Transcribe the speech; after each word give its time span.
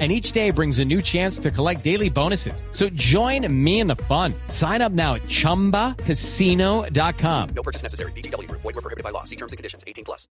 and 0.00 0.10
each 0.10 0.32
day 0.32 0.50
brings 0.50 0.80
a 0.80 0.84
new 0.84 1.00
chance 1.00 1.38
to 1.38 1.52
collect 1.52 1.84
daily 1.84 2.10
bonuses. 2.10 2.64
So 2.72 2.88
join 2.94 3.46
me 3.48 3.78
in 3.78 3.86
the 3.86 3.94
fun. 4.08 4.34
Sign 4.48 4.82
up 4.82 4.90
now 4.90 5.14
at 5.14 5.22
ChumbaCasino.com. 5.28 7.48
No 7.54 7.62
purchase 7.62 7.84
necessary. 7.84 8.10
BGW. 8.12 8.50
Void 8.50 8.64
were 8.64 8.72
prohibited 8.72 9.04
by 9.04 9.10
law. 9.10 9.22
See 9.22 9.36
terms 9.36 9.52
and 9.52 9.56
conditions. 9.56 9.84
18 9.86 10.04
plus. 10.04 10.26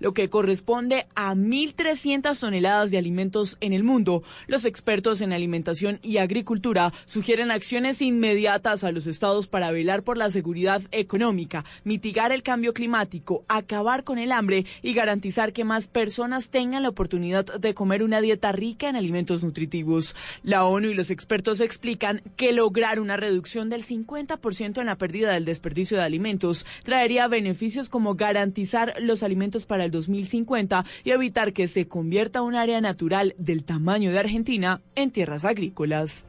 lo 0.00 0.14
que 0.14 0.28
corresponde 0.28 1.06
a 1.14 1.34
1.300 1.34 2.40
toneladas 2.40 2.90
de 2.90 2.98
alimentos 2.98 3.56
en 3.60 3.72
el 3.72 3.84
mundo. 3.84 4.22
Los 4.46 4.64
expertos 4.64 5.20
en 5.20 5.32
alimentación 5.32 5.98
y 6.02 6.18
agricultura 6.18 6.92
sugieren 7.04 7.50
acciones 7.50 8.02
inmediatas 8.02 8.84
a 8.84 8.92
los 8.92 9.06
estados 9.06 9.46
para 9.46 9.70
velar 9.70 10.02
por 10.02 10.16
la 10.16 10.30
seguridad 10.30 10.82
económica, 10.90 11.64
mitigar 11.84 12.32
el 12.32 12.42
cambio 12.42 12.74
climático, 12.74 13.44
acabar 13.48 14.04
con 14.04 14.18
el 14.18 14.32
hambre 14.32 14.66
y 14.82 14.94
garantizar 14.94 15.52
que 15.52 15.64
más 15.64 15.88
personas 15.88 16.48
tengan 16.48 16.82
la 16.82 16.88
oportunidad 16.88 17.44
de 17.44 17.74
comer 17.74 18.02
una 18.02 18.20
dieta 18.20 18.52
rica 18.62 18.88
en 18.88 18.94
alimentos 18.94 19.42
nutritivos. 19.42 20.14
La 20.44 20.64
ONU 20.64 20.90
y 20.90 20.94
los 20.94 21.10
expertos 21.10 21.60
explican 21.60 22.22
que 22.36 22.52
lograr 22.52 23.00
una 23.00 23.16
reducción 23.16 23.68
del 23.68 23.84
50% 23.84 24.78
en 24.78 24.86
la 24.86 24.96
pérdida 24.96 25.32
del 25.32 25.44
desperdicio 25.44 25.96
de 25.96 26.04
alimentos 26.04 26.64
traería 26.84 27.26
beneficios 27.26 27.88
como 27.88 28.14
garantizar 28.14 28.94
los 29.00 29.24
alimentos 29.24 29.66
para 29.66 29.84
el 29.84 29.90
2050 29.90 30.84
y 31.02 31.10
evitar 31.10 31.52
que 31.52 31.66
se 31.66 31.88
convierta 31.88 32.42
un 32.42 32.54
área 32.54 32.80
natural 32.80 33.34
del 33.36 33.64
tamaño 33.64 34.12
de 34.12 34.20
Argentina 34.20 34.80
en 34.94 35.10
tierras 35.10 35.44
agrícolas. 35.44 36.24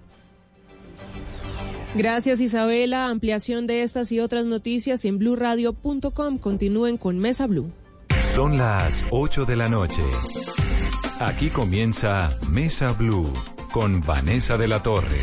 Gracias 1.93 2.41
Isabela. 2.41 3.09
Ampliación 3.09 3.67
de 3.67 3.83
estas 3.83 4.11
y 4.11 4.19
otras 4.19 4.45
noticias 4.45 5.05
en 5.05 5.19
blurradio.com. 5.19 6.39
Continúen 6.39 6.97
con 6.97 7.19
Mesa 7.19 7.45
Blue. 7.45 7.71
Son 8.33 8.58
las 8.58 9.05
8 9.11 9.45
de 9.45 9.55
la 9.55 9.69
noche. 9.69 10.02
Aquí 11.25 11.49
comienza 11.49 12.38
Mesa 12.49 12.91
Blue 12.91 13.31
con 13.71 14.02
Vanessa 14.02 14.57
de 14.57 14.67
la 14.67 14.83
Torre. 14.83 15.19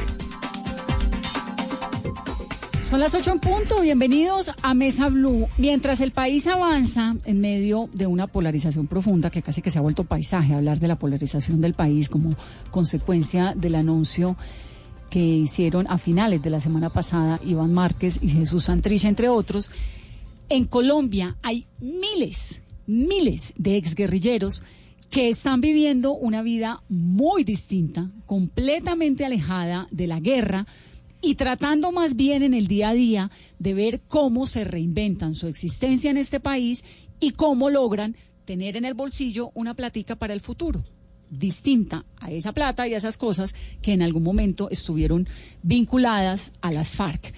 Son 2.81 3.01
las 3.01 3.15
8 3.15 3.33
en 3.33 3.39
punto, 3.39 3.83
bienvenidos 3.83 4.51
a 4.63 4.73
Mesa 4.73 5.11
Blue. 5.11 5.47
Mientras 5.59 6.01
el 6.01 6.13
país 6.13 6.47
avanza 6.47 7.17
en 7.27 7.43
medio 7.43 7.91
de 7.93 8.07
una 8.07 8.29
polarización 8.29 8.87
profunda 8.87 9.29
que 9.29 9.43
casi 9.43 9.61
que 9.61 9.71
se 9.71 9.79
ha 9.79 9.83
vuelto 9.83 10.05
paisaje, 10.05 10.55
hablar 10.55 10.81
de 10.81 10.89
la 10.89 10.99
polarización 10.99 11.61
del 11.61 11.75
país 11.75 12.09
como 12.09 12.31
consecuencia 12.71 13.53
del 13.55 13.75
anuncio 13.75 14.39
que 15.11 15.21
hicieron 15.21 15.87
a 15.91 15.99
finales 15.99 16.41
de 16.41 16.49
la 16.49 16.63
semana 16.63 16.89
pasada 16.89 17.39
Iván 17.45 17.75
Márquez 17.75 18.19
y 18.23 18.31
Jesús 18.31 18.65
Santrich, 18.65 19.05
entre 19.05 19.29
otros, 19.29 19.71
en 20.49 20.65
Colombia 20.65 21.37
hay 21.43 21.67
miles, 21.79 22.63
miles 22.87 23.53
de 23.59 23.77
exguerrilleros 23.77 24.65
que 25.11 25.29
están 25.29 25.61
viviendo 25.61 26.13
una 26.13 26.43
vida 26.43 26.83
muy 26.89 27.43
distinta, 27.43 28.11
completamente 28.27 29.25
alejada 29.25 29.89
de 29.91 30.07
la 30.07 30.21
guerra 30.21 30.67
y 31.21 31.35
tratando 31.35 31.93
más 31.93 32.17
bien 32.17 32.43
en 32.43 32.55
el 32.55 32.69
día 32.69 32.91
a 32.91 32.95
día 32.95 33.31
de 33.59 33.75
ver 33.75 34.01
cómo 34.07 34.47
se 34.47 34.65
reinventan 34.65 35.35
su 35.35 35.49
existencia 35.49 36.11
en 36.11 36.17
este 36.17 36.41
país 36.41 36.85
y 37.19 37.33
cómo 37.33 37.71
logran 37.71 38.17
tener 38.45 38.77
en 38.77 38.85
el 38.85 38.95
bolsillo 38.95 39.51
una 39.55 39.75
platica 39.75 40.17
para 40.17 40.33
el 40.33 40.41
futuro 40.41 40.85
distinta 41.31 42.05
a 42.19 42.31
esa 42.31 42.53
plata 42.53 42.87
y 42.89 42.95
a 42.95 42.97
esas 42.97 43.17
cosas 43.17 43.55
que 43.83 43.93
en 43.93 44.03
algún 44.03 44.25
momento 44.25 44.69
estuvieron 44.71 45.29
vinculadas 45.63 46.53
a 46.61 46.73
las 46.73 46.91
FARC. 46.91 47.33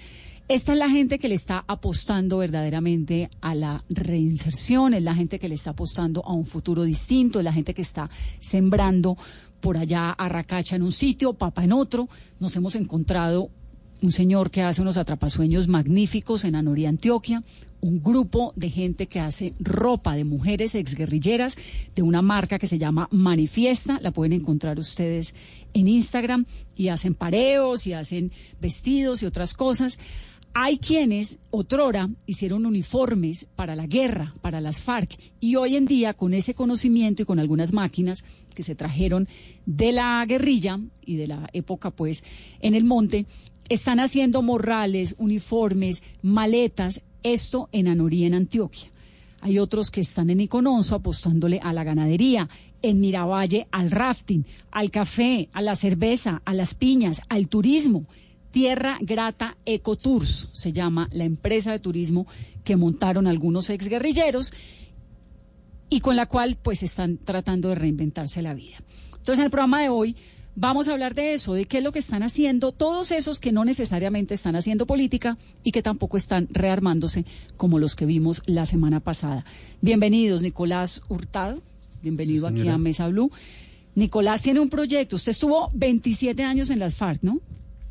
Esta 0.49 0.73
es 0.73 0.77
la 0.77 0.89
gente 0.89 1.19
que 1.19 1.29
le 1.29 1.35
está 1.35 1.63
apostando 1.67 2.39
verdaderamente 2.39 3.29
a 3.39 3.55
la 3.55 3.81
reinserción, 3.89 4.93
es 4.93 5.01
la 5.01 5.15
gente 5.15 5.39
que 5.39 5.47
le 5.47 5.55
está 5.55 5.69
apostando 5.69 6.21
a 6.25 6.33
un 6.33 6.45
futuro 6.45 6.83
distinto, 6.83 7.39
es 7.39 7.45
la 7.45 7.53
gente 7.53 7.73
que 7.73 7.81
está 7.81 8.09
sembrando 8.41 9.17
por 9.61 9.77
allá 9.77 10.09
a 10.11 10.27
Racacha 10.27 10.75
en 10.75 10.83
un 10.83 10.91
sitio, 10.91 11.33
Papa 11.33 11.63
en 11.63 11.71
otro. 11.71 12.09
Nos 12.41 12.53
hemos 12.57 12.75
encontrado 12.75 13.49
un 14.01 14.11
señor 14.11 14.51
que 14.51 14.63
hace 14.63 14.81
unos 14.81 14.97
atrapasueños 14.97 15.69
magníficos 15.69 16.43
en 16.43 16.55
Anoria, 16.55 16.89
Antioquia, 16.89 17.41
un 17.79 18.03
grupo 18.03 18.51
de 18.57 18.69
gente 18.69 19.07
que 19.07 19.21
hace 19.21 19.53
ropa 19.59 20.13
de 20.15 20.25
mujeres 20.25 20.75
exguerrilleras 20.75 21.55
de 21.95 22.01
una 22.01 22.21
marca 22.21 22.59
que 22.59 22.67
se 22.67 22.77
llama 22.77 23.07
Manifiesta, 23.11 23.99
la 24.01 24.11
pueden 24.11 24.33
encontrar 24.33 24.77
ustedes 24.77 25.33
en 25.73 25.87
Instagram, 25.87 26.45
y 26.75 26.89
hacen 26.89 27.15
pareos 27.15 27.87
y 27.87 27.93
hacen 27.93 28.33
vestidos 28.59 29.23
y 29.23 29.25
otras 29.25 29.53
cosas. 29.53 29.97
Hay 30.55 30.77
quienes, 30.77 31.39
otrora, 31.49 32.11
hicieron 32.27 32.67
uniformes 32.67 33.47
para 33.55 33.75
la 33.75 33.87
guerra, 33.87 34.35
para 34.41 34.61
las 34.61 34.83
FARC, 34.83 35.17
y 35.39 35.55
hoy 35.55 35.75
en 35.75 35.85
día, 35.85 36.13
con 36.13 36.35
ese 36.35 36.53
conocimiento 36.53 37.23
y 37.23 37.25
con 37.25 37.39
algunas 37.39 37.73
máquinas 37.73 38.23
que 38.53 38.61
se 38.61 38.75
trajeron 38.75 39.27
de 39.65 39.91
la 39.91 40.23
guerrilla 40.27 40.79
y 41.03 41.15
de 41.15 41.25
la 41.25 41.49
época, 41.53 41.89
pues, 41.89 42.23
en 42.59 42.75
el 42.75 42.83
monte, 42.83 43.25
están 43.67 43.99
haciendo 43.99 44.43
morrales, 44.43 45.15
uniformes, 45.17 46.03
maletas, 46.21 47.01
esto 47.23 47.69
en 47.71 47.87
Anorí, 47.87 48.25
en 48.25 48.35
Antioquia. 48.35 48.91
Hay 49.41 49.57
otros 49.57 49.89
que 49.89 50.01
están 50.01 50.29
en 50.29 50.39
Icononso 50.39 50.95
apostándole 50.95 51.59
a 51.63 51.73
la 51.73 51.83
ganadería, 51.83 52.47
en 52.83 53.01
Miravalle 53.01 53.67
al 53.71 53.89
rafting, 53.89 54.45
al 54.71 54.91
café, 54.91 55.49
a 55.51 55.61
la 55.61 55.75
cerveza, 55.75 56.43
a 56.45 56.53
las 56.53 56.75
piñas, 56.75 57.21
al 57.27 57.47
turismo. 57.47 58.05
Tierra 58.53 58.99
Grata 59.01 59.57
Ecotours 59.65 60.49
se 60.51 60.71
llama 60.71 61.09
la 61.11 61.23
empresa 61.23 61.71
de 61.71 61.79
turismo 61.79 62.27
que 62.63 62.75
montaron 62.75 63.25
algunos 63.25 63.71
exguerrilleros 63.71 64.53
y 65.89 66.01
con 66.01 66.15
la 66.15 66.27
cual 66.27 66.55
pues 66.61 66.83
están 66.83 67.17
tratando 67.17 67.69
de 67.69 67.75
reinventarse 67.75 68.43
la 68.43 68.53
vida. 68.53 68.77
Entonces 69.07 69.39
en 69.39 69.45
el 69.45 69.49
programa 69.49 69.81
de 69.81 69.89
hoy 69.89 70.15
vamos 70.55 70.87
a 70.87 70.91
hablar 70.91 71.15
de 71.15 71.33
eso, 71.33 71.55
de 71.55 71.65
qué 71.65 71.79
es 71.79 71.83
lo 71.83 71.91
que 71.91 71.97
están 71.97 72.21
haciendo 72.21 72.71
todos 72.71 73.09
esos 73.09 73.39
que 73.39 73.51
no 73.51 73.65
necesariamente 73.65 74.35
están 74.35 74.55
haciendo 74.55 74.85
política 74.85 75.35
y 75.63 75.71
que 75.71 75.81
tampoco 75.81 76.17
están 76.17 76.47
rearmándose 76.51 77.25
como 77.57 77.79
los 77.79 77.95
que 77.95 78.05
vimos 78.05 78.43
la 78.45 78.67
semana 78.67 78.99
pasada. 78.99 79.45
Bienvenidos, 79.81 80.43
Nicolás 80.43 81.01
Hurtado. 81.09 81.59
Bienvenido 82.03 82.45
aquí 82.45 82.67
a 82.67 82.77
Mesa 82.77 83.07
Blue. 83.07 83.31
Nicolás 83.95 84.43
tiene 84.43 84.59
un 84.59 84.69
proyecto. 84.69 85.15
Usted 85.15 85.31
estuvo 85.31 85.71
27 85.73 86.43
años 86.43 86.69
en 86.69 86.77
las 86.77 86.93
FARC, 86.93 87.23
¿no? 87.23 87.41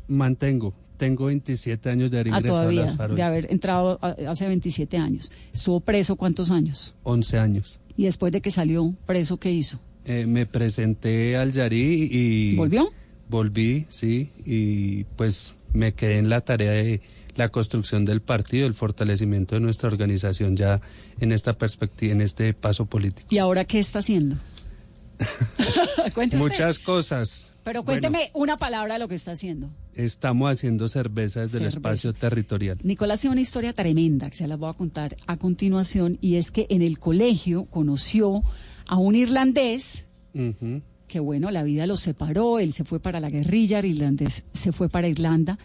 Mantengo. 0.07 0.73
Tengo 0.97 1.25
27 1.25 1.89
años 1.89 2.11
de 2.11 2.19
haber 2.19 2.33
ah, 2.33 2.37
ingresado 2.37 2.59
todavía, 2.59 2.95
a 2.97 3.07
las 3.07 3.15
de 3.15 3.23
haber 3.23 3.51
entrado 3.51 3.99
hace 4.01 4.47
27 4.47 4.97
años. 4.97 5.31
¿Estuvo 5.53 5.79
preso 5.79 6.15
cuántos 6.15 6.51
años? 6.51 6.93
11 7.03 7.37
años. 7.39 7.79
¿Y 7.97 8.05
después 8.05 8.31
de 8.31 8.41
que 8.41 8.51
salió 8.51 8.93
preso, 9.05 9.37
qué 9.37 9.51
hizo? 9.51 9.79
Eh, 10.05 10.25
me 10.25 10.45
presenté 10.45 11.37
al 11.37 11.51
Yarí 11.51 12.09
y... 12.11 12.55
¿Volvió? 12.55 12.89
Volví, 13.29 13.85
sí, 13.89 14.29
y 14.45 15.05
pues 15.15 15.55
me 15.73 15.93
quedé 15.93 16.19
en 16.19 16.29
la 16.29 16.41
tarea 16.41 16.71
de 16.71 17.01
la 17.35 17.49
construcción 17.49 18.05
del 18.05 18.21
partido, 18.21 18.67
el 18.67 18.73
fortalecimiento 18.73 19.55
de 19.55 19.61
nuestra 19.61 19.89
organización 19.89 20.55
ya 20.55 20.81
en 21.19 21.31
esta 21.31 21.53
perspectiva, 21.53 22.13
en 22.13 22.21
este 22.21 22.53
paso 22.53 22.85
político. 22.85 23.27
¿Y 23.29 23.39
ahora 23.39 23.65
qué 23.65 23.79
está 23.79 23.99
haciendo? 23.99 24.35
Muchas 26.37 26.79
cosas. 26.79 27.53
Pero 27.63 27.83
cuénteme 27.83 28.29
una 28.33 28.57
palabra 28.57 28.95
de 28.95 28.99
lo 28.99 29.07
que 29.07 29.15
está 29.15 29.31
haciendo. 29.31 29.69
Estamos 29.93 30.51
haciendo 30.51 30.87
cerveza 30.89 31.41
desde 31.41 31.59
el 31.59 31.65
espacio 31.65 32.13
territorial. 32.13 32.77
Nicolás 32.83 33.21
tiene 33.21 33.33
una 33.33 33.41
historia 33.41 33.73
tremenda 33.73 34.29
que 34.29 34.35
se 34.35 34.47
la 34.47 34.57
voy 34.57 34.69
a 34.69 34.73
contar 34.73 35.15
a 35.27 35.37
continuación 35.37 36.17
y 36.19 36.35
es 36.35 36.51
que 36.51 36.67
en 36.69 36.81
el 36.81 36.99
colegio 36.99 37.65
conoció 37.65 38.41
a 38.87 38.97
un 38.97 39.15
irlandés 39.15 40.05
que 41.07 41.19
bueno, 41.19 41.51
la 41.51 41.63
vida 41.63 41.85
los 41.85 41.99
separó, 41.99 42.57
él 42.59 42.73
se 42.73 42.83
fue 42.83 42.99
para 42.99 43.19
la 43.19 43.29
guerrilla, 43.29 43.79
el 43.79 43.85
irlandés 43.85 44.45
se 44.53 44.71
fue 44.71 44.89
para 44.89 45.07
Irlanda 45.07 45.59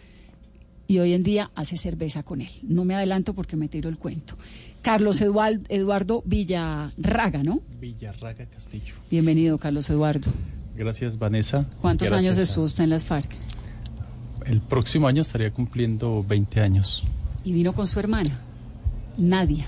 y 0.89 0.97
hoy 0.97 1.13
en 1.13 1.21
día 1.21 1.51
hace 1.53 1.77
cerveza 1.77 2.23
con 2.23 2.41
él. 2.41 2.49
No 2.63 2.83
me 2.83 2.95
adelanto 2.95 3.35
porque 3.35 3.55
me 3.55 3.67
tiro 3.67 3.89
el 3.89 3.99
cuento. 3.99 4.33
Carlos 4.81 5.21
Eduardo 5.21 6.23
Villarraga, 6.25 7.43
¿no? 7.43 7.61
Villarraga 7.79 8.47
Castillo. 8.47 8.95
Bienvenido, 9.11 9.59
Carlos 9.59 9.87
Eduardo. 9.91 10.31
Gracias, 10.75 11.19
Vanessa. 11.19 11.67
¿Cuántos 11.79 12.11
años 12.11 12.39
estuvo 12.39 12.65
usted 12.65 12.85
en 12.85 12.89
las 12.89 13.05
FARC? 13.05 13.29
El 14.47 14.61
próximo 14.61 15.07
año 15.07 15.21
estaría 15.21 15.51
cumpliendo 15.51 16.25
20 16.27 16.59
años. 16.59 17.03
¿Y 17.43 17.53
vino 17.53 17.73
con 17.73 17.85
su 17.85 17.99
hermana? 17.99 18.39
Nadia. 19.15 19.67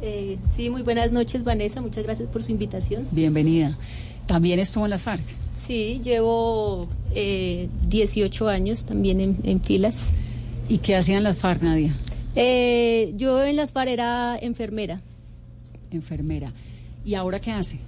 Eh, 0.00 0.38
sí, 0.54 0.70
muy 0.70 0.80
buenas 0.80 1.12
noches, 1.12 1.44
Vanessa. 1.44 1.82
Muchas 1.82 2.04
gracias 2.04 2.30
por 2.30 2.42
su 2.42 2.52
invitación. 2.52 3.06
Bienvenida. 3.10 3.76
¿También 4.24 4.58
estuvo 4.58 4.86
en 4.86 4.90
las 4.90 5.02
FARC? 5.02 5.22
Sí, 5.66 6.00
llevo 6.02 6.88
eh, 7.14 7.68
18 7.88 8.48
años 8.48 8.86
también 8.86 9.20
en, 9.20 9.36
en, 9.42 9.60
filas. 9.60 10.12
¿Y 10.68 10.78
qué 10.78 10.96
hacían 10.96 11.22
las 11.22 11.36
FARC, 11.36 11.62
Nadia? 11.62 11.94
Eh, 12.34 13.12
yo 13.16 13.42
en 13.44 13.56
las 13.56 13.72
FARC 13.72 13.90
era 13.90 14.38
enfermera. 14.40 15.00
enfermera. 15.92 16.52
¿Y 17.04 17.14
ahora 17.14 17.40
qué 17.40 17.52
hace? 17.52 17.78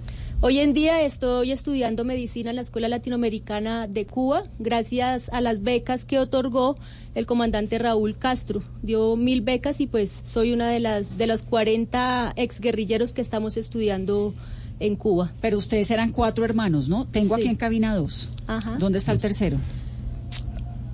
Hoy 0.41 0.59
en 0.59 0.71
día 0.73 1.01
estoy 1.01 1.51
estudiando 1.51 2.05
medicina 2.05 2.49
en 2.51 2.55
la 2.55 2.61
Escuela 2.61 2.87
Latinoamericana 2.87 3.87
de 3.87 4.05
Cuba, 4.05 4.43
gracias 4.57 5.27
a 5.33 5.41
las 5.41 5.61
becas 5.63 6.05
que 6.05 6.17
otorgó 6.17 6.77
el 7.13 7.25
comandante 7.25 7.77
Raúl 7.77 8.17
Castro. 8.17 8.63
Dio 8.81 9.17
mil 9.17 9.41
becas 9.41 9.81
y 9.81 9.87
pues 9.87 10.09
soy 10.25 10.53
una 10.53 10.69
de 10.69 10.79
las 10.79 11.17
de 11.17 11.27
los 11.27 11.41
40 11.41 12.31
exguerrilleros 12.37 13.11
que 13.11 13.19
estamos 13.19 13.57
estudiando 13.57 14.33
en 14.79 14.95
Cuba. 14.95 15.33
Pero 15.41 15.57
ustedes 15.57 15.91
eran 15.91 16.13
cuatro 16.13 16.45
hermanos, 16.45 16.87
¿no? 16.87 17.05
Tengo 17.05 17.35
Sí. 17.35 17.41
aquí 17.41 17.49
en 17.49 17.57
cabina 17.57 17.93
dos. 17.93 18.29
Ajá. 18.47 18.77
¿Dónde 18.79 18.99
está 18.99 19.11
el 19.11 19.19
tercero? 19.19 19.57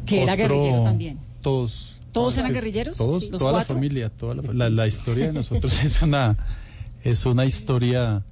Que 0.07 0.23
era 0.23 0.35
guerrillero 0.35 0.81
también. 0.81 1.19
Todos. 1.45 1.95
¿Todos 2.11 2.37
eran 2.37 2.53
guerrilleros? 2.53 2.97
Todos, 2.97 3.29
¿Los 3.29 3.39
toda 3.39 3.51
la 3.51 3.57
cuatro? 3.59 3.75
familia, 3.75 4.09
toda 4.09 4.33
la, 4.35 4.41
la- 4.53 4.69
la 4.71 4.87
historia 4.87 5.27
de 5.27 5.33
nosotros 5.33 5.71
es 5.83 6.01
una, 6.01 6.35
es 7.03 7.23
una 7.27 7.45
historia, 7.45 8.23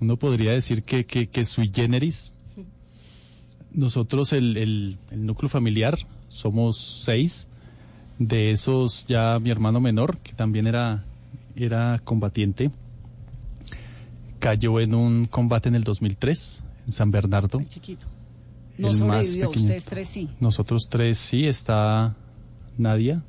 uno 0.00 0.16
podría 0.18 0.52
decir 0.52 0.82
que, 0.82 1.04
que, 1.06 1.28
que 1.28 1.44
sui 1.46 1.70
generis. 1.74 2.34
Nosotros, 3.72 4.32
el, 4.34 4.56
el, 4.58 4.98
el 5.10 5.24
núcleo 5.26 5.48
familiar, 5.48 5.96
somos 6.28 6.76
seis. 7.04 7.48
De 8.18 8.50
esos, 8.50 9.06
ya 9.06 9.38
mi 9.40 9.48
hermano 9.50 9.80
menor, 9.80 10.18
que 10.18 10.32
también 10.32 10.66
era, 10.66 11.04
era 11.56 12.00
combatiente, 12.04 12.70
cayó 14.40 14.80
en 14.80 14.94
un 14.94 15.26
combate 15.26 15.68
en 15.68 15.76
el 15.76 15.84
2003, 15.84 16.62
en 16.86 16.92
San 16.92 17.10
Bernardo. 17.12 17.60
El 17.60 17.68
chiquito. 17.68 18.06
No 18.78 18.88
El 18.88 18.94
más 19.04 19.26
sobrevivió, 19.26 19.48
pequeño. 19.50 19.62
ustedes 19.64 19.84
tres 19.84 20.08
sí. 20.08 20.28
Nosotros 20.40 20.88
tres 20.88 21.18
sí, 21.18 21.46
está 21.46 22.16
Nadia, 22.76 23.22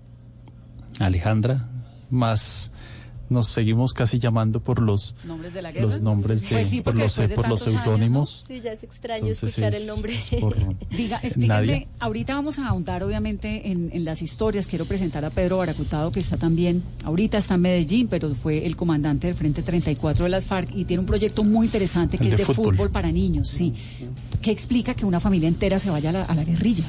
Alejandra, 0.99 1.67
más 2.09 2.71
nos 3.29 3.47
seguimos 3.47 3.93
casi 3.93 4.19
llamando 4.19 4.59
por 4.59 4.81
los 4.81 5.15
¿Nombres 5.23 5.53
de 5.53 5.61
la 5.61 5.71
guerra? 5.71 5.85
los 5.87 6.01
nombres 6.01 6.41
de 6.41 6.47
Pues 6.49 6.67
sí, 6.67 6.81
por 6.81 6.95
los 6.95 7.15
de 7.15 7.29
por 7.29 7.47
los 7.47 7.59
tantos 7.63 7.67
años, 7.67 7.83
seudónimos. 7.83 8.43
Sí, 8.47 8.61
ya 8.61 8.71
es 8.73 8.83
extraño 8.83 9.27
Entonces 9.27 9.49
escuchar 9.49 9.73
es 9.75 9.81
el 9.81 9.87
nombre. 9.87 10.13
por 10.39 10.55
Diga, 10.89 11.19
explíquenme, 11.23 11.87
ahorita 11.99 12.33
vamos 12.35 12.59
a 12.59 12.67
ahondar 12.67 13.03
obviamente 13.03 13.69
en, 13.71 13.89
en 13.93 14.05
las 14.05 14.21
historias. 14.21 14.67
Quiero 14.67 14.85
presentar 14.85 15.23
a 15.25 15.29
Pedro 15.29 15.57
Baracutado, 15.57 16.11
que 16.11 16.19
está 16.19 16.37
también, 16.37 16.83
ahorita 17.03 17.37
está 17.37 17.55
en 17.55 17.61
Medellín, 17.61 18.07
pero 18.07 18.33
fue 18.35 18.65
el 18.65 18.75
comandante 18.75 19.27
del 19.27 19.35
Frente 19.35 19.61
34 19.61 20.23
de 20.25 20.29
las 20.29 20.45
FARC 20.45 20.75
y 20.75 20.85
tiene 20.85 21.01
un 21.01 21.07
proyecto 21.07 21.43
muy 21.43 21.67
interesante 21.67 22.17
que 22.17 22.25
El 22.25 22.31
es 22.33 22.37
de 22.39 22.45
de 22.45 22.53
fútbol. 22.53 22.75
fútbol. 22.75 22.89
para 22.91 23.11
niños, 23.11 23.47
sí. 23.49 23.73
¿Qué 24.41 24.51
explica 24.51 24.93
que 24.93 25.05
una 25.05 25.19
familia 25.19 25.47
entera 25.49 25.79
se 25.79 25.89
vaya 25.89 26.09
a 26.09 26.13
la, 26.13 26.23
a 26.23 26.33
la 26.35 26.43
guerrilla? 26.43 26.85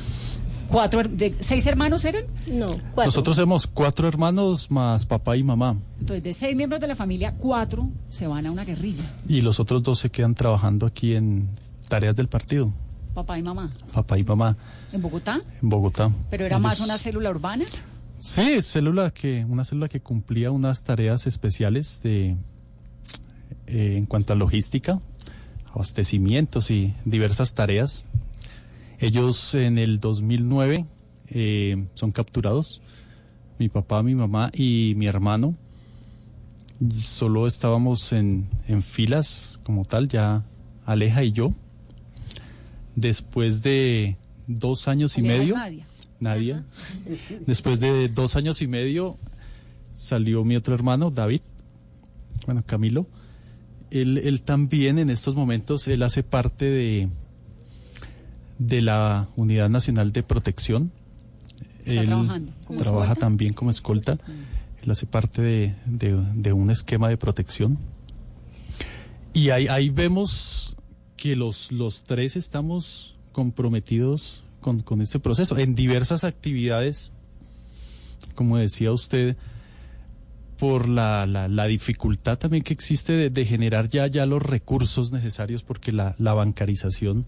Cuatro, 0.71 1.03
de, 1.03 1.35
¿Seis 1.41 1.67
hermanos 1.67 2.05
eran? 2.05 2.25
No, 2.53 2.67
cuatro. 2.69 3.07
Nosotros 3.07 3.37
somos 3.37 3.67
cuatro 3.67 4.07
hermanos 4.07 4.71
más 4.71 5.05
papá 5.05 5.37
y 5.37 5.43
mamá 5.43 5.77
Entonces, 5.99 6.23
de 6.23 6.33
seis 6.33 6.55
miembros 6.57 6.81
de 6.81 6.87
la 6.87 6.95
familia, 6.95 7.35
cuatro 7.37 7.89
se 8.09 8.27
van 8.29 8.47
a 8.47 8.51
una 8.53 8.65
guerrilla. 8.65 9.03
y 9.29 9.41
los 9.41 9.59
otros 9.59 9.83
dos 9.83 9.99
se 9.99 10.11
quedan 10.11 10.35
trabajando 10.35 10.87
aquí 10.87 11.15
en 11.15 11.49
tareas 11.89 12.15
del 12.15 12.29
partido, 12.29 12.73
Papá 13.15 13.37
y 13.39 13.43
mamá. 13.43 13.69
papá 13.93 14.17
y 14.19 14.23
mamá 14.23 14.57
¿En 14.93 15.03
Bogotá? 15.03 15.41
en 15.61 15.69
Bogotá. 15.69 16.11
¿Pero 16.31 16.47
era 16.47 16.59
más 16.59 16.79
una 16.81 16.97
célula 16.99 17.31
urbana? 17.31 17.65
Sí, 18.19 18.63
célula 18.63 19.11
que, 19.11 19.45
una 19.49 19.65
célula 19.65 19.89
que 19.89 20.01
cumplía 20.01 20.51
unas 20.53 20.85
tareas 20.85 21.27
especiales 21.27 22.01
de, 22.05 22.37
eh, 23.67 23.97
en 23.99 24.07
cuanto 24.07 24.35
a 24.35 24.37
logística, 24.37 25.01
abastecimientos 25.75 26.71
y 26.71 26.95
diversas 27.05 27.55
tareas. 27.55 28.05
Ellos 29.01 29.55
en 29.55 29.79
el 29.79 29.99
2009 29.99 30.85
eh, 31.29 31.87
son 31.95 32.13
capturados, 32.13 32.83
mi 33.59 33.71
papá, 33.71 34.03
mi 34.03 34.15
mamá 34.15 34.51
y 34.53 34.93
mi 34.97 35.07
hermano. 35.07 35.57
Solo 37.01 37.47
estábamos 37.47 38.13
en, 38.13 38.47
en 38.69 38.83
filas 38.83 39.59
como 39.63 39.87
tal, 39.87 40.09
ya 40.09 40.45
Aleja 40.85 41.25
y 41.25 41.33
yo. 41.33 41.55
Después 42.95 43.63
de 43.63 44.19
dos 44.47 44.87
años 44.87 45.17
y 45.17 45.21
Aleja 45.21 45.39
medio. 45.39 45.55
Nadia. 45.57 45.87
Nadia. 46.21 46.65
Después 47.47 47.81
de 47.81 48.09
dos 48.09 48.37
años 48.37 48.61
y 48.61 48.67
medio 48.67 49.17
salió 49.93 50.45
mi 50.45 50.57
otro 50.57 50.75
hermano, 50.75 51.11
David, 51.11 51.41
bueno, 52.45 52.63
Camilo. 52.67 53.07
Él, 53.91 54.19
él 54.19 54.43
también 54.43 54.99
en 54.99 55.09
estos 55.09 55.35
momentos, 55.35 55.89
él 55.89 56.03
hace 56.03 56.23
parte 56.23 56.69
de, 56.69 57.09
de 58.61 58.83
la 58.83 59.29
Unidad 59.37 59.69
Nacional 59.71 60.13
de 60.13 60.23
Protección. 60.23 60.93
Está 61.85 62.03
él 62.03 62.07
trabajando 62.07 62.53
como 62.67 62.81
trabaja 62.81 63.05
escolta. 63.13 63.21
también 63.27 63.53
como 63.55 63.71
escolta. 63.71 64.19
Él 64.83 64.91
hace 64.91 65.07
parte 65.07 65.41
de, 65.43 65.75
de- 65.87 66.23
de 66.35 66.53
un 66.53 66.71
esquema 66.71 67.09
de 67.09 67.17
protección. 67.17 67.79
Y 69.33 69.51
ahí, 69.51 69.67
ahí 69.69 69.89
vemos 69.91 70.77
que 71.17 71.37
los, 71.37 71.73
los 71.73 72.05
tres 72.05 72.37
estamos 72.37 73.15
comprometidos 73.33 74.45
con, 74.61 74.81
con 74.81 75.01
este 75.01 75.19
proceso 75.21 75.57
en 75.57 75.75
diversas 75.75 76.25
actividades, 76.25 77.13
como 78.35 78.57
decía 78.59 78.93
usted, 78.93 79.37
por 80.59 80.87
la, 80.89 81.25
la, 81.27 81.49
la 81.49 81.65
dificultad 81.67 82.37
también 82.39 82.63
que 82.63 82.75
existe 82.75 83.15
de, 83.15 83.31
de 83.31 83.45
generar 83.47 83.89
ya, 83.89 84.07
ya 84.07 84.27
los 84.27 84.43
recursos 84.43 85.13
necesarios, 85.13 85.63
porque 85.63 85.93
la, 85.93 86.15
la 86.19 86.35
bancarización, 86.35 87.25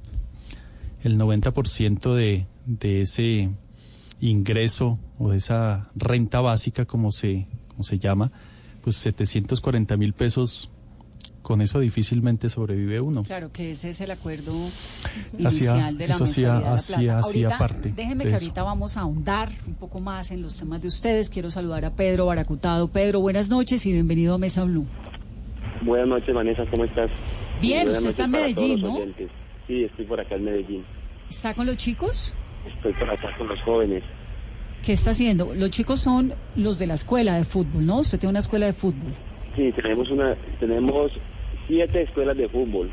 el 1.03 1.19
90% 1.19 2.15
de, 2.15 2.47
de 2.67 3.03
ese 3.03 3.51
ingreso 4.21 4.99
o 5.19 5.31
de 5.31 5.39
esa 5.39 5.89
renta 5.97 6.41
básica, 6.41 6.85
como 6.85 7.11
se, 7.13 7.47
como 7.69 7.83
se 7.85 7.99
llama, 7.99 8.31
pues 8.85 8.97
740 8.97 9.97
mil 9.97 10.13
pesos, 10.13 10.71
con 11.43 11.61
eso 11.61 11.81
difícilmente 11.81 12.49
sobrevive 12.49 13.01
uno. 13.01 13.25
Claro, 13.25 13.51
que 13.53 13.73
ese 13.73 13.91
es 13.91 14.01
el 14.01 14.13
acuerdo 14.13 14.53
inicial 15.39 15.99
de 15.99 16.07
la 16.09 16.15
eso 16.15 16.25
hacía- 16.25 16.55
mensualidad 16.61 16.77
de 16.77 17.01
la 17.03 17.19
plata. 17.19 17.27
Ahorita, 17.27 17.59
parte 17.59 17.93
Déjenme 17.97 18.25
de 18.25 18.31
que 18.31 18.37
eso. 18.37 18.45
ahorita 18.45 18.63
vamos 18.63 18.97
a 18.97 19.01
ahondar 19.01 19.49
un 19.67 19.75
poco 19.75 20.01
más 20.01 20.31
en 20.31 20.41
los 20.43 20.57
temas 20.57 20.81
de 20.83 20.89
ustedes. 20.89 21.29
Quiero 21.31 21.51
saludar 21.51 21.85
a 21.85 21.91
Pedro 21.97 22.27
Baracutado. 22.27 22.89
Pedro, 22.89 23.19
buenas 23.21 23.49
noches 23.49 23.85
y 23.87 23.93
bienvenido 23.93 24.35
a 24.35 24.39
Mesa 24.39 24.63
Blue. 24.63 24.87
Buenas 25.85 26.07
noches, 26.07 26.33
Vanessa, 26.33 26.63
¿cómo 26.71 26.85
estás? 26.85 27.11
Bien, 27.61 27.85
Buenas 27.87 27.99
usted 28.05 28.11
está 28.11 28.25
en 28.25 28.31
Medellín, 28.31 28.81
¿no? 28.83 28.95
oyentes. 28.95 29.31
Sí, 29.73 29.85
estoy 29.85 30.05
por 30.05 30.21
acá 30.21 30.35
en 30.35 30.45
Medellín. 30.45 30.85
¿Está 31.31 31.55
con 31.55 31.65
los 31.65 31.79
chicos? 31.79 32.37
Estoy 32.67 32.93
por 32.93 33.09
acá 33.09 33.35
con 33.39 33.49
los 33.49 33.59
jóvenes. 33.63 34.03
¿Qué 34.85 34.93
está 34.93 35.13
haciendo? 35.13 35.55
Los 35.55 35.71
chicos 35.71 35.99
son 35.99 36.35
los 36.57 36.79
de 36.79 36.87
la 36.87 36.93
escuela 36.93 37.37
de 37.37 37.45
fútbol, 37.45 37.87
¿no? 37.87 38.01
Usted 38.01 38.19
tiene 38.19 38.33
una 38.33 38.41
escuela 38.41 38.67
de 38.67 38.75
fútbol. 38.75 39.15
Sí, 39.57 39.73
tenemos 39.73 40.11
una, 40.11 40.35
tenemos 40.61 41.11
siete 41.67 42.03
escuelas 42.03 42.37
de 42.37 42.51
fútbol 42.51 42.91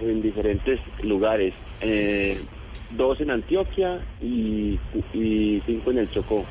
en 0.00 0.22
diferentes 0.22 0.80
lugares. 1.02 1.52
Eh, 1.82 2.40
dos 2.92 3.20
en 3.20 3.30
Antioquia 3.30 4.00
y, 4.22 4.78
y 5.12 5.62
cinco 5.66 5.90
en 5.90 5.98
el 5.98 6.10
Chocó. 6.12 6.46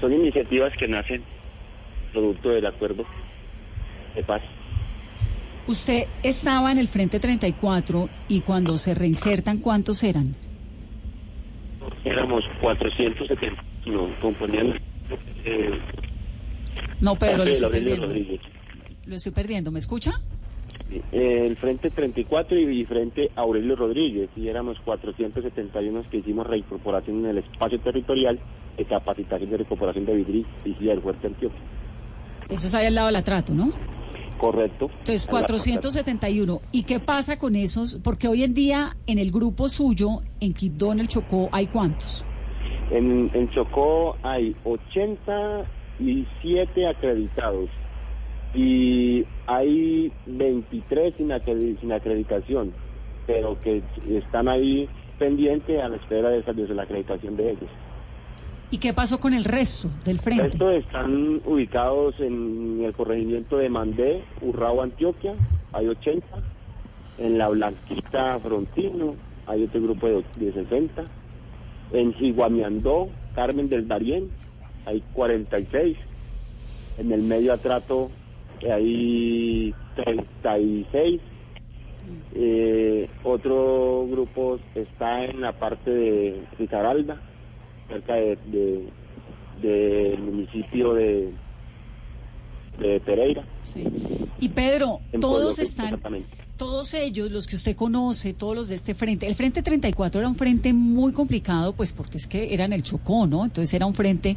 Son 0.00 0.12
iniciativas 0.12 0.72
que 0.76 0.86
nacen 0.86 1.24
producto 2.12 2.50
del 2.50 2.66
acuerdo 2.66 3.04
de 4.14 4.22
paz. 4.22 4.42
Usted 5.66 6.04
estaba 6.22 6.72
en 6.72 6.78
el 6.78 6.88
Frente 6.88 7.20
34 7.20 8.08
y 8.28 8.40
cuando 8.40 8.76
se 8.78 8.94
reinsertan, 8.94 9.58
¿cuántos 9.58 10.02
eran? 10.02 10.34
Éramos 12.04 12.44
470, 12.60 13.62
no, 13.86 14.08
componían 14.20 14.74
eh, 15.44 15.78
No, 17.00 17.14
Pedro, 17.16 17.38
lo 17.38 17.44
de 17.44 17.52
estoy 17.52 17.70
perdiendo. 17.70 18.06
Rodríguez. 18.06 18.40
Lo 19.06 19.14
estoy 19.14 19.32
perdiendo. 19.32 19.70
¿Me 19.70 19.78
escucha? 19.78 20.12
El 21.10 21.56
Frente 21.56 21.90
34 21.90 22.58
y, 22.58 22.84
Frente 22.84 23.30
Aurelio 23.36 23.76
Rodríguez, 23.76 24.28
y 24.36 24.48
éramos 24.48 24.78
471 24.84 26.04
que 26.10 26.18
hicimos 26.18 26.46
reincorporación 26.46 27.20
en 27.20 27.26
el 27.26 27.38
espacio 27.38 27.80
territorial 27.80 28.38
de 28.76 28.84
capacitación 28.84 29.50
de 29.50 29.58
recuperación 29.58 30.04
de 30.04 30.14
Vidri 30.16 30.46
y 30.64 30.84
del 30.84 31.00
Fuerte 31.00 31.28
Antioquia. 31.28 31.60
Eso 32.48 32.66
es 32.66 32.74
ahí 32.74 32.86
al 32.86 32.94
lado 32.94 33.06
del 33.06 33.16
atrato, 33.16 33.54
¿no? 33.54 33.72
Correcto. 34.42 34.86
Entonces, 34.90 35.28
A 35.28 35.32
la- 35.34 35.38
471. 35.46 36.60
¿Y 36.72 36.82
qué 36.82 36.98
pasa 36.98 37.38
con 37.38 37.54
esos? 37.54 38.00
Porque 38.02 38.26
hoy 38.26 38.42
en 38.42 38.54
día, 38.54 38.96
en 39.06 39.20
el 39.20 39.30
grupo 39.30 39.68
suyo, 39.68 40.22
en 40.40 40.52
Quibdó, 40.52 40.90
en 40.90 40.98
el 40.98 41.06
Chocó, 41.06 41.48
¿hay 41.52 41.68
cuántos? 41.68 42.24
En, 42.90 43.30
en 43.32 43.48
Chocó 43.50 44.16
hay 44.24 44.56
87 44.64 46.86
acreditados 46.88 47.70
y 48.54 49.24
hay 49.46 50.12
23 50.26 51.14
sin, 51.16 51.28
acredi- 51.30 51.78
sin 51.80 51.92
acreditación, 51.92 52.72
pero 53.28 53.60
que 53.60 53.80
están 54.10 54.48
ahí 54.48 54.88
pendientes 55.20 55.80
a 55.80 55.88
la 55.88 55.96
espera 55.96 56.30
de, 56.30 56.40
esa- 56.40 56.52
de 56.52 56.74
la 56.74 56.82
acreditación 56.82 57.36
de 57.36 57.50
ellos. 57.52 57.70
¿Y 58.72 58.78
qué 58.78 58.94
pasó 58.94 59.20
con 59.20 59.34
el 59.34 59.44
resto 59.44 59.90
del 60.02 60.18
frente? 60.18 60.46
Estos 60.46 60.72
están 60.76 61.42
ubicados 61.44 62.18
en 62.20 62.82
el 62.82 62.94
corregimiento 62.94 63.58
de 63.58 63.68
Mandé, 63.68 64.24
Urrao, 64.40 64.80
Antioquia, 64.80 65.34
hay 65.74 65.88
80. 65.88 66.26
En 67.18 67.36
La 67.36 67.48
Blanquita, 67.48 68.38
Frontino, 68.40 69.14
hay 69.46 69.64
otro 69.64 69.82
grupo 69.82 70.06
de, 70.06 70.24
de 70.36 70.52
60. 70.54 71.04
En 71.92 72.14
Jiguamiandó, 72.14 73.10
Carmen 73.34 73.68
del 73.68 73.86
Darién, 73.86 74.30
hay 74.86 75.02
46. 75.12 75.98
En 76.96 77.12
el 77.12 77.24
medio 77.24 77.52
atrato 77.52 78.10
hay 78.62 79.74
36. 79.96 81.20
Eh, 82.34 83.10
otro 83.22 84.06
grupo 84.10 84.58
está 84.74 85.26
en 85.26 85.42
la 85.42 85.52
parte 85.52 85.90
de 85.90 86.42
Risaralda, 86.58 87.20
cerca 87.92 88.14
de, 88.14 88.38
de- 88.50 88.88
del 89.62 90.18
municipio 90.22 90.94
de, 90.94 91.30
de 92.80 93.00
Pereira. 93.00 93.44
Sí. 93.62 93.84
Y 94.40 94.48
Pedro, 94.48 95.00
todos 95.20 95.58
están, 95.58 96.00
todos 96.56 96.94
ellos, 96.94 97.30
los 97.30 97.46
que 97.46 97.56
usted 97.56 97.76
conoce, 97.76 98.34
todos 98.34 98.56
los 98.56 98.68
de 98.68 98.74
este 98.76 98.94
frente, 98.94 99.26
el 99.26 99.34
Frente 99.34 99.62
34 99.62 100.20
era 100.20 100.28
un 100.28 100.34
frente 100.34 100.72
muy 100.72 101.12
complicado, 101.12 101.74
pues 101.74 101.92
porque 101.92 102.18
es 102.18 102.26
que 102.26 102.52
era 102.54 102.64
en 102.64 102.72
el 102.72 102.82
Chocó, 102.82 103.26
¿no? 103.26 103.44
Entonces 103.44 103.72
era 103.74 103.86
un 103.86 103.94
frente 103.94 104.36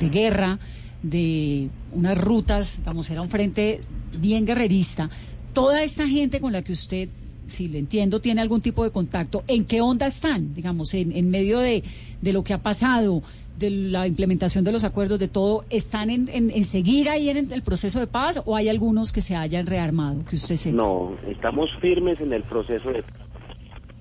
de 0.00 0.08
guerra, 0.08 0.58
de 1.02 1.68
unas 1.92 2.18
rutas, 2.18 2.78
digamos, 2.78 3.10
era 3.10 3.20
un 3.20 3.28
frente 3.28 3.80
bien 4.18 4.46
guerrerista. 4.46 5.10
Toda 5.52 5.82
esta 5.82 6.06
gente 6.08 6.40
con 6.40 6.52
la 6.52 6.62
que 6.62 6.72
usted, 6.72 7.08
si 7.46 7.68
le 7.68 7.78
entiendo, 7.78 8.20
tiene 8.20 8.40
algún 8.40 8.60
tipo 8.60 8.84
de 8.84 8.90
contacto, 8.90 9.44
¿en 9.46 9.64
qué 9.64 9.80
onda 9.80 10.06
están? 10.06 10.54
Digamos, 10.54 10.94
en, 10.94 11.12
en 11.12 11.30
medio 11.30 11.58
de, 11.58 11.82
de 12.22 12.32
lo 12.32 12.42
que 12.42 12.54
ha 12.54 12.58
pasado, 12.62 13.22
de 13.58 13.70
la 13.70 14.06
implementación 14.08 14.64
de 14.64 14.72
los 14.72 14.82
acuerdos, 14.82 15.18
de 15.20 15.28
todo, 15.28 15.64
¿están 15.70 16.10
en, 16.10 16.28
en- 16.32 16.64
seguir 16.64 17.08
ahí 17.08 17.28
en 17.30 17.52
el 17.52 17.62
proceso 17.62 18.00
de 18.00 18.06
paz 18.08 18.42
o 18.46 18.56
hay 18.56 18.68
algunos 18.68 19.12
que 19.12 19.20
se 19.20 19.36
hayan 19.36 19.66
rearmado, 19.66 20.24
que 20.24 20.36
usted? 20.36 20.56
No, 20.72 21.16
estamos 21.28 21.70
firmes 21.80 22.20
en 22.20 22.32
el 22.32 22.42
proceso 22.42 22.88
de 22.90 23.04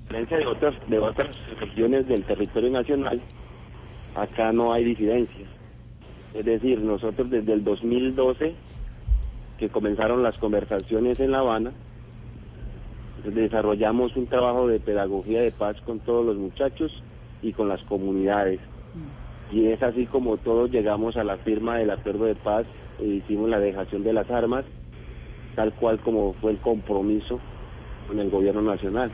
diferencia 0.03 0.37
de 0.37 0.45
otras 0.47 0.73
de 0.89 0.99
otras 0.99 1.35
regiones 1.59 2.07
del 2.07 2.23
territorio 2.25 2.71
nacional. 2.71 3.21
Acá 4.15 4.51
no 4.51 4.73
hay 4.73 4.83
disidencia. 4.85 5.45
Es 6.33 6.45
decir, 6.45 6.79
nosotros 6.79 7.29
desde 7.29 7.53
el 7.53 7.63
2012 7.63 8.53
que 9.59 9.69
comenzaron 9.69 10.23
las 10.23 10.37
conversaciones 10.37 11.19
en 11.19 11.31
La 11.31 11.39
Habana, 11.39 11.71
desarrollamos 13.23 14.15
un 14.15 14.27
trabajo 14.27 14.67
de 14.67 14.79
pedagogía 14.79 15.41
de 15.41 15.51
paz 15.51 15.77
con 15.85 15.99
todos 15.99 16.25
los 16.25 16.35
muchachos 16.37 16.91
y 17.41 17.53
con 17.53 17.67
las 17.69 17.81
comunidades. 17.83 18.59
Y 19.51 19.67
es 19.67 19.81
así 19.83 20.05
como 20.07 20.37
todos 20.37 20.71
llegamos 20.71 21.15
a 21.17 21.23
la 21.23 21.37
firma 21.37 21.77
del 21.77 21.91
acuerdo 21.91 22.25
de 22.25 22.35
paz 22.35 22.65
e 22.99 23.05
hicimos 23.05 23.49
la 23.49 23.59
dejación 23.59 24.03
de 24.03 24.13
las 24.13 24.29
armas, 24.31 24.65
tal 25.55 25.73
cual 25.73 25.99
como 25.99 26.33
fue 26.33 26.51
el 26.51 26.57
compromiso 26.59 27.39
con 28.07 28.19
el 28.19 28.29
gobierno 28.29 28.61
nacional. 28.61 29.11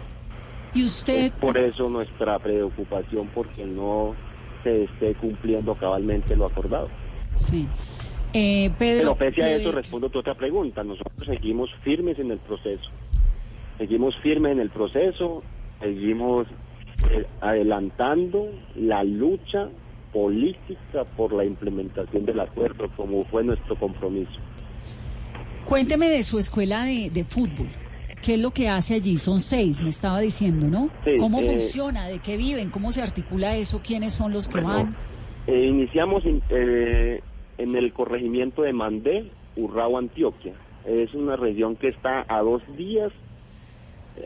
Y 0.73 0.83
usted, 0.83 1.25
Es 1.25 1.31
por 1.31 1.57
eso 1.57 1.89
nuestra 1.89 2.37
preocupación 2.39 3.27
porque 3.33 3.65
no 3.65 4.15
se 4.63 4.83
esté 4.83 5.15
cumpliendo 5.15 5.75
cabalmente 5.75 6.35
lo 6.35 6.45
acordado. 6.45 6.89
sí. 7.35 7.67
Eh, 8.31 8.69
Pedro, 8.77 9.15
Pero 9.17 9.31
pese 9.31 9.43
a 9.43 9.55
eso 9.55 9.69
de- 9.71 9.81
respondo 9.81 10.05
a 10.05 10.09
tu 10.11 10.19
otra 10.19 10.35
pregunta. 10.35 10.83
Nosotros 10.83 11.25
seguimos 11.25 11.67
firmes 11.81 12.19
en 12.19 12.29
el 12.29 12.37
proceso. 12.37 12.91
Seguimos 13.79 14.15
firmes 14.17 14.51
en 14.51 14.59
el 14.59 14.69
proceso, 14.69 15.41
seguimos 15.79 16.45
eh, 17.09 17.25
adelantando 17.41 18.49
la 18.75 19.03
lucha 19.03 19.69
política 20.13 21.05
por 21.17 21.33
la 21.33 21.45
implementación 21.45 22.25
del 22.25 22.39
acuerdo, 22.41 22.89
como 22.95 23.23
fue 23.25 23.43
nuestro 23.43 23.75
compromiso. 23.77 24.39
cuénteme 25.65 26.09
de 26.09 26.23
su 26.23 26.37
escuela 26.39 26.83
de, 26.83 27.09
de 27.09 27.23
fútbol. 27.23 27.67
¿Qué 28.21 28.33
es 28.33 28.41
lo 28.41 28.51
que 28.51 28.67
hace 28.67 28.95
allí? 28.95 29.17
Son 29.17 29.39
seis, 29.39 29.81
me 29.81 29.89
estaba 29.91 30.19
diciendo, 30.19 30.67
¿no? 30.67 30.89
Sí, 31.05 31.11
¿Cómo 31.17 31.39
eh, 31.39 31.45
funciona? 31.45 32.07
¿De 32.07 32.19
qué 32.19 32.35
viven? 32.35 32.69
¿Cómo 32.69 32.91
se 32.91 33.01
articula 33.01 33.55
eso? 33.55 33.79
¿Quiénes 33.81 34.11
son 34.13 34.33
los 34.33 34.49
que 34.49 34.59
van? 34.59 34.93
Eh, 35.47 35.67
iniciamos 35.67 36.25
in- 36.25 36.41
eh, 36.49 37.21
en 37.57 37.75
el 37.77 37.93
corregimiento 37.93 38.63
de 38.63 38.73
Mandé, 38.73 39.31
Urrao, 39.55 39.97
Antioquia. 39.97 40.53
Es 40.85 41.13
una 41.13 41.37
región 41.37 41.77
que 41.77 41.87
está 41.89 42.25
a 42.27 42.41
dos 42.41 42.61
días 42.75 43.11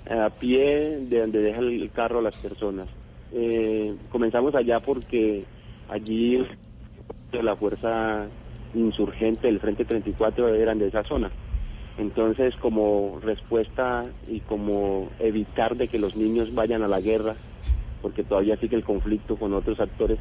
a 0.10 0.30
pie 0.30 1.00
de 1.00 1.22
donde 1.22 1.42
deja 1.42 1.60
el 1.60 1.90
carro 1.92 2.20
a 2.20 2.24
las 2.24 2.38
personas. 2.38 2.88
Eh, 3.34 3.96
comenzamos 4.12 4.54
allá 4.56 4.80
porque 4.80 5.46
allí 5.90 6.46
la 7.32 7.56
fuerza 7.56 8.28
insurgente 8.76 9.48
del 9.48 9.60
Frente 9.60 9.86
34 9.86 10.54
eran 10.56 10.80
de 10.80 10.88
esa 10.88 11.04
zona. 11.04 11.32
Entonces, 11.98 12.56
como 12.56 13.20
respuesta 13.22 14.06
y 14.28 14.40
como 14.42 15.10
evitar 15.20 15.76
de 15.76 15.88
que 15.88 16.00
los 16.00 16.16
niños 16.16 16.54
vayan 16.54 16.82
a 16.84 16.88
la 16.88 17.02
guerra, 17.02 17.36
porque 18.02 18.24
todavía 18.24 18.58
sigue 18.58 18.76
el 18.76 18.84
conflicto 18.84 19.36
con 19.36 19.54
otros 19.54 19.80
actores, 19.80 20.20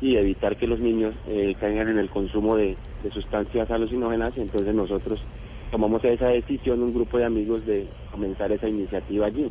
y 0.00 0.16
evitar 0.16 0.56
que 0.56 0.66
los 0.66 0.78
niños 0.78 1.14
eh, 1.26 1.56
caigan 1.58 1.88
en 1.88 1.98
el 1.98 2.08
consumo 2.08 2.56
de, 2.56 2.76
de 3.02 3.10
sustancias 3.10 3.70
alucinógenas, 3.70 4.36
entonces 4.36 4.74
nosotros 4.74 5.20
tomamos 5.70 6.04
esa 6.04 6.28
decisión, 6.28 6.82
un 6.82 6.94
grupo 6.94 7.18
de 7.18 7.24
amigos, 7.24 7.64
de 7.66 7.86
comenzar 8.10 8.52
esa 8.52 8.68
iniciativa 8.68 9.26
allí. 9.26 9.50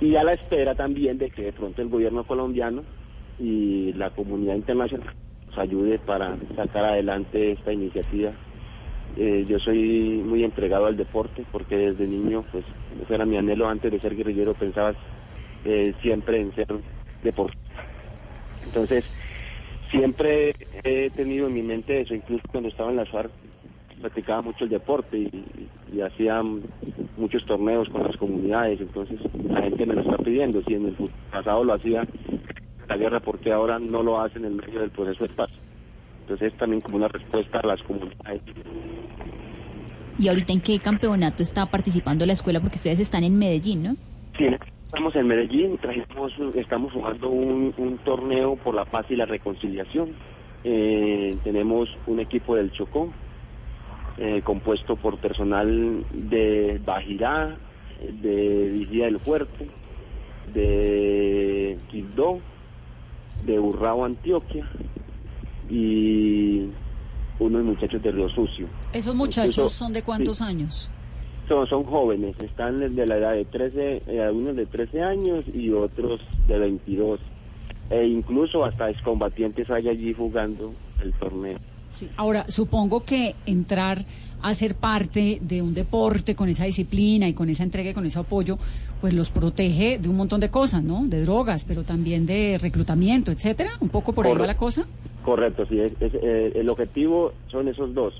Y 0.00 0.16
a 0.16 0.24
la 0.24 0.32
espera 0.32 0.74
también 0.74 1.18
de 1.18 1.30
que 1.30 1.42
de 1.42 1.52
pronto 1.52 1.80
el 1.82 1.88
gobierno 1.88 2.24
colombiano 2.24 2.82
y 3.38 3.92
la 3.92 4.10
comunidad 4.10 4.56
internacional 4.56 5.14
nos 5.46 5.58
ayude 5.58 5.98
para 5.98 6.36
sacar 6.56 6.84
adelante 6.84 7.52
esta 7.52 7.72
iniciativa. 7.72 8.32
Eh, 9.16 9.44
yo 9.46 9.58
soy 9.58 10.22
muy 10.24 10.42
entregado 10.42 10.86
al 10.86 10.96
deporte 10.96 11.44
porque 11.52 11.76
desde 11.76 12.06
niño, 12.06 12.44
pues, 12.50 12.64
ese 13.02 13.14
era 13.14 13.26
mi 13.26 13.36
anhelo 13.36 13.68
antes 13.68 13.92
de 13.92 14.00
ser 14.00 14.16
guerrillero, 14.16 14.54
pensaba 14.54 14.94
eh, 15.64 15.92
siempre 16.00 16.40
en 16.40 16.54
ser 16.54 16.68
deportista. 17.22 17.84
Entonces, 18.64 19.04
siempre 19.90 20.54
he 20.82 21.10
tenido 21.10 21.46
en 21.46 21.54
mi 21.54 21.62
mente 21.62 22.00
eso, 22.00 22.14
incluso 22.14 22.42
cuando 22.50 22.70
estaba 22.70 22.90
en 22.90 22.96
la 22.96 23.06
FARC, 23.06 23.30
practicaba 24.02 24.42
mucho 24.42 24.64
el 24.64 24.70
deporte 24.70 25.16
y, 25.18 25.68
y 25.92 26.00
hacía 26.00 26.42
muchos 27.16 27.44
torneos 27.46 27.88
con 27.88 28.02
las 28.02 28.16
comunidades, 28.16 28.80
entonces 28.80 29.18
la 29.48 29.62
gente 29.62 29.86
me 29.86 29.94
lo 29.94 30.02
está 30.02 30.18
pidiendo, 30.18 30.62
si 30.64 30.74
en 30.74 30.86
el 30.86 30.96
pasado 31.30 31.64
lo 31.64 31.74
hacía 31.74 32.06
la 32.88 32.96
guerra, 32.96 33.20
porque 33.20 33.52
ahora 33.52 33.78
no 33.78 34.02
lo 34.02 34.20
hacen 34.20 34.44
en 34.44 34.56
medio 34.56 34.80
del 34.80 34.90
proceso 34.90 35.24
de 35.24 35.30
paz? 35.34 35.50
Entonces 36.22 36.52
es 36.52 36.58
también 36.58 36.80
como 36.80 36.96
una 36.96 37.08
respuesta 37.08 37.60
a 37.60 37.66
las 37.66 37.82
comunidades. 37.82 38.42
¿Y 40.18 40.28
ahorita 40.28 40.52
en 40.52 40.60
qué 40.60 40.78
campeonato 40.78 41.42
está 41.42 41.66
participando 41.66 42.26
la 42.26 42.34
escuela? 42.34 42.60
Porque 42.60 42.76
ustedes 42.76 43.00
están 43.00 43.24
en 43.24 43.38
Medellín, 43.38 43.82
¿no? 43.82 43.96
Sí, 44.36 44.46
estamos 44.84 45.16
en 45.16 45.26
Medellín, 45.26 45.78
trajimos, 45.78 46.32
estamos 46.54 46.92
jugando 46.92 47.28
un, 47.28 47.74
un 47.76 47.98
torneo 47.98 48.56
por 48.56 48.74
la 48.74 48.84
paz 48.84 49.06
y 49.10 49.16
la 49.16 49.26
reconciliación. 49.26 50.10
Eh, 50.64 51.36
tenemos 51.42 51.88
un 52.06 52.20
equipo 52.20 52.54
del 52.54 52.70
Chocó, 52.72 53.12
eh, 54.18 54.42
compuesto 54.44 54.96
por 54.96 55.18
personal 55.18 56.04
de 56.12 56.80
Bajirá, 56.84 57.56
de 58.20 58.70
Vigía 58.70 59.06
del 59.06 59.18
Fuerte, 59.20 59.68
de 60.54 61.78
Quibdó, 61.90 62.40
de 63.44 63.58
Urrao, 63.58 64.04
Antioquia, 64.04 64.66
y 65.70 66.66
unos 67.38 67.64
muchachos 67.64 68.02
de 68.02 68.12
Río 68.12 68.28
Sucio. 68.28 68.66
¿Esos 68.92 69.14
muchachos 69.14 69.56
Incluso- 69.56 69.74
son 69.84 69.92
de 69.92 70.02
cuántos 70.02 70.38
sí. 70.38 70.44
años? 70.44 70.90
Son, 71.48 71.66
son 71.66 71.84
jóvenes, 71.84 72.36
están 72.40 72.94
de 72.94 73.06
la 73.06 73.16
edad 73.16 73.32
de 73.32 73.44
13, 73.44 74.02
eh, 74.06 74.20
algunos 74.22 74.54
de 74.56 74.66
13 74.66 75.02
años 75.02 75.44
y 75.52 75.70
otros 75.70 76.20
de 76.46 76.58
22. 76.58 77.20
E 77.90 78.06
incluso 78.06 78.64
hasta 78.64 78.88
excombatientes 78.90 79.68
hay 79.70 79.88
allí 79.88 80.14
jugando 80.14 80.72
el 81.02 81.12
torneo. 81.14 81.58
Sí. 81.92 82.08
Ahora, 82.16 82.44
supongo 82.48 83.04
que 83.04 83.34
entrar 83.46 84.04
a 84.42 84.54
ser 84.54 84.74
parte 84.74 85.38
de 85.40 85.62
un 85.62 85.72
deporte 85.72 86.34
con 86.34 86.48
esa 86.48 86.64
disciplina 86.64 87.28
y 87.28 87.32
con 87.34 87.48
esa 87.48 87.62
entrega 87.62 87.90
y 87.90 87.94
con 87.94 88.04
ese 88.06 88.18
apoyo, 88.18 88.58
pues 89.00 89.14
los 89.14 89.30
protege 89.30 89.98
de 89.98 90.08
un 90.08 90.16
montón 90.16 90.40
de 90.40 90.50
cosas, 90.50 90.82
¿no? 90.82 91.04
De 91.06 91.22
drogas, 91.22 91.64
pero 91.64 91.84
también 91.84 92.26
de 92.26 92.58
reclutamiento, 92.60 93.30
etcétera. 93.30 93.70
Un 93.80 93.88
poco 93.88 94.12
por 94.12 94.26
ahí 94.26 94.32
va 94.32 94.38
Correcto. 94.38 94.52
la 94.52 94.58
cosa. 94.58 94.86
Correcto, 95.24 95.64
sí, 95.68 95.78
es, 95.78 95.92
es, 96.00 96.12
eh, 96.14 96.52
el 96.56 96.68
objetivo 96.68 97.32
son 97.48 97.68
esos 97.68 97.94
dos. 97.94 98.14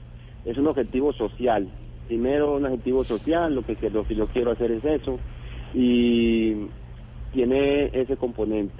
Es 0.44 0.56
un 0.58 0.68
objetivo 0.68 1.12
social. 1.12 1.68
Primero, 2.06 2.54
un 2.56 2.66
objetivo 2.66 3.02
social, 3.02 3.54
lo 3.54 3.64
que, 3.66 3.74
que- 3.74 3.90
lo 3.90 4.04
que 4.06 4.14
yo 4.14 4.26
quiero 4.28 4.52
hacer 4.52 4.70
es 4.70 4.84
eso. 4.84 5.18
Y 5.74 6.54
tiene 7.32 7.86
ese 7.92 8.16
componente, 8.16 8.74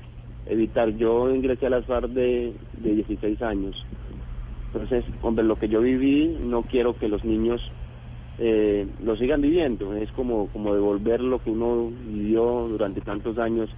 evitar. 0.47 0.91
Yo 0.97 1.35
ingresé 1.35 1.67
a 1.67 1.71
las 1.71 1.87
FARC 1.87 2.09
de, 2.11 2.53
de 2.79 2.95
16 2.95 3.41
años. 3.43 3.85
Entonces, 4.73 5.05
hombre, 5.21 5.45
lo 5.45 5.57
que 5.57 5.69
yo 5.69 5.81
viví, 5.83 6.39
no 6.41 6.63
quiero 6.63 6.97
que 6.97 7.09
los 7.09 7.25
niños 7.25 7.61
eh, 8.39 8.87
lo 9.01 9.17
sigan 9.17 9.43
viviendo. 9.43 9.95
Es 9.95 10.11
como, 10.13 10.49
como 10.49 10.75
devolver 10.75 11.21
lo 11.21 11.41
que 11.41 11.51
uno 11.51 11.91
vivió 11.91 12.69
durante 12.69 13.03
tantos 13.03 13.37
años 13.39 13.69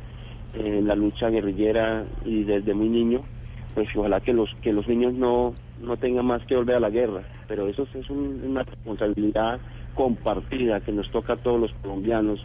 en 0.55 0.87
la 0.87 0.95
lucha 0.95 1.31
guerrillera 1.31 2.05
y 2.25 2.45
desde 2.45 2.75
muy 2.75 2.89
niño. 2.89 3.23
Pues 3.75 3.89
ojalá 3.97 4.21
que 4.21 4.33
los 4.33 4.49
que 4.63 4.73
los 4.73 4.87
niños 4.87 5.15
no 5.15 5.55
no 5.81 5.97
tengan 5.97 6.27
más 6.27 6.45
que 6.47 6.55
volver 6.55 6.77
a 6.77 6.81
la 6.81 6.91
guerra. 6.91 7.25
Pero 7.49 7.67
eso 7.69 7.89
es 7.93 8.09
un- 8.09 8.41
una 8.47 8.63
responsabilidad 8.63 9.61
compartida 9.95 10.81
que 10.81 10.93
nos 10.93 11.11
toca 11.11 11.33
a 11.33 11.37
todos 11.37 11.61
los 11.61 11.73
colombianos 11.83 12.41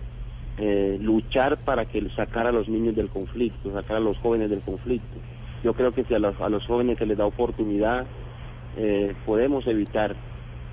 eh, 0.57 0.97
luchar 0.99 1.57
para 1.63 1.85
que 1.85 2.01
sacar 2.15 2.47
a 2.47 2.51
los 2.51 2.67
niños 2.67 2.95
del 2.95 3.09
conflicto 3.09 3.71
sacar 3.73 3.97
a 3.97 4.01
los 4.01 4.17
jóvenes 4.17 4.49
del 4.49 4.61
conflicto. 4.61 5.19
Yo 5.63 5.73
creo 5.73 5.93
que 5.93 6.03
si 6.05 6.13
a 6.15 6.19
los, 6.19 6.39
a 6.41 6.49
los 6.49 6.65
jóvenes 6.65 6.97
se 6.97 7.05
les 7.05 7.17
da 7.17 7.25
oportunidad 7.25 8.07
eh, 8.81 9.13
podemos 9.25 9.67
evitar 9.67 10.15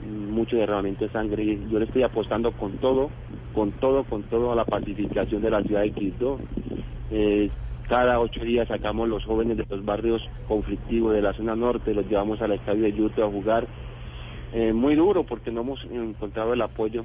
mucho 0.06 0.56
derramamiento 0.56 1.04
de 1.04 1.10
sangre. 1.10 1.58
Yo 1.68 1.80
le 1.80 1.86
estoy 1.86 2.04
apostando 2.04 2.52
con 2.52 2.78
todo, 2.78 3.10
con 3.52 3.72
todo, 3.72 4.04
con 4.04 4.22
todo 4.24 4.52
a 4.52 4.54
la 4.54 4.64
pacificación 4.64 5.42
de 5.42 5.50
la 5.50 5.60
ciudad 5.62 5.80
de 5.80 5.90
Quito. 5.90 6.38
Eh, 7.10 7.50
cada 7.88 8.20
ocho 8.20 8.44
días 8.44 8.68
sacamos 8.68 9.08
los 9.08 9.24
jóvenes 9.24 9.56
de 9.56 9.66
los 9.68 9.84
barrios 9.84 10.22
conflictivos 10.46 11.14
de 11.14 11.22
la 11.22 11.32
zona 11.32 11.56
norte, 11.56 11.94
los 11.94 12.08
llevamos 12.08 12.40
al 12.42 12.52
estadio 12.52 12.82
de 12.82 12.92
Yuto 12.92 13.24
a 13.24 13.30
jugar. 13.30 13.66
Eh, 14.52 14.72
muy 14.72 14.94
duro 14.94 15.24
porque 15.24 15.50
no 15.50 15.62
hemos 15.62 15.84
encontrado 15.90 16.52
el 16.52 16.62
apoyo 16.62 17.04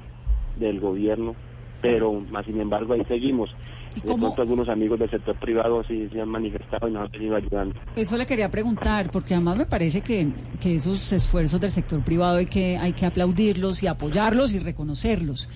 del 0.56 0.78
gobierno, 0.78 1.34
pero 1.82 2.12
más 2.30 2.46
sin 2.46 2.58
embargo 2.60 2.94
ahí 2.94 3.04
seguimos. 3.06 3.50
¿Y 3.94 4.00
De 4.00 4.14
pronto 4.14 4.40
algunos 4.40 4.68
amigos 4.70 4.98
del 4.98 5.10
sector 5.10 5.36
privado 5.36 5.84
sí 5.84 6.08
se 6.10 6.20
han 6.20 6.28
manifestado 6.28 6.88
y 6.88 6.92
nos 6.92 7.04
han 7.04 7.10
venido 7.10 7.36
ayudando. 7.36 7.74
Eso 7.94 8.16
le 8.16 8.24
quería 8.24 8.50
preguntar, 8.50 9.10
porque 9.10 9.34
además 9.34 9.56
me 9.56 9.66
parece 9.66 10.00
que, 10.00 10.28
que 10.62 10.76
esos 10.76 11.12
esfuerzos 11.12 11.60
del 11.60 11.70
sector 11.70 12.02
privado 12.02 12.38
hay 12.38 12.46
que, 12.46 12.78
hay 12.78 12.94
que 12.94 13.04
aplaudirlos 13.04 13.82
y 13.82 13.88
apoyarlos 13.88 14.54
y 14.54 14.60
reconocerlos. 14.60 15.50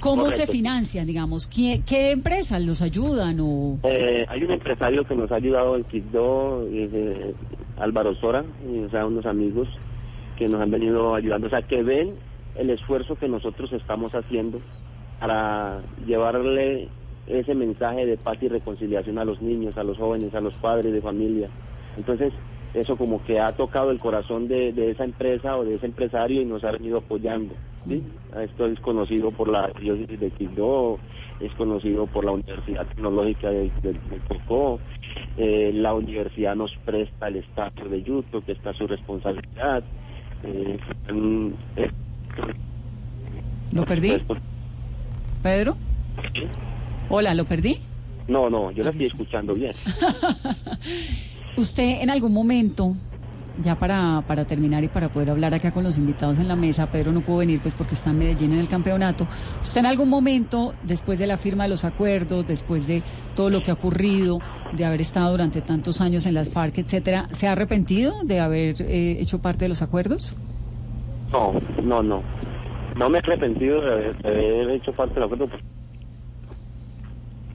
¿Cómo 0.00 0.30
se 0.30 0.46
financian, 0.46 1.06
digamos? 1.06 1.48
¿Qué, 1.48 1.82
qué 1.84 2.12
empresas 2.12 2.62
los 2.62 2.80
ayudan? 2.82 3.38
o 3.40 3.78
Eh, 3.82 4.24
hay 4.28 4.44
un 4.44 4.52
empresario 4.52 5.04
que 5.04 5.16
nos 5.16 5.30
ha 5.32 5.36
ayudado 5.36 5.76
en 5.76 5.84
Quito, 5.84 6.66
es, 6.68 6.90
eh, 6.94 7.34
Álvaro 7.78 8.14
Sora, 8.14 8.44
y, 8.72 8.78
o 8.84 8.90
sea, 8.90 9.06
unos 9.06 9.26
amigos 9.26 9.68
que 10.36 10.46
nos 10.46 10.60
han 10.60 10.70
venido 10.70 11.16
ayudando, 11.16 11.48
o 11.48 11.50
sea, 11.50 11.62
que 11.62 11.82
ven 11.82 12.14
el 12.56 12.70
esfuerzo 12.70 13.16
que 13.16 13.28
nosotros 13.28 13.72
estamos 13.72 14.14
haciendo 14.14 14.60
para 15.20 15.80
llevarle 16.06 16.88
ese 17.26 17.54
mensaje 17.54 18.06
de 18.06 18.16
paz 18.16 18.38
y 18.40 18.48
reconciliación 18.48 19.18
a 19.18 19.24
los 19.24 19.40
niños, 19.42 19.76
a 19.76 19.84
los 19.84 19.98
jóvenes, 19.98 20.34
a 20.34 20.40
los 20.40 20.54
padres 20.54 20.92
de 20.92 21.00
familia. 21.02 21.48
Entonces, 21.96 22.32
eso 22.74 22.96
como 22.96 23.22
que 23.24 23.40
ha 23.40 23.52
tocado 23.52 23.90
el 23.90 23.98
corazón 23.98 24.46
de, 24.48 24.72
de 24.72 24.90
esa 24.90 25.04
empresa 25.04 25.56
o 25.56 25.64
de 25.64 25.74
ese 25.76 25.86
empresario 25.86 26.40
y 26.42 26.44
nos 26.44 26.62
ha 26.64 26.70
venido 26.70 26.98
apoyando. 26.98 27.54
¿sí? 27.86 28.02
Esto 28.40 28.66
es 28.66 28.78
conocido 28.80 29.30
por 29.30 29.48
la 29.48 29.70
diócesis 29.80 30.20
de 30.20 30.30
Quito, 30.30 30.98
es 31.40 31.52
conocido 31.54 32.06
por 32.06 32.24
la 32.24 32.32
Universidad 32.32 32.86
Tecnológica 32.86 33.50
de, 33.50 33.70
de- 33.82 33.92
de 33.92 34.18
Cocó, 34.28 34.80
eh, 35.36 35.70
la 35.74 35.94
universidad 35.94 36.54
nos 36.56 36.74
presta 36.84 37.28
el 37.28 37.36
estadio 37.36 37.88
de 37.88 38.02
Yuto, 38.02 38.42
que 38.44 38.52
está 38.52 38.72
su 38.74 38.86
responsabilidad. 38.86 39.82
Eh, 40.44 40.78
eh, 41.76 41.90
¿Lo 43.72 43.84
perdí? 43.84 44.12
¿Pedro? 45.48 45.78
Hola, 47.08 47.32
¿lo 47.32 47.46
perdí? 47.46 47.78
no, 48.28 48.50
no, 48.50 48.70
yo 48.70 48.84
la 48.84 48.90
estoy 48.90 49.06
escuchando 49.06 49.54
bien. 49.54 49.72
Usted 51.56 52.02
en 52.02 52.10
algún 52.10 52.34
momento, 52.34 52.94
ya 53.62 53.78
para, 53.78 54.22
para 54.28 54.44
terminar 54.44 54.84
y 54.84 54.88
para 54.88 55.08
poder 55.08 55.30
hablar 55.30 55.54
acá 55.54 55.70
con 55.70 55.84
los 55.84 55.96
invitados 55.96 56.38
en 56.38 56.48
la 56.48 56.54
mesa, 56.54 56.90
Pedro 56.90 57.12
no 57.12 57.22
pudo 57.22 57.38
venir 57.38 57.60
pues 57.60 57.72
porque 57.72 57.94
está 57.94 58.10
en 58.10 58.18
Medellín 58.18 58.52
en 58.52 58.58
el 58.58 58.68
campeonato, 58.68 59.26
usted 59.62 59.80
en 59.80 59.86
algún 59.86 60.10
momento, 60.10 60.74
después 60.82 61.18
de 61.18 61.26
la 61.26 61.38
firma 61.38 61.62
de 61.62 61.70
los 61.70 61.86
acuerdos, 61.86 62.46
después 62.46 62.86
de 62.86 63.02
todo 63.34 63.48
lo 63.48 63.62
que 63.62 63.70
ha 63.70 63.74
ocurrido, 63.74 64.40
de 64.74 64.84
haber 64.84 65.00
estado 65.00 65.30
durante 65.30 65.62
tantos 65.62 66.02
años 66.02 66.26
en 66.26 66.34
las 66.34 66.50
FARC, 66.50 66.76
etcétera, 66.76 67.26
¿se 67.30 67.48
ha 67.48 67.52
arrepentido 67.52 68.22
de 68.22 68.40
haber 68.40 68.82
eh, 68.82 69.16
hecho 69.18 69.38
parte 69.38 69.64
de 69.64 69.70
los 69.70 69.80
acuerdos? 69.80 70.36
No, 71.32 71.54
no, 71.82 72.02
no. 72.02 72.22
No 72.98 73.08
me 73.08 73.18
he 73.18 73.20
arrepentido 73.20 73.80
de 73.80 74.12
haber, 74.24 74.70
hecho 74.70 74.92
parte 74.92 75.14
del 75.14 75.22
acuerdo. 75.22 75.46
Pues, 75.46 75.62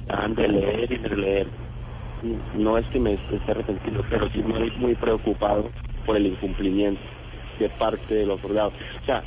ah, 0.08 0.28
de 0.30 0.48
leer 0.48 0.90
y 0.90 0.98
de 0.98 1.16
leer. 1.18 1.48
No 2.56 2.78
es 2.78 2.88
que 2.88 3.00
me 3.00 3.16
esté 3.16 3.52
arrepentido, 3.52 4.06
pero 4.10 4.30
sí 4.30 4.42
muy, 4.42 4.72
muy 4.78 4.96
preocupado 4.96 5.70
por 6.06 6.16
el 6.16 6.28
incumplimiento 6.28 7.02
de 7.60 7.68
parte 7.72 8.16
de 8.16 8.26
los 8.26 8.40
soldados. 8.40 8.74
O 9.02 9.06
sea, 9.06 9.22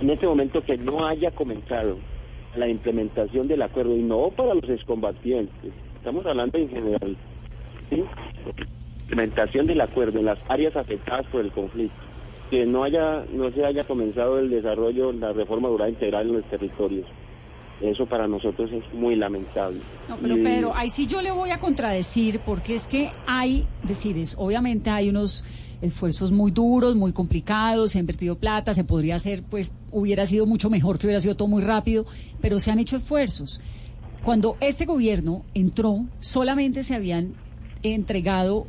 en 0.00 0.10
este 0.10 0.26
momento 0.26 0.64
que 0.64 0.76
no 0.76 1.06
haya 1.06 1.30
comenzado 1.30 1.98
la 2.56 2.66
implementación 2.66 3.46
del 3.46 3.62
acuerdo, 3.62 3.96
y 3.96 4.02
no 4.02 4.28
para 4.30 4.54
los 4.54 4.68
excombatientes, 4.68 5.72
estamos 5.98 6.26
hablando 6.26 6.58
en 6.58 6.68
general, 6.68 7.16
¿sí? 7.90 8.04
implementación 9.02 9.68
del 9.68 9.82
acuerdo 9.82 10.18
en 10.18 10.24
las 10.24 10.38
áreas 10.48 10.74
afectadas 10.74 11.26
por 11.26 11.42
el 11.42 11.52
conflicto, 11.52 12.11
que 12.52 12.66
no 12.66 12.84
haya 12.84 13.24
no 13.32 13.50
se 13.50 13.64
haya 13.64 13.82
comenzado 13.84 14.38
el 14.38 14.50
desarrollo, 14.50 15.10
la 15.10 15.32
reforma 15.32 15.68
rural 15.70 15.88
integral 15.88 16.26
en 16.28 16.34
los 16.34 16.44
territorios. 16.50 17.06
Eso 17.80 18.04
para 18.04 18.28
nosotros 18.28 18.70
es 18.70 18.84
muy 18.92 19.16
lamentable. 19.16 19.80
No, 20.06 20.18
pero 20.18 20.36
Y- 20.36 20.42
Pedro, 20.42 20.72
ahí 20.74 20.90
sí 20.90 21.06
yo 21.06 21.22
le 21.22 21.30
voy 21.30 21.48
a 21.48 21.58
contradecir 21.58 22.40
porque 22.40 22.74
es 22.74 22.86
que 22.86 23.10
hay, 23.26 23.64
decir, 23.84 24.18
es, 24.18 24.36
obviamente 24.38 24.90
hay 24.90 25.08
unos 25.08 25.46
esfuerzos 25.80 26.30
muy 26.30 26.50
duros, 26.50 26.94
muy 26.94 27.14
complicados, 27.14 27.92
se 27.92 27.98
ha 27.98 28.00
invertido 28.02 28.36
plata, 28.36 28.74
se 28.74 28.84
podría 28.84 29.14
hacer, 29.14 29.42
pues 29.42 29.74
hubiera 29.90 30.26
sido 30.26 30.44
mucho 30.44 30.68
mejor 30.68 30.98
que 30.98 31.06
hubiera 31.06 31.22
sido 31.22 31.34
todo 31.34 31.48
muy 31.48 31.62
rápido, 31.62 32.04
pero 32.42 32.58
se 32.58 32.70
han 32.70 32.78
hecho 32.78 32.96
esfuerzos. 32.98 33.62
Cuando 34.22 34.58
este 34.60 34.84
gobierno 34.84 35.42
entró, 35.54 36.04
solamente 36.20 36.84
se 36.84 36.94
habían 36.94 37.32
entregado 37.82 38.66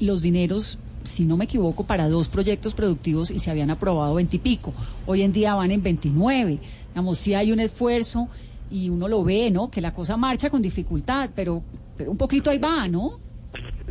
los 0.00 0.20
dineros, 0.20 0.78
si 1.04 1.24
no 1.24 1.36
me 1.36 1.44
equivoco, 1.44 1.84
para 1.84 2.08
dos 2.08 2.28
proyectos 2.28 2.74
productivos 2.74 3.30
y 3.30 3.38
se 3.38 3.50
habían 3.50 3.70
aprobado 3.70 4.14
veintipico. 4.14 4.72
Hoy 5.06 5.22
en 5.22 5.32
día 5.32 5.54
van 5.54 5.70
en 5.70 5.82
29. 5.82 6.58
Digamos, 6.88 7.18
sí 7.18 7.34
hay 7.34 7.52
un 7.52 7.60
esfuerzo 7.60 8.28
y 8.70 8.88
uno 8.90 9.08
lo 9.08 9.22
ve, 9.24 9.50
¿no? 9.50 9.70
Que 9.70 9.80
la 9.80 9.92
cosa 9.92 10.16
marcha 10.16 10.50
con 10.50 10.62
dificultad, 10.62 11.30
pero, 11.34 11.62
pero 11.96 12.10
un 12.10 12.16
poquito 12.16 12.50
ahí 12.50 12.58
va, 12.58 12.88
¿no? 12.88 13.18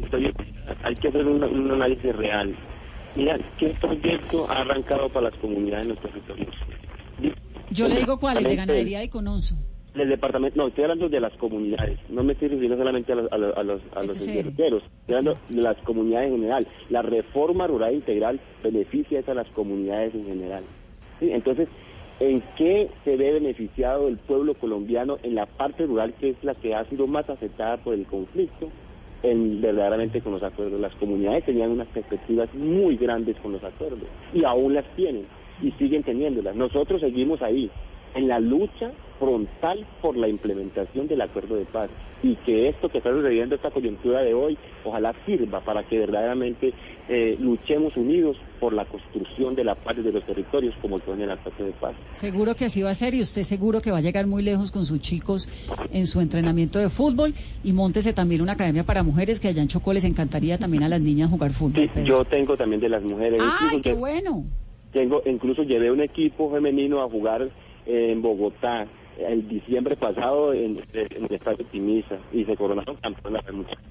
Estoy- 0.02 0.34
hay 0.84 0.96
que 0.96 1.08
hacer 1.10 1.26
un, 1.28 1.44
un 1.44 1.72
análisis 1.72 2.16
real. 2.16 2.56
Mira, 3.16 3.38
¿qué 3.60 3.70
proyecto 3.82 4.50
ha 4.50 4.62
arrancado 4.62 5.10
para 5.10 5.30
las 5.30 5.40
comunidades 5.40 5.84
en 5.84 5.90
los 5.90 6.00
territorios? 6.02 6.56
Yo 7.70 7.88
le 7.88 7.96
digo 7.98 8.18
cuál, 8.18 8.38
el 8.38 8.44
de 8.44 8.56
ganadería 8.56 9.00
de 9.00 9.10
Conoso. 9.10 9.56
Del 9.94 10.08
departamento, 10.08 10.58
no, 10.58 10.68
estoy 10.68 10.86
hablando 10.86 11.10
de 11.10 11.20
las 11.20 11.34
comunidades, 11.34 12.00
no 12.08 12.24
me 12.24 12.32
estoy 12.32 12.48
refiriendo 12.48 12.78
solamente 12.78 13.12
a 13.12 13.16
los, 13.16 13.32
a 13.32 13.38
los, 13.38 13.58
a 13.58 13.64
los, 13.64 13.82
a 13.94 14.04
los 14.04 14.26
guerrilleros, 14.26 14.84
estoy 14.84 15.16
hablando 15.16 15.38
de 15.50 15.62
las 15.62 15.76
comunidades 15.80 16.30
en 16.30 16.38
general. 16.38 16.68
La 16.90 17.02
reforma 17.02 17.68
rural 17.68 17.96
integral 17.96 18.40
beneficia 18.64 19.22
a 19.28 19.34
las 19.34 19.48
comunidades 19.50 20.16
en 20.16 20.26
general. 20.26 20.64
¿sí? 21.20 21.32
Entonces, 21.34 21.68
¿en 22.22 22.42
qué 22.56 22.90
se 23.04 23.18
ve 23.18 23.34
beneficiado 23.34 24.08
el 24.08 24.18
pueblo 24.18 24.54
colombiano 24.54 25.18
en 25.24 25.36
la 25.36 25.46
parte 25.46 25.86
rural 25.86 26.14
que 26.14 26.30
es 26.30 26.42
la 26.42 26.56
que 26.56 26.74
ha 26.74 26.86
sido 26.86 27.06
más 27.08 27.30
afectada 27.30 27.76
por 27.76 27.94
el 27.94 28.06
conflicto? 28.06 28.70
En, 29.24 29.62
verdaderamente 29.62 30.22
con 30.22 30.32
los 30.32 30.42
acuerdos. 30.42 30.80
Las 30.80 30.96
comunidades 30.96 31.46
tenían 31.46 31.70
unas 31.70 31.88
perspectivas 31.90 32.52
muy 32.56 32.96
grandes 32.96 33.36
con 33.38 33.52
los 33.52 33.64
acuerdos 33.64 34.08
y 34.34 34.44
aún 34.46 34.74
las 34.74 34.86
tienen 34.96 35.26
y 35.62 35.72
siguen 35.74 36.02
teniéndolas. 36.02 36.56
Nosotros 36.56 37.02
seguimos 37.02 37.42
ahí 37.42 37.70
en 38.16 38.28
la 38.28 38.40
lucha 38.40 38.92
frontal 39.22 39.86
por 40.02 40.18
la 40.18 40.28
implementación 40.28 41.08
del 41.08 41.22
acuerdo 41.22 41.56
de 41.56 41.66
paz 41.66 41.92
y 42.24 42.36
que 42.38 42.70
esto 42.70 42.90
que 42.90 42.98
está 42.98 43.12
sucediendo, 43.12 43.56
esta 43.56 43.70
coyuntura 43.70 44.22
de 44.22 44.34
hoy, 44.34 44.58
ojalá 44.84 45.14
sirva 45.26 45.62
para 45.62 45.84
que 45.84 46.00
verdaderamente 46.00 46.74
eh, 47.08 47.38
luchemos 47.40 47.96
unidos 47.96 48.36
por 48.60 48.74
la 48.74 48.86
construcción 48.86 49.54
de 49.56 49.64
la 49.64 49.76
paz 49.76 49.98
de 49.98 50.12
los 50.12 50.26
territorios 50.26 50.74
como 50.82 50.98
el 50.98 51.04
en 51.08 51.22
el 51.22 51.32
acuerdo 51.32 51.66
de 51.66 51.72
paz. 51.74 51.94
Seguro 52.14 52.56
que 52.56 52.66
así 52.66 52.82
va 52.82 52.90
a 52.90 52.96
ser 52.96 53.14
y 53.14 53.22
usted 53.22 53.44
seguro 53.44 53.80
que 53.80 53.92
va 53.92 54.00
a 54.00 54.02
llegar 54.02 54.26
muy 54.26 54.42
lejos 54.42 54.72
con 54.72 54.86
sus 54.86 55.00
chicos 55.00 55.48
en 55.92 56.08
su 56.08 56.20
entrenamiento 56.20 56.80
de 56.80 56.90
fútbol 56.90 57.34
y 57.64 57.74
móntese 57.74 58.14
también 58.14 58.42
una 58.42 58.54
academia 58.54 58.84
para 58.84 59.04
mujeres 59.04 59.40
que 59.40 59.50
allá 59.50 59.62
en 59.62 59.68
Chocó 59.68 59.94
les 59.94 60.04
encantaría 60.04 60.58
también 60.58 60.84
a 60.84 60.90
las 60.90 61.02
niñas 61.02 61.30
jugar 61.30 61.52
fútbol. 61.52 61.90
Yo 62.04 62.26
tengo 62.26 62.58
también 62.58 62.82
de 62.82 62.90
las 62.90 63.04
mujeres. 63.04 63.42
¡Ay, 63.62 63.82
qué 63.82 63.94
bueno! 63.94 64.46
Tengo, 64.92 65.22
incluso 65.26 65.64
llevé 65.64 65.92
un 65.92 66.02
equipo 66.02 66.52
femenino 66.52 67.02
a 67.02 67.10
jugar 67.10 67.50
eh, 67.86 68.12
en 68.12 68.22
Bogotá 68.22 68.88
el 69.28 69.48
diciembre 69.48 69.96
pasado 69.96 70.54
en, 70.54 70.82
en 70.94 71.26
el 71.26 71.34
estadio 71.34 71.66
Timisa 71.72 72.18
y 72.32 72.46
se 72.46 72.56
coronaron 72.56 72.96
campeonas 72.98 73.44
las 73.46 73.56
muchachas. 73.56 73.84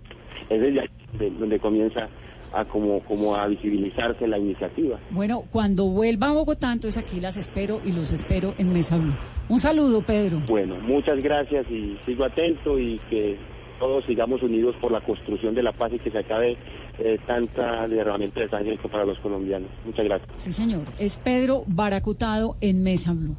Es 0.48 0.74
ya 0.74 0.84
donde, 1.12 1.30
donde 1.38 1.58
comienza 1.58 2.08
a 2.52 2.64
como, 2.64 3.00
como 3.00 3.34
a 3.36 3.46
visibilizarse 3.46 4.26
la 4.26 4.38
iniciativa. 4.38 4.98
Bueno, 5.10 5.44
cuando 5.50 5.86
vuelva 5.86 6.28
a 6.28 6.32
Bogotá, 6.32 6.72
entonces 6.72 7.02
aquí 7.02 7.20
las 7.20 7.36
espero 7.36 7.80
y 7.84 7.92
los 7.92 8.12
espero 8.12 8.54
en 8.58 8.72
Mesa 8.72 8.98
Blue. 8.98 9.14
Un 9.48 9.58
saludo, 9.58 10.02
Pedro. 10.02 10.42
Bueno, 10.48 10.76
muchas 10.80 11.22
gracias 11.22 11.66
y 11.70 11.96
sigo 12.04 12.24
atento 12.24 12.78
y 12.78 12.98
que 13.08 13.36
todos 13.78 14.04
sigamos 14.04 14.42
unidos 14.42 14.76
por 14.80 14.92
la 14.92 15.00
construcción 15.00 15.54
de 15.54 15.62
la 15.62 15.72
paz 15.72 15.92
y 15.94 15.98
que 15.98 16.10
se 16.10 16.18
acabe 16.18 16.56
eh, 16.98 17.18
tanta 17.26 17.88
derramamiento 17.88 18.40
de 18.40 18.48
sangre 18.48 18.78
para 18.90 19.04
los 19.04 19.18
colombianos. 19.20 19.70
Muchas 19.84 20.04
gracias. 20.04 20.30
Sí, 20.36 20.52
señor. 20.52 20.82
Es 20.98 21.16
Pedro 21.16 21.64
Baracutado 21.66 22.56
en 22.60 22.82
Mesa 22.82 23.12
Blue. 23.12 23.36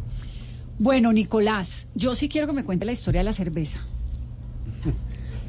Bueno, 0.82 1.14
Nicolás, 1.14 1.86
yo 1.94 2.16
sí 2.16 2.28
quiero 2.28 2.48
que 2.48 2.54
me 2.54 2.64
cuente 2.64 2.86
la 2.86 2.92
historia 2.92 3.20
de 3.20 3.26
la 3.26 3.34
cerveza. 3.34 3.78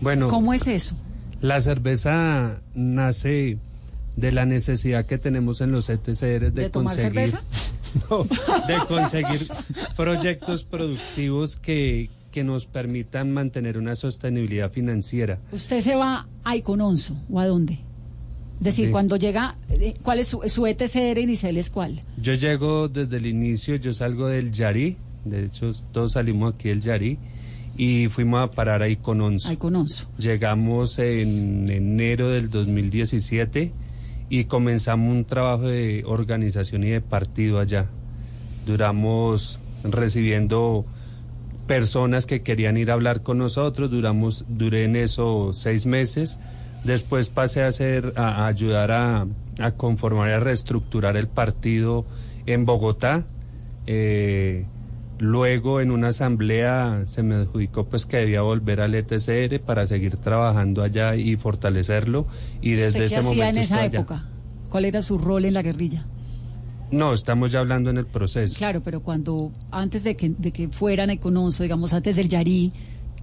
Bueno, 0.03 0.29
¿Cómo 0.29 0.53
es 0.53 0.67
eso? 0.67 0.95
la 1.41 1.59
cerveza 1.61 2.61
nace 2.75 3.57
de 4.17 4.31
la 4.31 4.45
necesidad 4.45 5.07
que 5.07 5.17
tenemos 5.17 5.63
en 5.63 5.73
los 5.73 5.89
ETCR 5.89 6.13
de, 6.21 6.51
¿De 6.51 6.69
tomar 6.71 6.95
conseguir 6.97 7.31
cerveza? 7.31 7.43
No, 8.11 8.25
de 8.25 8.87
conseguir 8.87 9.49
proyectos 9.97 10.65
productivos 10.65 11.57
que, 11.57 12.11
que 12.31 12.45
nos 12.45 12.67
permitan 12.67 13.33
mantener 13.33 13.79
una 13.79 13.97
sostenibilidad 13.97 14.71
financiera. 14.71 15.39
¿Usted 15.51 15.81
se 15.83 15.95
va 15.97 16.27
a 16.45 16.57
Icononso 16.57 17.17
o 17.31 17.41
a 17.41 17.47
dónde? 17.47 17.79
Es 18.59 18.65
decir, 18.65 18.87
Sí. 18.87 18.93
cuando 18.93 19.17
llega, 19.17 19.57
eh, 19.71 19.95
¿cuál 20.03 20.19
es 20.21 20.29
su, 20.29 20.43
su 20.47 20.67
ETCR 20.67 21.19
inicial 21.19 21.57
es 21.57 21.71
cuál? 21.71 22.03
Yo 22.21 22.35
llego 22.35 22.89
desde 22.89 23.17
el 23.17 23.25
inicio, 23.27 23.77
yo 23.77 23.93
salgo 23.95 24.29
del 24.29 24.53
Yarí, 24.53 24.97
de 25.25 25.45
hecho 25.45 25.73
todos 25.93 26.13
salimos 26.13 26.55
aquí 26.55 26.69
del 26.69 26.81
Yarí 26.81 27.19
y 27.77 28.09
fuimos 28.09 28.41
a 28.41 28.51
parar 28.51 28.83
ahí 28.83 28.97
con 28.97 29.21
Onzo. 29.21 29.49
Ahí 29.49 29.57
con 29.57 29.75
Onzo. 29.77 30.07
Llegamos 30.19 30.99
en 30.99 31.71
enero 31.71 32.29
del 32.31 32.51
2017 32.51 33.73
y 34.29 34.45
comenzamos 34.45 35.15
un 35.15 35.25
trabajo 35.25 35.65
de 35.65 36.05
organización 36.07 36.85
y 36.85 36.91
de 36.91 37.01
partido 37.01 37.59
allá. 37.59 37.87
Duramos 38.67 39.59
recibiendo 39.85 40.85
personas 41.67 42.27
que 42.27 42.43
querían 42.43 42.77
ir 42.77 42.91
a 42.91 42.95
hablar 42.95 43.23
con 43.23 43.39
nosotros, 43.39 43.91
duramos, 43.91 44.45
duré 44.49 44.85
en 44.85 44.97
eso 44.97 45.53
seis 45.53 45.87
meses. 45.87 46.39
Después 46.85 47.29
pasé 47.29 47.63
a 47.63 47.69
hacer, 47.69 48.13
a, 48.17 48.45
a 48.45 48.47
ayudar 48.49 48.91
a, 48.91 49.27
a 49.59 49.71
conformar 49.73 50.29
y 50.31 50.33
a 50.33 50.41
reestructurar 50.41 51.17
el 51.17 51.29
partido 51.29 52.05
en 52.47 52.65
Bogotá. 52.65 53.27
Eh, 53.87 54.67
luego 55.23 55.81
en 55.81 55.91
una 55.93 56.09
asamblea 56.09 57.03
se 57.07 57.23
me 57.23 57.37
adjudicó 57.37 57.85
pues 57.89 58.07
que 58.07 58.17
debía 58.19 58.43
volver 58.43 58.81
al 58.81 58.95
ETCR 58.95 59.61
para 59.61 59.87
seguir 59.87 60.17
trabajando 60.19 60.83
allá 60.83 61.15
y 61.15 61.37
fortalecerlo. 61.37 62.27
Y 62.61 62.73
desde 62.73 62.89
¿Usted 62.89 62.99
qué 63.01 63.05
ese 63.07 63.17
hacía 63.19 63.29
momento 63.29 63.47
en 63.49 63.59
esa 63.59 63.77
allá. 63.83 63.99
época? 64.01 64.25
¿Cuál 64.69 64.85
era 64.85 65.01
su 65.03 65.19
rol 65.19 65.45
en 65.45 65.55
la 65.55 65.63
guerrilla? 65.63 66.05
No, 66.91 67.15
estamos 67.15 67.53
ya 67.53 67.61
hablando 67.61 67.89
en 67.89 67.99
el 67.99 68.07
proceso. 68.07 68.59
Claro, 68.59 68.83
pero 68.83 69.01
cuando, 69.01 69.53
antes 69.71 70.03
de 70.05 70.17
que, 70.17 70.31
de 70.31 70.51
que 70.53 70.69
fueran 70.69 71.09
Econonso, 71.11 71.63
digamos, 71.63 71.93
antes 71.93 72.17
del 72.17 72.29
Yarí, 72.29 72.73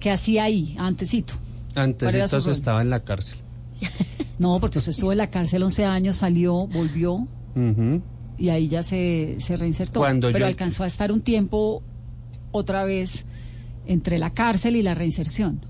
¿qué 0.00 0.10
hacía 0.10 0.44
ahí, 0.44 0.74
antesito? 0.78 1.34
Antes 1.74 2.06
¿Cuál 2.06 2.14
era 2.16 2.28
su 2.28 2.36
entonces 2.36 2.46
rol? 2.46 2.56
estaba 2.56 2.82
en 2.82 2.90
la 2.90 3.00
cárcel. 3.04 3.38
No, 4.40 4.58
porque 4.58 4.78
usted 4.78 4.92
estuvo 4.92 5.12
en 5.12 5.18
la 5.18 5.28
cárcel 5.28 5.62
11 5.62 5.84
años, 5.84 6.16
salió, 6.16 6.66
volvió 6.66 7.28
y 8.38 8.48
ahí 8.48 8.68
ya 8.68 8.82
se, 8.82 9.36
se 9.38 9.54
reinsertó. 9.58 10.00
Cuando 10.00 10.28
pero 10.28 10.38
yo- 10.40 10.46
alcanzó 10.46 10.82
a 10.82 10.86
estar 10.86 11.12
un 11.12 11.20
tiempo 11.20 11.82
otra 12.52 12.84
vez 12.84 13.24
entre 13.86 14.18
la 14.18 14.30
cárcel 14.30 14.76
y 14.76 14.82
la 14.82 14.94
reinserción, 14.94 15.60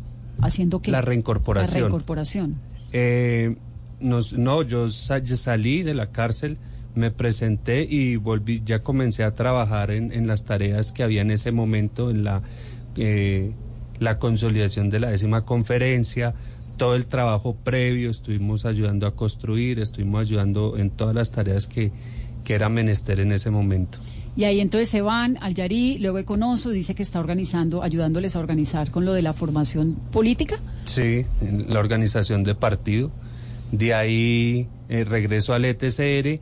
haciendo 0.41 0.81
que 0.83 0.91
La 0.91 1.01
reincorporación. 1.03 1.75
La 1.75 1.89
reincorporación. 1.89 2.57
Eh, 2.93 3.57
nos- 4.01 4.33
no, 4.33 4.63
yo 4.63 4.89
sa- 4.91 5.19
yo 5.19 5.37
salí 5.37 5.83
de 5.83 5.95
la 5.95 6.11
cárcel, 6.11 6.59
me 6.95 7.11
presenté 7.11 7.83
y 7.85 8.17
volví, 8.17 8.63
ya 8.65 8.81
comencé 8.81 9.23
a 9.25 9.33
trabajar 9.35 9.91
en, 9.91 10.13
en 10.13 10.27
las 10.27 10.45
tareas 10.45 10.91
que 10.93 11.03
había 11.03 11.23
en 11.23 11.31
ese 11.31 11.53
momento, 11.53 12.11
en 12.11 12.25
la, 12.25 12.43
eh, 12.97 13.53
la 13.99 14.19
consolidación 14.19 14.91
de 14.91 14.99
la 15.01 15.11
décima 15.11 15.45
conferencia, 15.45 16.35
todo 16.77 16.97
el 16.97 17.07
trabajo 17.07 17.55
previo, 17.55 18.11
estuvimos 18.11 18.65
ayudando 18.65 19.07
a 19.07 19.15
construir, 19.15 19.79
estuvimos 19.79 20.23
ayudando 20.23 20.77
en 20.79 20.91
todas 20.91 21.15
las 21.15 21.31
tareas 21.31 21.67
que, 21.67 21.93
que 22.45 22.55
era 22.55 22.69
menester 22.71 23.21
en 23.21 23.33
ese 23.33 23.51
momento. 23.51 23.99
Y 24.37 24.45
ahí 24.45 24.61
entonces 24.61 24.89
se 24.89 25.03
van 25.03 25.39
al 25.41 25.55
Yarí, 25.55 25.99
luego 25.99 26.19
Econonso 26.19 26.71
dice 26.71 26.95
que 26.95 27.03
está 27.03 27.19
organizando, 27.19 27.83
ayudándoles 27.83 28.37
a 28.37 28.39
organizar 28.39 28.91
con 28.91 29.05
lo 29.05 29.13
de 29.13 29.23
la 29.23 29.33
formación 29.33 29.97
política. 30.13 30.59
Sí, 30.85 31.27
la 31.69 31.81
organización 31.81 32.45
de 32.45 32.55
partido. 32.55 33.11
De 33.73 33.95
ahí 33.95 34.69
eh, 34.89 35.05
regreso 35.05 35.55
al 35.55 35.65
ETCR 35.65 36.41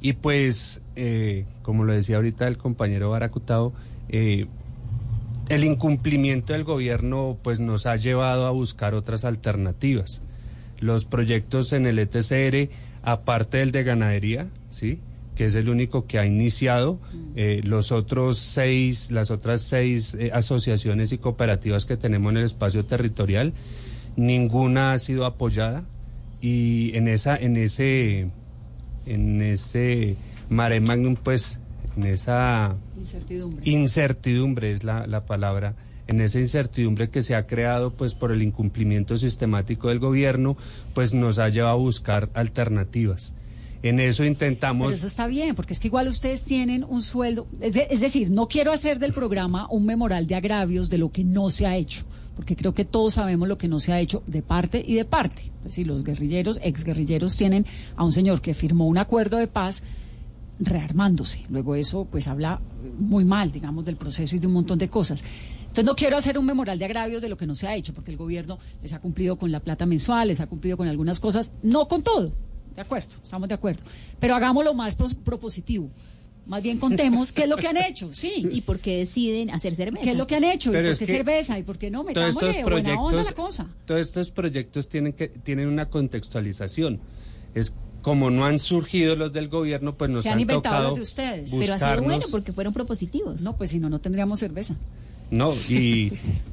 y 0.00 0.12
pues, 0.14 0.80
eh, 0.96 1.44
como 1.62 1.84
lo 1.84 1.92
decía 1.92 2.16
ahorita 2.16 2.46
el 2.46 2.56
compañero 2.56 3.10
Baracutao, 3.10 3.72
eh, 4.08 4.46
el 5.48 5.64
incumplimiento 5.64 6.52
del 6.52 6.64
gobierno 6.64 7.38
pues 7.42 7.58
nos 7.58 7.86
ha 7.86 7.96
llevado 7.96 8.46
a 8.46 8.50
buscar 8.50 8.94
otras 8.94 9.24
alternativas. 9.24 10.22
Los 10.78 11.04
proyectos 11.04 11.72
en 11.72 11.86
el 11.86 11.98
ETCR, 11.98 12.70
aparte 13.02 13.58
del 13.58 13.72
de 13.72 13.82
ganadería, 13.82 14.48
¿sí? 14.70 15.00
Que 15.38 15.44
es 15.44 15.54
el 15.54 15.68
único 15.68 16.08
que 16.08 16.18
ha 16.18 16.26
iniciado, 16.26 16.98
eh, 17.36 17.60
los 17.62 17.92
otros 17.92 18.38
seis, 18.38 19.12
las 19.12 19.30
otras 19.30 19.60
seis 19.60 20.14
eh, 20.14 20.32
asociaciones 20.34 21.12
y 21.12 21.18
cooperativas 21.18 21.86
que 21.86 21.96
tenemos 21.96 22.32
en 22.32 22.38
el 22.38 22.44
espacio 22.44 22.84
territorial, 22.84 23.52
ninguna 24.16 24.94
ha 24.94 24.98
sido 24.98 25.24
apoyada 25.26 25.84
y 26.40 26.90
en 26.96 27.06
esa, 27.06 27.36
en 27.36 27.56
ese, 27.56 28.30
en 29.06 29.40
ese 29.40 30.16
mare 30.50 30.80
magnum, 30.80 31.14
pues, 31.14 31.60
en 31.96 32.06
esa 32.06 32.74
Incertidumbre. 32.96 33.70
incertidumbre 33.70 34.72
es 34.72 34.82
la, 34.82 35.06
la 35.06 35.24
palabra, 35.24 35.76
en 36.08 36.20
esa 36.20 36.40
incertidumbre 36.40 37.10
que 37.10 37.22
se 37.22 37.36
ha 37.36 37.46
creado 37.46 37.92
pues 37.92 38.16
por 38.16 38.32
el 38.32 38.42
incumplimiento 38.42 39.16
sistemático 39.16 39.86
del 39.86 40.00
gobierno, 40.00 40.56
pues 40.94 41.14
nos 41.14 41.38
ha 41.38 41.48
llevado 41.48 41.74
a 41.74 41.78
buscar 41.78 42.28
alternativas. 42.34 43.34
En 43.82 44.00
eso 44.00 44.24
intentamos... 44.24 44.92
Eso 44.94 45.06
está 45.06 45.26
bien, 45.26 45.54
porque 45.54 45.72
es 45.72 45.78
que 45.80 45.86
igual 45.88 46.08
ustedes 46.08 46.42
tienen 46.42 46.84
un 46.88 47.00
sueldo. 47.02 47.46
Es, 47.60 47.74
de- 47.74 47.86
es 47.90 48.00
decir, 48.00 48.30
no 48.30 48.48
quiero 48.48 48.72
hacer 48.72 48.98
del 48.98 49.12
programa 49.12 49.66
un 49.70 49.86
memorial 49.86 50.26
de 50.26 50.34
agravios 50.34 50.90
de 50.90 50.98
lo 50.98 51.10
que 51.10 51.22
no 51.24 51.48
se 51.50 51.66
ha 51.66 51.76
hecho, 51.76 52.04
porque 52.34 52.56
creo 52.56 52.74
que 52.74 52.84
todos 52.84 53.14
sabemos 53.14 53.46
lo 53.48 53.56
que 53.56 53.68
no 53.68 53.78
se 53.78 53.92
ha 53.92 54.00
hecho 54.00 54.22
de 54.26 54.42
parte 54.42 54.82
y 54.84 54.94
de 54.94 55.04
parte. 55.04 55.42
Es 55.58 55.64
decir, 55.64 55.86
los 55.86 56.02
guerrilleros, 56.02 56.58
exguerrilleros, 56.62 57.36
tienen 57.36 57.66
a 57.94 58.04
un 58.04 58.12
señor 58.12 58.40
que 58.40 58.52
firmó 58.54 58.86
un 58.88 58.98
acuerdo 58.98 59.36
de 59.36 59.46
paz 59.46 59.82
rearmándose. 60.60 61.44
Luego 61.48 61.74
eso 61.76 62.06
pues 62.10 62.26
habla 62.26 62.60
muy 62.98 63.24
mal, 63.24 63.52
digamos, 63.52 63.84
del 63.84 63.96
proceso 63.96 64.34
y 64.34 64.38
de 64.40 64.46
un 64.48 64.54
montón 64.54 64.78
de 64.78 64.88
cosas. 64.88 65.22
Entonces 65.60 65.84
no 65.84 65.94
quiero 65.94 66.16
hacer 66.16 66.36
un 66.38 66.46
memorial 66.46 66.78
de 66.78 66.84
agravios 66.84 67.22
de 67.22 67.28
lo 67.28 67.36
que 67.36 67.46
no 67.46 67.54
se 67.54 67.68
ha 67.68 67.76
hecho, 67.76 67.94
porque 67.94 68.10
el 68.10 68.16
gobierno 68.16 68.58
les 68.82 68.92
ha 68.92 68.98
cumplido 68.98 69.36
con 69.36 69.52
la 69.52 69.60
plata 69.60 69.86
mensual, 69.86 70.28
les 70.28 70.40
ha 70.40 70.46
cumplido 70.48 70.76
con 70.76 70.88
algunas 70.88 71.20
cosas, 71.20 71.50
no 71.62 71.86
con 71.86 72.02
todo. 72.02 72.32
De 72.78 72.82
acuerdo, 72.82 73.08
estamos 73.20 73.48
de 73.48 73.56
acuerdo. 73.56 73.80
Pero 74.20 74.36
hagámoslo 74.36 74.72
más 74.72 74.96
propositivo. 75.24 75.90
Más 76.46 76.62
bien 76.62 76.78
contemos 76.78 77.32
qué 77.32 77.42
es 77.42 77.48
lo 77.48 77.56
que 77.56 77.66
han 77.66 77.76
hecho, 77.76 78.14
sí. 78.14 78.46
¿Y 78.52 78.60
por 78.60 78.78
qué 78.78 78.98
deciden 78.98 79.50
hacer 79.50 79.74
cerveza? 79.74 80.04
¿Qué 80.04 80.12
es 80.12 80.16
lo 80.16 80.28
que 80.28 80.36
han 80.36 80.44
hecho? 80.44 80.70
¿Y 80.70 80.74
por 80.74 80.96
qué 80.96 81.06
cerveza? 81.06 81.58
¿Y 81.58 81.64
por 81.64 81.76
qué 81.76 81.90
no? 81.90 82.04
todos 82.04 82.28
estos 82.28 82.42
Metámosle 82.42 82.62
buena 82.62 83.00
onda 83.02 83.20
a 83.20 83.24
la 83.24 83.30
proyectos, 83.32 83.34
cosa. 83.34 83.66
todos 83.84 84.00
estos 84.00 84.30
proyectos 84.30 84.88
tienen 84.88 85.12
que 85.12 85.26
tienen 85.26 85.66
una 85.66 85.90
contextualización. 85.90 87.00
Es 87.52 87.74
como 88.00 88.30
no 88.30 88.46
han 88.46 88.60
surgido 88.60 89.16
los 89.16 89.32
del 89.32 89.48
gobierno, 89.48 89.96
pues 89.96 90.08
nos 90.12 90.22
Se 90.22 90.28
han 90.28 90.34
han 90.34 90.40
inventado 90.42 90.76
tocado 90.76 90.88
los 90.90 90.98
de 90.98 91.02
ustedes. 91.02 91.50
Pero 91.58 91.74
ha 91.74 91.78
sido 91.80 92.02
bueno 92.04 92.26
porque 92.30 92.52
fueron 92.52 92.72
propositivos. 92.72 93.40
No, 93.40 93.56
pues 93.56 93.70
si 93.70 93.80
no, 93.80 93.88
no 93.88 93.98
tendríamos 93.98 94.38
cerveza. 94.38 94.76
No, 95.32 95.52
y 95.68 96.12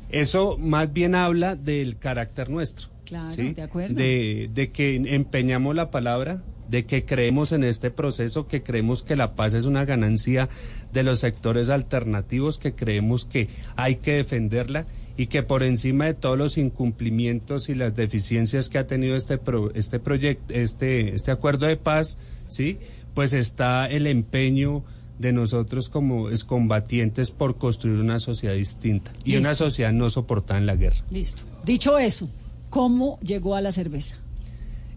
eso 0.09 0.57
más 0.57 0.91
bien 0.91 1.13
habla 1.13 1.55
del 1.55 1.99
carácter 1.99 2.49
nuestro. 2.49 2.94
Claro, 3.05 3.27
¿sí? 3.29 3.53
de 3.53 3.61
acuerdo. 3.61 3.95
De, 3.95 4.49
de 4.53 4.71
que 4.71 4.95
empeñamos 4.95 5.75
la 5.75 5.91
palabra, 5.91 6.43
de 6.69 6.85
que 6.85 7.05
creemos 7.05 7.51
en 7.51 7.63
este 7.63 7.91
proceso, 7.91 8.47
que 8.47 8.63
creemos 8.63 9.03
que 9.03 9.15
la 9.15 9.35
paz 9.35 9.53
es 9.53 9.65
una 9.65 9.85
ganancia 9.85 10.49
de 10.91 11.03
los 11.03 11.19
sectores 11.19 11.69
alternativos, 11.69 12.57
que 12.57 12.73
creemos 12.73 13.25
que 13.25 13.47
hay 13.75 13.97
que 13.97 14.13
defenderla 14.13 14.85
y 15.17 15.27
que 15.27 15.43
por 15.43 15.61
encima 15.63 16.05
de 16.05 16.13
todos 16.15 16.37
los 16.37 16.57
incumplimientos 16.57 17.69
y 17.69 17.75
las 17.75 17.95
deficiencias 17.95 18.67
que 18.69 18.79
ha 18.79 18.87
tenido 18.87 19.15
este 19.15 19.37
pro- 19.37 19.71
este 19.75 19.99
proyecto, 19.99 20.53
este 20.53 21.13
este 21.15 21.31
acuerdo 21.31 21.67
de 21.67 21.77
paz, 21.77 22.17
sí, 22.47 22.79
pues 23.13 23.33
está 23.33 23.85
el 23.87 24.07
empeño 24.07 24.83
de 25.19 25.31
nosotros 25.31 25.87
como 25.89 26.29
excombatientes 26.29 27.31
por 27.31 27.57
construir 27.57 27.99
una 27.99 28.19
sociedad 28.19 28.55
distinta 28.55 29.13
y 29.23 29.37
una 29.37 29.55
sociedad 29.55 29.93
no 29.93 30.09
soportada 30.09 30.59
en 30.59 30.65
la 30.65 30.75
guerra. 30.75 30.97
Listo. 31.11 31.43
Dicho 31.63 31.97
eso, 31.97 32.27
¿cómo 32.75 33.17
llegó 33.21 33.55
a 33.55 33.61
la 33.61 33.71
cerveza? 33.71 34.15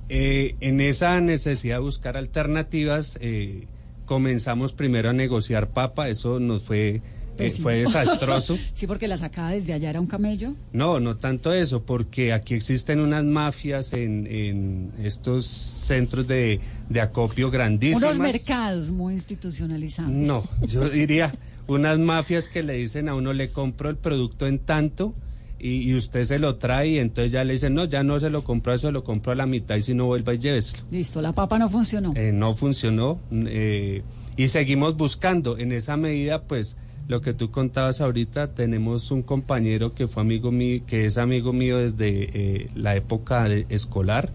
Eh, 0.09 0.57
en 0.61 0.81
esa 0.81 1.21
necesidad 1.21 1.77
de 1.77 1.83
buscar 1.83 2.17
alternativas, 2.17 3.17
eh, 3.21 3.69
comenzamos 4.05 4.73
primero 4.73 5.11
a 5.11 5.12
negociar 5.12 5.69
papa, 5.69 6.09
eso 6.09 6.41
nos 6.41 6.64
fue, 6.64 7.03
eh, 7.38 7.51
fue 7.51 7.77
desastroso. 7.77 8.59
Sí, 8.75 8.88
porque 8.88 9.07
la 9.07 9.17
sacada 9.17 9.51
desde 9.51 9.75
allá 9.75 9.91
era 9.91 10.01
un 10.01 10.09
camello. 10.09 10.55
No, 10.73 10.99
no 10.99 11.19
tanto 11.19 11.53
eso, 11.53 11.85
porque 11.85 12.33
aquí 12.33 12.55
existen 12.55 12.99
unas 12.99 13.23
mafias 13.23 13.93
en, 13.93 14.27
en 14.27 14.93
estos 15.01 15.47
centros 15.47 16.27
de, 16.27 16.59
de 16.88 17.01
acopio 17.01 17.49
grandísimas. 17.49 18.03
Unos 18.03 18.19
mercados 18.19 18.91
muy 18.91 19.14
institucionalizados. 19.14 20.11
No, 20.11 20.43
yo 20.67 20.91
diría 20.91 21.33
unas 21.69 21.97
mafias 22.01 22.49
que 22.49 22.64
le 22.64 22.73
dicen 22.73 23.09
a 23.09 23.14
uno 23.14 23.33
le 23.33 23.53
compro 23.53 23.88
el 23.88 23.97
producto 23.97 24.49
en 24.49 24.59
tanto 24.59 25.14
y, 25.61 25.90
y 25.90 25.94
usted 25.94 26.25
se 26.25 26.38
lo 26.38 26.57
trae 26.57 26.88
y 26.88 26.99
entonces 26.99 27.33
ya 27.33 27.42
le 27.44 27.55
dicen 27.55 27.75
no, 27.75 27.85
ya 27.85 28.03
no 28.03 28.18
se 28.21 28.31
lo 28.31 28.44
compro, 28.44 28.73
eso 28.75 28.92
lo 28.92 29.03
compro 29.05 29.33
a 29.33 29.35
la 29.35 29.47
mitad 29.47 29.77
y 29.77 29.83
si 29.83 29.94
no 29.94 30.07
vuelva 30.07 30.35
y 30.35 30.38
lléveselo. 30.38 30.85
Listo, 30.90 31.21
la 31.21 31.33
papa 31.33 31.59
no 31.59 31.68
funcionó. 31.68 32.12
Eh, 32.16 32.33
no 32.33 32.55
funcionó 32.55 33.18
eh, 33.33 34.03
y 34.37 34.49
seguimos 34.49 34.97
buscando. 34.97 35.59
En 35.59 35.73
esa 35.73 35.97
medida, 35.97 36.42
pues, 36.42 36.77
lo 37.09 37.21
que 37.23 37.33
tú 37.33 37.51
contabas 37.51 38.01
ahorita, 38.01 38.55
tenemos 38.55 39.11
un 39.11 39.23
compañero 39.23 39.94
que 39.94 40.07
fue 40.07 40.23
amigo 40.23 40.53
mío, 40.53 40.83
que 40.87 41.07
es 41.07 41.16
amigo 41.18 41.53
mío 41.53 41.79
desde 41.79 42.31
eh, 42.35 42.71
la 42.77 42.94
época 42.97 43.44
de- 43.49 43.66
escolar. 43.71 44.31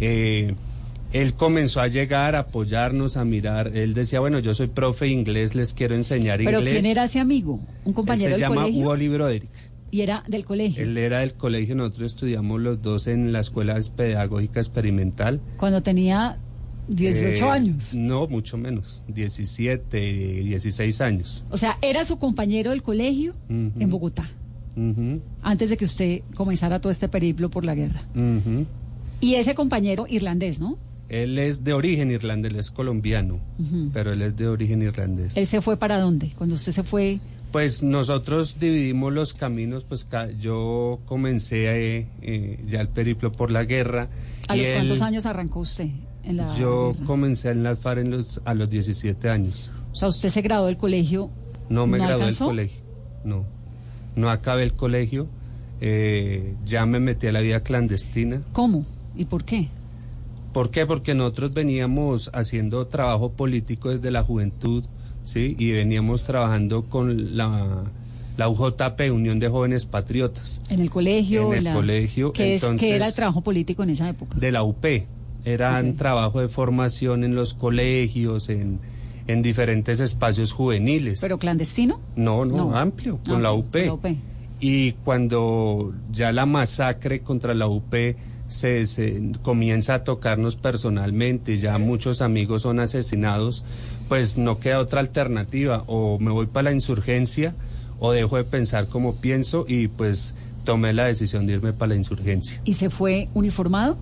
Eh, 0.00 0.54
él 1.12 1.34
comenzó 1.34 1.80
a 1.80 1.86
llegar, 1.86 2.34
a 2.34 2.40
apoyarnos, 2.40 3.16
a 3.16 3.24
mirar. 3.24 3.70
Él 3.76 3.94
decía, 3.94 4.18
bueno, 4.18 4.40
yo 4.40 4.52
soy 4.52 4.66
profe 4.66 5.04
de 5.04 5.12
inglés, 5.12 5.54
les 5.54 5.72
quiero 5.72 5.94
enseñar 5.94 6.38
Pero 6.44 6.58
inglés. 6.58 6.74
¿quién 6.74 6.86
era 6.86 7.04
ese 7.04 7.20
amigo? 7.20 7.60
¿Un 7.84 7.90
Él 7.90 7.94
compañero 7.94 8.24
se 8.24 8.30
del 8.32 8.40
llama 8.40 8.62
colegio? 8.62 8.88
Wally 8.88 9.08
Broderick. 9.08 9.50
Y 9.94 10.00
era 10.00 10.24
del 10.26 10.44
colegio. 10.44 10.82
Él 10.82 10.98
era 10.98 11.20
del 11.20 11.34
colegio, 11.34 11.76
nosotros 11.76 12.14
estudiamos 12.14 12.60
los 12.60 12.82
dos 12.82 13.06
en 13.06 13.32
la 13.32 13.38
Escuela 13.38 13.78
Pedagógica 13.94 14.58
Experimental. 14.58 15.40
Cuando 15.56 15.84
tenía 15.84 16.36
18 16.88 17.46
Eh, 17.46 17.48
años. 17.48 17.94
No, 17.94 18.26
mucho 18.26 18.58
menos, 18.58 19.04
17, 19.06 19.96
16 20.42 21.00
años. 21.00 21.44
O 21.48 21.56
sea, 21.56 21.78
era 21.80 22.04
su 22.04 22.18
compañero 22.18 22.70
del 22.72 22.82
colegio 22.82 23.34
en 23.48 23.88
Bogotá, 23.88 24.28
antes 25.42 25.70
de 25.70 25.76
que 25.76 25.84
usted 25.84 26.22
comenzara 26.34 26.80
todo 26.80 26.90
este 26.90 27.08
periplo 27.08 27.48
por 27.48 27.64
la 27.64 27.76
guerra. 27.76 28.02
Y 29.20 29.36
ese 29.36 29.54
compañero 29.54 30.06
irlandés, 30.08 30.58
¿no? 30.58 30.76
Él 31.08 31.38
es 31.38 31.62
de 31.62 31.72
origen 31.72 32.10
irlandés, 32.10 32.50
él 32.52 32.58
es 32.58 32.72
colombiano, 32.72 33.38
pero 33.92 34.12
él 34.12 34.22
es 34.22 34.34
de 34.34 34.48
origen 34.48 34.82
irlandés. 34.82 35.36
¿Él 35.36 35.46
se 35.46 35.60
fue 35.60 35.76
para 35.76 36.00
dónde? 36.00 36.32
Cuando 36.36 36.56
usted 36.56 36.72
se 36.72 36.82
fue, 36.82 37.20
Pues 37.54 37.84
nosotros 37.84 38.56
dividimos 38.58 39.12
los 39.12 39.32
caminos, 39.32 39.84
pues 39.84 40.04
ca- 40.04 40.28
yo 40.28 40.98
comencé 41.04 41.98
eh, 41.98 42.08
eh, 42.20 42.58
ya 42.66 42.80
el 42.80 42.88
periplo 42.88 43.30
por 43.30 43.52
la 43.52 43.62
guerra. 43.64 44.08
¿a 44.48 44.56
y 44.56 44.58
los 44.62 44.66
él- 44.70 44.74
cuántos 44.74 45.02
años 45.02 45.24
arrancó 45.24 45.60
usted 45.60 45.86
en 46.24 46.38
la 46.38 46.58
Yo 46.58 46.94
guerra? 46.94 47.06
comencé 47.06 47.50
en 47.50 47.62
las 47.62 47.78
FARC 47.78 48.00
en 48.00 48.10
los- 48.10 48.40
a 48.44 48.54
los 48.54 48.68
17 48.68 49.30
años. 49.30 49.70
O 49.92 49.94
sea, 49.94 50.08
usted 50.08 50.30
se 50.30 50.42
graduó 50.42 50.66
del 50.66 50.76
colegio. 50.76 51.30
No 51.68 51.86
me 51.86 51.98
¿No 51.98 52.06
gradué 52.08 52.24
del 52.26 52.36
colegio, 52.38 52.80
no. 53.24 53.44
No 54.16 54.30
acabé 54.30 54.64
el 54.64 54.72
colegio, 54.74 55.28
eh, 55.80 56.56
ya 56.66 56.86
me 56.86 56.98
metí 56.98 57.28
a 57.28 57.32
la 57.32 57.40
vida 57.40 57.60
clandestina. 57.62 58.42
¿Cómo? 58.50 58.84
¿Y 59.14 59.26
por 59.26 59.44
qué? 59.44 59.68
¿Por 60.52 60.72
qué? 60.72 60.86
Porque 60.86 61.14
nosotros 61.14 61.54
veníamos 61.54 62.32
haciendo 62.34 62.88
trabajo 62.88 63.30
político 63.30 63.90
desde 63.90 64.10
la 64.10 64.24
juventud, 64.24 64.82
¿sí? 65.24 65.56
Y 65.58 65.72
veníamos 65.72 66.22
trabajando 66.24 66.82
con 66.84 67.36
la, 67.36 67.82
la 68.36 68.48
UJP, 68.48 69.10
Unión 69.12 69.38
de 69.40 69.48
Jóvenes 69.48 69.86
Patriotas, 69.86 70.60
En 70.68 70.80
el 70.80 70.90
colegio. 70.90 71.52
En 71.52 71.58
el 71.58 71.64
la- 71.64 71.74
colegio, 71.74 72.32
¿Qué, 72.32 72.54
es, 72.54 72.64
¿Qué 72.78 72.94
era 72.96 73.08
el 73.08 73.14
trabajo 73.14 73.40
político 73.40 73.82
en 73.82 73.90
esa 73.90 74.08
época? 74.08 74.36
de 74.38 74.52
la 74.52 74.62
UP. 74.62 74.84
Eran 75.44 75.90
Ok. 75.90 75.96
trabajo 75.96 76.40
de 76.40 76.48
formación 76.48 77.22
en 77.24 77.34
los 77.34 77.52
colegios, 77.54 78.48
en, 78.48 78.78
en 79.26 79.42
diferentes 79.42 80.00
espacios 80.00 80.52
juveniles. 80.52 81.20
¿Pero 81.20 81.38
clandestino? 81.38 82.00
no, 82.16 82.44
no, 82.46 82.56
no. 82.70 82.76
amplio, 82.76 83.18
Ah, 83.26 83.30
con 83.30 83.42
la 83.42 83.52
UP. 83.52 83.74
la 83.74 83.92
UP. 83.92 84.06
Y 84.60 84.92
cuando 85.04 85.92
ya 86.12 86.32
la 86.32 86.46
masacre 86.46 87.20
contra 87.20 87.52
la 87.52 87.66
UP 87.66 87.92
se, 88.46 88.86
se 88.86 89.32
comienza 89.42 89.94
a 89.96 90.04
tocarnos 90.04 90.56
personalmente, 90.56 91.58
ya 91.58 91.76
muchos 91.76 92.22
amigos 92.22 92.62
son 92.62 92.80
asesinados, 92.80 93.64
pues 94.08 94.36
no 94.36 94.58
queda 94.58 94.80
otra 94.80 95.00
alternativa, 95.00 95.84
o 95.86 96.18
me 96.18 96.30
voy 96.30 96.46
para 96.46 96.70
la 96.70 96.72
insurgencia 96.72 97.54
o 97.98 98.12
dejo 98.12 98.36
de 98.36 98.44
pensar 98.44 98.86
como 98.88 99.16
pienso 99.16 99.64
y 99.68 99.88
pues 99.88 100.34
tomé 100.64 100.92
la 100.92 101.06
decisión 101.06 101.46
de 101.46 101.54
irme 101.54 101.72
para 101.72 101.90
la 101.90 101.96
insurgencia. 101.96 102.60
¿Y 102.64 102.74
se 102.74 102.90
fue 102.90 103.28
uniformado? 103.34 103.96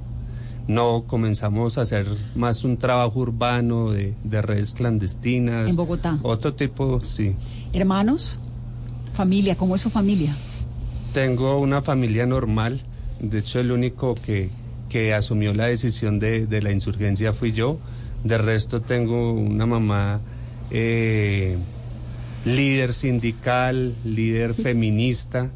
No, 0.68 1.04
comenzamos 1.06 1.76
a 1.76 1.82
hacer 1.82 2.06
más 2.36 2.62
un 2.64 2.76
trabajo 2.76 3.18
urbano 3.18 3.90
de, 3.90 4.14
de 4.22 4.42
redes 4.42 4.72
clandestinas. 4.72 5.70
En 5.70 5.76
Bogotá. 5.76 6.18
Otro 6.22 6.54
tipo, 6.54 7.00
sí. 7.00 7.34
¿Hermanos? 7.72 8.38
¿Familia? 9.12 9.56
¿Cómo 9.56 9.74
es 9.74 9.80
su 9.80 9.90
familia? 9.90 10.34
Tengo 11.12 11.58
una 11.58 11.82
familia 11.82 12.26
normal. 12.26 12.80
De 13.20 13.38
hecho, 13.38 13.58
el 13.60 13.72
único 13.72 14.14
que, 14.14 14.50
que 14.88 15.14
asumió 15.14 15.52
la 15.52 15.66
decisión 15.66 16.18
de, 16.20 16.46
de 16.46 16.62
la 16.62 16.70
insurgencia 16.70 17.32
fui 17.32 17.52
yo. 17.52 17.78
De 18.24 18.38
resto, 18.38 18.80
tengo 18.82 19.32
una 19.32 19.66
mamá 19.66 20.20
eh, 20.70 21.56
líder 22.44 22.92
sindical, 22.92 23.94
líder 24.04 24.54
feminista. 24.54 25.50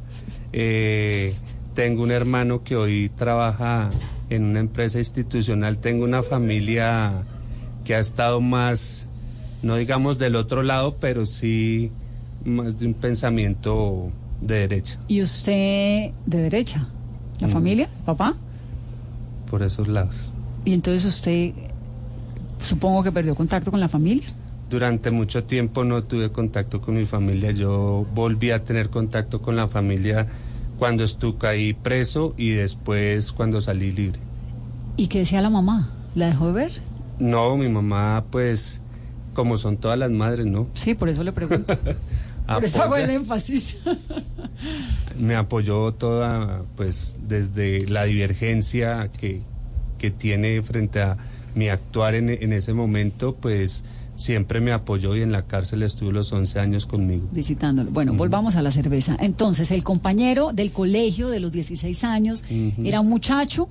Eh, 0.53 1.35
tengo 1.75 2.03
un 2.03 2.11
hermano 2.11 2.63
que 2.65 2.77
hoy 2.77 3.11
trabaja 3.15 3.91
en 4.31 4.45
una 4.45 4.61
empresa 4.61 4.99
institucional. 4.99 5.79
Tengo 5.79 6.05
una 6.05 6.23
familia 6.23 7.13
que 7.85 7.95
ha 7.95 7.99
estado 7.99 8.41
más, 8.41 9.07
no 9.63 9.77
digamos 9.77 10.19
del 10.19 10.35
otro 10.37 10.63
lado, 10.63 10.97
pero 11.01 11.27
sí 11.27 11.91
más 12.45 12.79
de 12.79 12.87
un 12.87 12.95
pensamiento 12.95 14.09
de 14.41 14.55
derecha, 14.61 14.99
¿Y 15.09 15.23
usted 15.23 16.11
de 16.27 16.39
derecha? 16.43 16.87
¿La 17.41 17.49
Mm. 17.49 17.51
familia? 17.53 17.89
¿Papá? 18.05 18.35
por 19.51 19.63
esos 19.63 19.87
lados. 19.89 20.33
Y 20.65 20.73
entonces 20.73 21.05
usted, 21.05 21.53
supongo 22.59 23.03
que 23.03 23.13
perdió 23.13 23.35
contacto 23.35 23.71
con 23.71 23.81
la 23.81 23.89
familia. 23.89 24.29
Durante 24.69 25.11
mucho 25.11 25.45
tiempo 25.45 25.85
no 25.85 26.03
tuve 26.03 26.31
contacto 26.31 26.81
con 26.81 26.97
mi 26.97 27.07
familia. 27.07 27.53
Yo 27.53 28.07
volví 28.15 28.51
a 28.51 28.65
tener 28.65 28.91
contacto 28.91 29.41
con 29.41 29.57
la 29.57 29.69
familia 29.69 30.27
cuando 30.79 31.05
estuve 31.05 31.49
ahí 31.49 31.73
preso 31.73 32.35
y 32.37 32.51
después 32.51 33.33
cuando 33.33 33.61
salí 33.61 33.93
libre. 33.93 34.19
¿Y 34.97 35.09
qué 35.09 35.21
decía 35.21 35.41
la 35.41 35.51
mamá? 35.51 35.91
¿La 36.15 36.27
dejó 36.27 36.49
de 36.49 36.53
ver? 36.53 36.73
No, 37.19 37.57
mi 37.57 37.69
mamá, 37.69 38.25
pues, 38.31 38.81
como 39.35 39.57
son 39.57 39.77
todas 39.77 39.99
las 39.99 40.11
madres, 40.11 40.47
¿no? 40.47 40.69
Sí, 40.75 40.95
por 40.95 41.09
eso 41.09 41.23
le 41.23 41.33
pregunto. 41.33 41.77
por 42.47 42.65
eso 42.65 42.83
hago 42.83 42.97
el 42.97 43.11
énfasis. 43.11 43.79
me 45.19 45.37
apoyó 45.37 45.93
toda, 45.93 46.63
pues, 46.77 47.17
desde 47.27 47.87
la 47.87 48.05
divergencia 48.05 49.11
que, 49.17 49.43
que 49.99 50.11
tiene 50.11 50.63
frente 50.63 51.01
a 51.01 51.17
mi 51.57 51.69
actuar 51.69 52.15
en, 52.15 52.29
en 52.31 52.53
ese 52.53 52.73
momento, 52.73 53.35
pues, 53.35 53.83
siempre 54.15 54.61
me 54.61 54.71
apoyó 54.73 55.17
y 55.17 55.23
en 55.23 55.33
la 55.33 55.43
cárcel 55.43 55.83
estuvo 55.83 56.13
los 56.13 56.33
11 56.33 56.59
años 56.61 56.87
conmigo. 56.87 57.27
Visitándolo. 57.33 57.91
Bueno, 57.91 58.15
volvamos 58.15 58.55
a 58.57 58.63
la 58.63 58.71
cerveza. 58.71 59.17
Entonces, 59.21 59.71
el 59.73 59.83
compañero 59.83 60.53
del 60.55 60.71
colegio 60.71 61.29
de 61.29 61.41
los 61.41 61.51
16 61.53 62.05
años 62.05 62.45
era 62.85 63.01
un 63.01 63.09
muchacho 63.09 63.69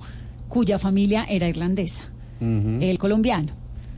cuya 0.48 0.78
familia 0.78 1.24
era 1.28 1.48
irlandesa, 1.48 2.02
el 2.40 2.98
colombiano. 2.98 3.52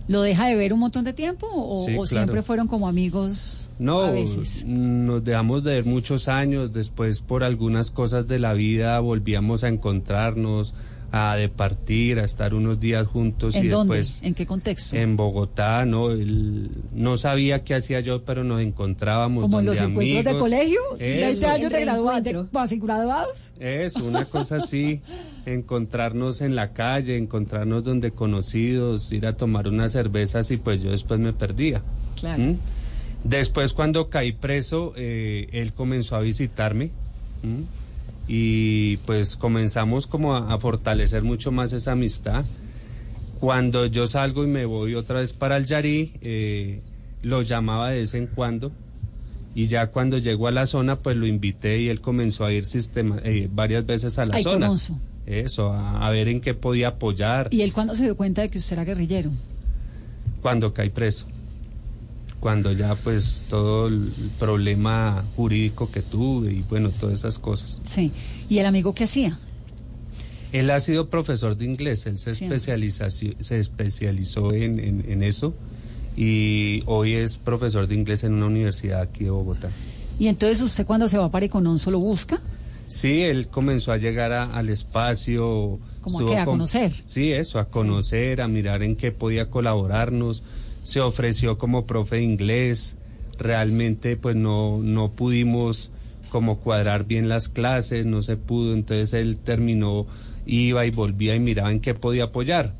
¿Lo 0.06 0.22
deja 0.22 0.46
de 0.46 0.54
ver 0.54 0.72
un 0.72 0.78
montón 0.80 1.04
de 1.04 1.12
tiempo 1.12 1.46
o, 1.52 1.84
Sí, 1.84 1.90
o 1.92 1.96
claro. 1.96 2.06
siempre 2.06 2.42
fueron 2.42 2.66
como 2.66 2.88
amigos 2.88 3.68
No, 3.78 4.04
a 4.04 4.10
veces? 4.10 4.64
nos 4.66 5.22
dejamos 5.22 5.64
de 5.64 5.72
ver 5.74 5.84
muchos 5.84 6.28
años, 6.28 6.72
después 6.72 7.20
por 7.20 7.44
algunas 7.44 7.90
cosas 7.90 8.26
de 8.26 8.38
la 8.38 8.54
vida 8.54 8.98
volvíamos 9.00 9.64
a 9.64 9.68
encontrarnos, 9.68 10.72
a 11.10 11.36
departir, 11.36 12.18
a 12.18 12.24
estar 12.24 12.52
unos 12.52 12.78
días 12.80 13.06
juntos 13.06 13.56
y 13.56 13.68
después 13.68 14.20
¿En 14.22 14.34
qué 14.34 14.44
contexto? 14.44 14.94
en 14.94 15.16
Bogotá, 15.16 15.86
¿no? 15.86 16.10
Él 16.10 16.70
no 16.94 17.16
sabía 17.16 17.64
qué 17.64 17.74
hacía 17.74 18.00
yo, 18.00 18.24
pero 18.24 18.44
nos 18.44 18.60
encontrábamos 18.60 19.42
como 19.42 19.60
en 19.60 19.66
los 19.66 19.78
donde 19.78 19.90
encuentros 20.04 20.34
de 20.34 20.38
colegio, 20.40 20.80
Eso. 20.98 21.40
20 21.40 21.46
años 21.46 21.70
de, 21.72 21.82
El 21.82 21.88
gradua- 21.88 22.20
de 22.20 22.32
reencuentro. 22.32 22.60
casi 22.60 22.78
graduados. 22.78 23.50
Es 23.58 23.96
una 23.96 24.26
cosa 24.26 24.56
así, 24.56 25.00
encontrarnos 25.46 26.40
en 26.42 26.54
la 26.54 26.72
calle, 26.74 27.16
encontrarnos 27.16 27.84
donde 27.84 28.10
conocidos, 28.10 29.10
ir 29.12 29.26
a 29.26 29.32
tomar 29.34 29.66
unas 29.68 29.92
cervezas 29.92 30.50
y 30.50 30.58
pues 30.58 30.82
yo 30.82 30.90
después 30.90 31.18
me 31.20 31.32
perdía. 31.32 31.80
Claro. 32.20 32.42
¿Mm? 32.42 32.56
Después 33.24 33.72
cuando 33.72 34.10
caí 34.10 34.32
preso, 34.32 34.92
eh, 34.96 35.48
él 35.52 35.72
comenzó 35.72 36.16
a 36.16 36.20
visitarme 36.20 36.90
¿m? 37.42 37.64
Y 38.28 38.98
pues 38.98 39.36
comenzamos 39.36 40.06
como 40.06 40.36
a, 40.36 40.52
a 40.52 40.58
fortalecer 40.58 41.22
mucho 41.22 41.50
más 41.50 41.72
esa 41.72 41.92
amistad. 41.92 42.44
Cuando 43.40 43.86
yo 43.86 44.06
salgo 44.06 44.44
y 44.44 44.48
me 44.48 44.64
voy 44.64 44.94
otra 44.94 45.20
vez 45.20 45.32
para 45.32 45.56
el 45.56 45.64
Yarí, 45.66 46.12
eh, 46.20 46.80
lo 47.22 47.42
llamaba 47.42 47.90
de 47.90 48.00
vez 48.00 48.14
en 48.14 48.26
cuando 48.26 48.70
y 49.54 49.66
ya 49.66 49.88
cuando 49.88 50.18
llegó 50.18 50.46
a 50.46 50.50
la 50.50 50.66
zona 50.66 50.96
pues 51.00 51.16
lo 51.16 51.26
invité 51.26 51.80
y 51.80 51.88
él 51.88 52.00
comenzó 52.00 52.44
a 52.44 52.52
ir 52.52 52.66
sistema, 52.66 53.18
eh, 53.24 53.48
varias 53.52 53.86
veces 53.86 54.18
a 54.18 54.24
la 54.26 54.36
Ay, 54.36 54.42
zona. 54.42 54.70
Eso, 55.26 55.72
a, 55.72 56.06
a 56.06 56.10
ver 56.10 56.28
en 56.28 56.40
qué 56.40 56.54
podía 56.54 56.88
apoyar 56.88 57.48
¿Y 57.50 57.60
él 57.62 57.72
cuándo 57.72 57.94
se 57.94 58.04
dio 58.04 58.16
cuenta 58.16 58.42
de 58.42 58.48
que 58.50 58.58
usted 58.58 58.74
era 58.74 58.84
guerrillero? 58.84 59.30
cuando 60.42 60.72
caí 60.72 60.90
preso. 60.90 61.26
Cuando 62.40 62.70
ya 62.72 62.94
pues 62.94 63.42
todo 63.48 63.88
el 63.88 64.12
problema 64.38 65.24
jurídico 65.34 65.90
que 65.90 66.02
tuve 66.02 66.52
y 66.52 66.64
bueno, 66.68 66.90
todas 66.90 67.18
esas 67.18 67.38
cosas. 67.38 67.82
Sí. 67.86 68.12
¿Y 68.48 68.58
el 68.58 68.66
amigo 68.66 68.94
qué 68.94 69.04
hacía? 69.04 69.38
Él 70.52 70.70
ha 70.70 70.80
sido 70.80 71.10
profesor 71.10 71.56
de 71.56 71.64
inglés, 71.64 72.06
él 72.06 72.18
se, 72.18 72.34
Siempre. 72.34 72.56
especializa, 72.56 73.10
se 73.10 73.58
especializó 73.58 74.52
en, 74.52 74.78
en- 74.78 75.04
en 75.08 75.22
eso 75.22 75.52
y 76.16 76.82
hoy 76.86 77.14
es 77.14 77.36
profesor 77.36 77.86
de 77.86 77.94
inglés 77.94 78.24
en 78.24 78.34
una 78.34 78.46
universidad 78.46 79.02
aquí 79.02 79.24
de 79.24 79.30
Bogotá. 79.30 79.68
Y 80.18 80.26
entonces 80.28 80.60
usted 80.62 80.86
cuando 80.86 81.06
se 81.08 81.18
va 81.18 81.30
para 81.30 81.44
Icononso 81.46 81.90
lo 81.90 81.98
busca. 81.98 82.40
Sí, 82.86 83.22
él 83.22 83.48
comenzó 83.48 83.92
a 83.92 83.98
llegar 83.98 84.32
a- 84.32 84.44
al 84.44 84.70
espacio. 84.70 85.78
¿Cómo 86.00 86.20
a 86.20 86.24
qué? 86.30 86.38
¿A 86.38 86.44
conocer? 86.46 86.94
Sí, 87.04 87.30
eso, 87.32 87.58
a 87.58 87.66
conocer, 87.68 88.40
a 88.40 88.48
mirar 88.48 88.82
en 88.82 88.96
qué 88.96 89.12
podía 89.12 89.50
colaborarnos. 89.50 90.42
Se 90.88 91.02
ofreció 91.02 91.58
como 91.58 91.84
profe 91.84 92.16
de 92.16 92.22
inglés. 92.22 92.96
Realmente, 93.38 94.16
pues 94.16 94.36
no, 94.36 94.78
no 94.82 95.12
pudimos 95.12 95.90
como 96.30 96.60
cuadrar 96.60 97.04
bien 97.04 97.28
las 97.28 97.50
clases, 97.50 98.06
no 98.06 98.22
se 98.22 98.38
pudo. 98.38 98.72
Entonces 98.72 99.12
él 99.12 99.36
terminó, 99.36 100.06
iba 100.46 100.86
y 100.86 100.90
volvía 100.90 101.34
y 101.34 101.40
miraba 101.40 101.70
en 101.70 101.80
qué 101.80 101.92
podía 101.92 102.24
apoyar. 102.24 102.72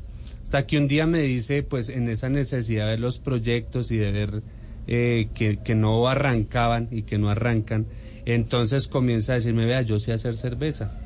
Hasta 0.43 0.65
que 0.65 0.79
un 0.79 0.87
día 0.87 1.05
me 1.05 1.21
dice, 1.21 1.61
pues 1.61 1.89
en 1.89 2.09
esa 2.09 2.29
necesidad 2.29 2.87
de 2.87 2.97
los 2.97 3.19
proyectos 3.19 3.91
y 3.91 3.97
de 3.97 4.11
ver 4.11 4.41
eh, 4.87 5.29
que, 5.35 5.57
que 5.57 5.75
no 5.75 6.07
arrancaban 6.07 6.87
y 6.89 7.03
que 7.03 7.19
no 7.19 7.29
arrancan. 7.29 7.85
Entonces 8.25 8.87
comienza 8.87 9.33
a 9.33 9.35
decirme, 9.35 9.67
vea, 9.67 9.83
yo 9.83 9.99
sé 9.99 10.13
hacer 10.13 10.35
cerveza. 10.35 10.99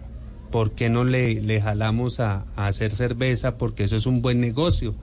¿Por 0.51 0.71
qué 0.71 0.89
no 0.89 1.03
le, 1.03 1.41
le 1.41 1.59
jalamos 1.59 2.21
a 2.21 2.45
hacer 2.55 2.95
cerveza? 2.95 3.57
Porque 3.57 3.83
eso 3.83 3.97
es 3.97 4.05
un 4.05 4.21
buen 4.21 4.39
negocio. 4.39 4.95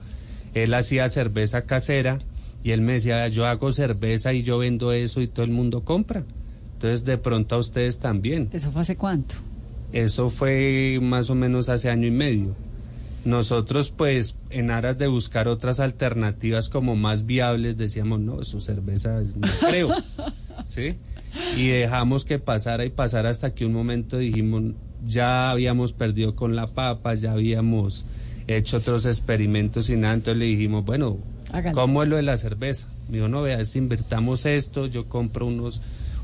Él 0.53 0.73
hacía 0.73 1.09
cerveza 1.09 1.63
casera 1.65 2.19
y 2.63 2.71
él 2.71 2.81
me 2.81 2.93
decía, 2.93 3.15
"Vea, 3.17 3.27
yo 3.29 3.45
hago 3.45 3.71
cerveza 3.71 4.33
y 4.33 4.43
yo 4.43 4.57
vendo 4.59 4.91
eso 4.91 5.21
y 5.21 5.27
todo 5.27 5.45
el 5.45 5.51
mundo 5.51 5.83
compra. 5.83 6.23
Entonces 6.73 7.05
de 7.05 7.17
pronto 7.17 7.55
a 7.55 7.59
ustedes 7.59 7.99
también. 7.99 8.49
¿Eso 8.51 8.71
fue 8.71 8.81
hace 8.81 8.95
cuánto? 8.95 9.35
Eso 9.93 10.29
fue 10.29 10.99
más 11.01 11.29
o 11.29 11.35
menos 11.35 11.69
hace 11.69 11.89
año 11.89 12.07
y 12.07 12.11
medio. 12.11 12.55
Nosotros, 13.23 13.91
pues, 13.95 14.35
en 14.49 14.71
aras 14.71 14.97
de 14.97 15.05
buscar 15.05 15.47
otras 15.47 15.79
alternativas 15.79 16.69
como 16.69 16.95
más 16.95 17.27
viables, 17.27 17.77
decíamos, 17.77 18.19
no, 18.19 18.43
su 18.43 18.61
cerveza 18.61 19.21
no 19.35 19.47
creo, 19.69 19.93
¿sí? 20.65 20.95
Y 21.55 21.67
dejamos 21.67 22.25
que 22.25 22.39
pasara 22.39 22.83
y 22.83 22.89
pasara 22.89 23.29
hasta 23.29 23.53
que 23.53 23.65
un 23.65 23.73
momento 23.73 24.17
dijimos, 24.17 24.73
ya 25.05 25.51
habíamos 25.51 25.93
perdido 25.93 26.35
con 26.35 26.55
la 26.55 26.65
papa, 26.65 27.13
ya 27.13 27.33
habíamos 27.33 28.05
hecho 28.47 28.77
otros 28.77 29.05
experimentos 29.05 29.89
y 29.89 29.95
nada, 29.95 30.15
entonces 30.15 30.39
le 30.39 30.45
dijimos, 30.45 30.85
bueno. 30.85 31.17
¿cómo 31.73 32.01
es 32.01 32.09
lo 32.09 32.15
de 32.15 32.21
la 32.21 32.37
cerveza? 32.37 32.87
Me 33.09 33.17
dijo, 33.17 33.27
no, 33.27 33.41
vea, 33.41 33.59
es 33.59 33.75
invertamos 33.75 34.45
esto, 34.45 34.87
yo 34.87 35.09
compro 35.09 35.45
unos 35.45 35.81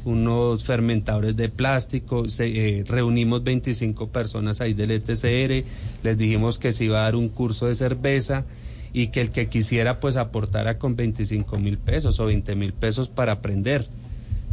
unos 0.08 0.64
fermentadores 0.64 1.36
de 1.36 1.50
plástico, 1.50 2.30
se, 2.30 2.80
eh, 2.80 2.84
reunimos 2.88 3.44
25 3.44 4.08
personas 4.08 4.62
ahí 4.62 4.74
del 4.74 4.92
ETCR, 4.92 5.66
les 6.02 6.18
dijimos 6.18 6.60
que 6.60 6.72
se 6.72 6.86
iba 6.86 7.00
a 7.00 7.04
dar 7.04 7.18
un 7.18 7.28
curso 7.28 7.68
de 7.68 7.76
cerveza 7.76 8.46
y 8.94 9.08
que 9.08 9.20
el 9.20 9.32
que 9.32 9.48
quisiera 9.48 10.00
pues 10.00 10.16
aportara 10.16 10.78
con 10.78 10.96
25 10.96 11.60
mil 11.60 11.78
pesos 11.78 12.22
o 12.22 12.26
20 12.26 12.56
mil 12.56 12.72
pesos 12.72 13.10
para 13.10 13.34
aprender. 13.34 13.86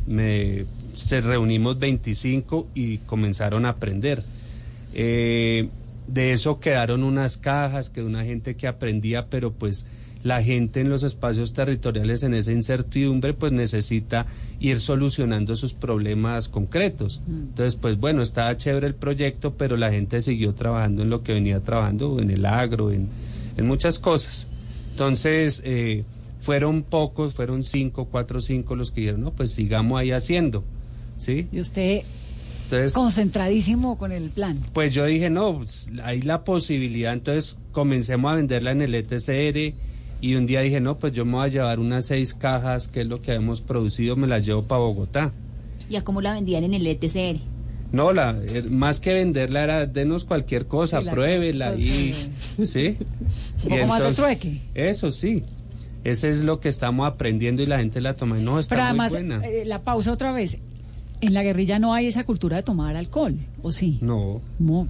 Me, 0.08 0.66
se 0.96 1.20
reunimos 1.20 1.78
25 1.78 2.66
y 2.74 2.98
comenzaron 2.98 3.64
a 3.64 3.70
aprender. 3.70 4.24
Eh, 4.92 5.68
de 6.06 6.32
eso 6.32 6.60
quedaron 6.60 7.02
unas 7.02 7.36
cajas, 7.36 7.90
que 7.90 8.02
una 8.02 8.24
gente 8.24 8.56
que 8.56 8.66
aprendía, 8.66 9.26
pero 9.26 9.52
pues 9.52 9.86
la 10.22 10.42
gente 10.42 10.80
en 10.80 10.88
los 10.88 11.02
espacios 11.02 11.52
territoriales 11.52 12.22
en 12.22 12.32
esa 12.32 12.50
incertidumbre 12.50 13.34
pues 13.34 13.52
necesita 13.52 14.24
ir 14.58 14.80
solucionando 14.80 15.54
sus 15.54 15.74
problemas 15.74 16.48
concretos. 16.48 17.20
Entonces 17.28 17.76
pues 17.76 17.98
bueno, 17.98 18.22
estaba 18.22 18.56
chévere 18.56 18.86
el 18.86 18.94
proyecto, 18.94 19.54
pero 19.54 19.76
la 19.76 19.90
gente 19.90 20.20
siguió 20.22 20.54
trabajando 20.54 21.02
en 21.02 21.10
lo 21.10 21.22
que 21.22 21.34
venía 21.34 21.60
trabajando, 21.60 22.20
en 22.20 22.30
el 22.30 22.46
agro, 22.46 22.90
en, 22.90 23.08
en 23.56 23.66
muchas 23.66 23.98
cosas. 23.98 24.46
Entonces 24.92 25.60
eh, 25.64 26.04
fueron 26.40 26.82
pocos, 26.82 27.34
fueron 27.34 27.64
cinco, 27.64 28.06
cuatro, 28.10 28.40
cinco 28.40 28.76
los 28.76 28.90
que 28.90 29.02
dijeron, 29.02 29.22
no, 29.22 29.32
pues 29.32 29.50
sigamos 29.50 30.00
ahí 30.00 30.10
haciendo. 30.10 30.64
¿Sí? 31.16 31.48
Y 31.52 31.60
usted 31.60 32.02
Entonces, 32.64 32.92
concentradísimo 32.92 33.98
con 33.98 34.12
el 34.12 34.30
plan. 34.30 34.58
pues 34.72 34.92
yo 34.94 35.04
dije, 35.04 35.30
no, 35.30 35.58
pues, 35.58 35.88
hay 36.02 36.22
la 36.22 36.44
posibilidad, 36.44 37.12
entonces 37.12 37.56
comencemos 37.72 38.32
a 38.32 38.36
venderla 38.36 38.70
en 38.72 38.82
el 38.82 38.94
ETCR 38.94 39.74
y 40.20 40.34
un 40.36 40.46
día 40.46 40.60
dije, 40.60 40.80
no, 40.80 40.98
pues 40.98 41.12
yo 41.12 41.24
me 41.24 41.32
voy 41.32 41.44
a 41.46 41.48
llevar 41.48 41.78
unas 41.80 42.06
seis 42.06 42.32
cajas, 42.34 42.88
que 42.88 43.02
es 43.02 43.06
lo 43.06 43.20
que 43.20 43.34
hemos 43.34 43.60
producido, 43.60 44.16
me 44.16 44.26
las 44.26 44.46
llevo 44.46 44.62
para 44.62 44.80
Bogotá. 44.80 45.32
¿Y 45.90 45.96
a 45.96 46.02
cómo 46.04 46.20
la 46.22 46.32
vendían 46.32 46.64
en 46.64 46.72
el 46.74 46.86
ETCR? 46.86 47.40
No, 47.92 48.12
la, 48.12 48.34
eh, 48.48 48.62
más 48.70 48.98
que 48.98 49.12
venderla 49.12 49.62
era, 49.64 49.86
denos 49.86 50.24
cualquier 50.24 50.66
cosa, 50.66 50.98
Sí, 51.00 51.04
la- 51.04 51.12
pruébela 51.12 51.68
pues, 51.72 51.82
y... 51.82 52.14
¿Sí? 52.64 52.96
Un 53.64 53.68
poco 53.70 53.86
más 53.86 54.02
de 54.02 54.12
trueque. 54.14 54.60
Eso 54.74 55.10
sí, 55.12 55.42
ese 56.02 56.30
es 56.30 56.38
lo 56.38 56.58
que 56.60 56.70
estamos 56.70 57.06
aprendiendo 57.06 57.62
y 57.62 57.66
la 57.66 57.78
gente 57.78 58.00
la 58.00 58.14
toma, 58.16 58.40
y 58.40 58.42
no, 58.42 58.58
está 58.58 58.74
Pero 58.76 58.94
muy 58.94 59.08
buena. 59.10 59.44
eh, 59.46 59.64
la 59.66 59.82
pausa 59.82 60.10
otra 60.12 60.32
vez. 60.32 60.56
En 61.26 61.34
la 61.34 61.42
guerrilla 61.42 61.78
no 61.78 61.94
hay 61.94 62.06
esa 62.06 62.24
cultura 62.24 62.56
de 62.58 62.62
tomar 62.62 62.96
alcohol, 62.96 63.36
¿o 63.62 63.72
sí? 63.72 63.98
No, 64.02 64.40
No. 64.58 64.86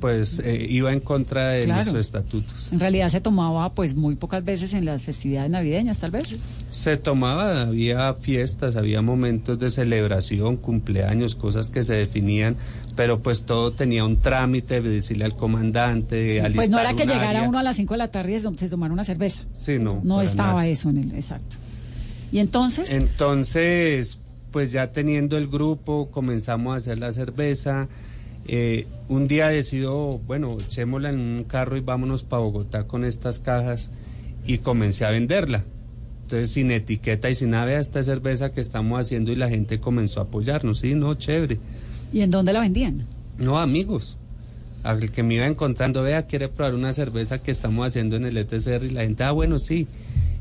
pues 0.00 0.38
eh, 0.42 0.66
iba 0.70 0.90
en 0.92 1.00
contra 1.00 1.48
de 1.50 1.64
Claro. 1.64 1.82
nuestros 1.82 2.00
estatutos. 2.06 2.72
En 2.72 2.80
realidad 2.80 3.10
se 3.10 3.20
tomaba 3.20 3.74
pues 3.74 3.94
muy 3.94 4.16
pocas 4.16 4.42
veces 4.42 4.72
en 4.72 4.86
las 4.86 5.02
festividades 5.02 5.50
navideñas, 5.50 5.98
tal 5.98 6.10
vez. 6.12 6.34
Se 6.70 6.96
tomaba, 6.96 7.60
había 7.62 8.14
fiestas, 8.14 8.76
había 8.76 9.02
momentos 9.02 9.58
de 9.58 9.68
celebración, 9.68 10.56
cumpleaños, 10.56 11.34
cosas 11.36 11.68
que 11.68 11.84
se 11.84 11.92
definían, 11.94 12.56
pero 12.96 13.20
pues 13.22 13.42
todo 13.42 13.72
tenía 13.72 14.04
un 14.06 14.16
trámite 14.16 14.80
de 14.80 14.88
decirle 14.88 15.26
al 15.26 15.36
comandante, 15.36 16.16
de 16.16 16.34
pues 16.36 16.44
alistar 16.46 16.70
no 16.70 16.78
era 16.80 16.94
que 16.94 17.04
llegara 17.04 17.28
área. 17.40 17.48
uno 17.48 17.58
a 17.58 17.62
las 17.62 17.76
5 17.76 17.92
de 17.92 17.98
la 17.98 18.08
tarde 18.08 18.36
y 18.36 18.40
se 18.40 18.68
tomara 18.70 18.94
una 18.94 19.04
cerveza. 19.04 19.42
Sí, 19.52 19.78
no. 19.78 20.00
No 20.02 20.22
estaba 20.22 20.48
nada. 20.52 20.66
eso 20.68 20.88
en 20.88 20.96
el 20.98 21.14
exacto. 21.14 21.56
Y 22.32 22.38
entonces, 22.38 22.90
Entonces, 22.90 24.18
pues 24.52 24.70
ya 24.70 24.92
teniendo 24.92 25.36
el 25.36 25.48
grupo, 25.48 26.10
comenzamos 26.10 26.74
a 26.74 26.76
hacer 26.76 26.98
la 26.98 27.12
cerveza. 27.12 27.88
Eh, 28.46 28.86
un 29.08 29.26
día 29.28 29.48
decido, 29.48 30.18
bueno, 30.26 30.56
echémosla 30.60 31.10
en 31.10 31.18
un 31.18 31.44
carro 31.44 31.76
y 31.76 31.80
vámonos 31.80 32.22
para 32.22 32.42
Bogotá 32.42 32.84
con 32.84 33.04
estas 33.04 33.38
cajas 33.38 33.90
y 34.46 34.58
comencé 34.58 35.04
a 35.04 35.10
venderla. 35.10 35.64
Entonces, 36.24 36.50
sin 36.50 36.70
etiqueta 36.70 37.30
y 37.30 37.34
sin 37.34 37.50
nada, 37.50 37.78
esta 37.78 38.02
cerveza 38.02 38.52
que 38.52 38.60
estamos 38.60 39.00
haciendo 39.00 39.32
y 39.32 39.36
la 39.36 39.48
gente 39.48 39.80
comenzó 39.80 40.20
a 40.20 40.24
apoyarnos. 40.24 40.78
Sí, 40.80 40.94
no, 40.94 41.14
chévere. 41.14 41.58
¿y 42.12 42.20
en 42.20 42.30
dónde 42.30 42.52
la 42.52 42.60
vendían? 42.60 43.06
No, 43.38 43.58
amigos. 43.58 44.18
Al 44.82 45.10
que 45.10 45.22
me 45.22 45.34
iba 45.34 45.46
encontrando, 45.46 46.02
vea, 46.02 46.26
quiere 46.26 46.48
probar 46.48 46.74
una 46.74 46.92
cerveza 46.92 47.42
que 47.42 47.50
estamos 47.50 47.86
haciendo 47.86 48.16
en 48.16 48.24
el 48.24 48.36
ETCR 48.36 48.84
y 48.84 48.90
la 48.90 49.02
gente, 49.02 49.24
ah, 49.24 49.30
bueno, 49.30 49.58
sí. 49.58 49.86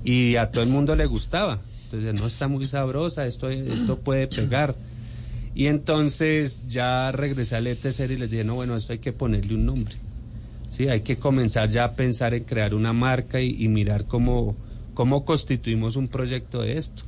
Y 0.04 0.36
a 0.36 0.52
todo 0.52 0.64
el 0.64 0.70
mundo 0.70 0.96
le 0.96 1.06
gustaba. 1.06 1.60
Entonces, 1.98 2.22
no 2.22 2.28
está 2.28 2.48
muy 2.48 2.66
sabrosa, 2.66 3.26
esto, 3.26 3.50
esto 3.50 4.00
puede 4.00 4.28
pegar. 4.28 4.76
Y 5.54 5.68
entonces 5.68 6.64
ya 6.70 7.12
regresé 7.12 7.56
al 7.58 7.68
ETCR 7.68 8.12
y 8.12 8.18
les 8.18 8.32
dije, 8.32 8.44
no, 8.44 8.56
bueno, 8.56 8.76
esto 8.76 8.94
hay 8.94 9.00
que 9.00 9.12
ponerle 9.12 9.56
un 9.56 9.66
nombre. 9.66 9.96
Sí, 10.70 10.88
hay 10.88 11.02
que 11.02 11.18
comenzar 11.18 11.70
ya 11.70 11.84
a 11.84 11.92
pensar 11.94 12.34
en 12.34 12.46
crear 12.46 12.74
una 12.74 12.94
marca 12.94 13.42
y, 13.42 13.62
y 13.62 13.68
mirar 13.68 14.06
cómo, 14.06 14.56
cómo 14.94 15.26
constituimos 15.26 15.98
un 15.98 16.08
proyecto 16.08 16.62
de 16.62 16.78
esto. 16.78 17.04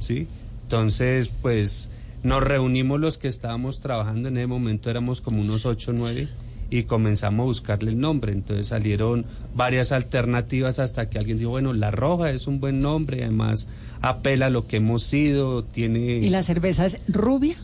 ¿sí? 0.00 0.26
Entonces, 0.64 1.30
pues 1.40 1.88
nos 2.24 2.42
reunimos 2.42 2.98
los 2.98 3.18
que 3.18 3.28
estábamos 3.28 3.80
trabajando 3.80 4.28
en 4.28 4.38
ese 4.38 4.46
momento, 4.46 4.90
éramos 4.90 5.20
como 5.20 5.40
unos 5.40 5.66
8 5.66 5.90
o 5.90 5.94
9 5.94 6.28
y 6.70 6.84
comenzamos 6.84 7.44
a 7.44 7.46
buscarle 7.46 7.90
el 7.90 7.98
nombre. 7.98 8.32
Entonces 8.32 8.66
salieron 8.68 9.24
varias 9.54 9.92
alternativas 9.92 10.78
hasta 10.78 11.08
que 11.10 11.18
alguien 11.18 11.38
dijo, 11.38 11.50
bueno, 11.50 11.72
La 11.72 11.90
Roja 11.90 12.30
es 12.30 12.46
un 12.46 12.60
buen 12.60 12.80
nombre, 12.80 13.22
además 13.22 13.68
apela 14.02 14.46
a 14.46 14.50
lo 14.50 14.66
que 14.66 14.76
hemos 14.76 15.02
sido, 15.02 15.64
tiene... 15.64 15.98
¿Y 16.18 16.30
la 16.30 16.42
cerveza 16.42 16.86
es 16.86 16.98
rubia? 17.08 17.56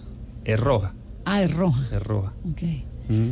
Es 0.44 0.58
roja, 0.58 0.94
Ah, 1.24 1.42
es 1.42 1.52
roja. 1.52 1.86
es 1.92 2.02
roja. 2.02 2.32
Ok. 2.50 2.62
Mm. 3.08 3.30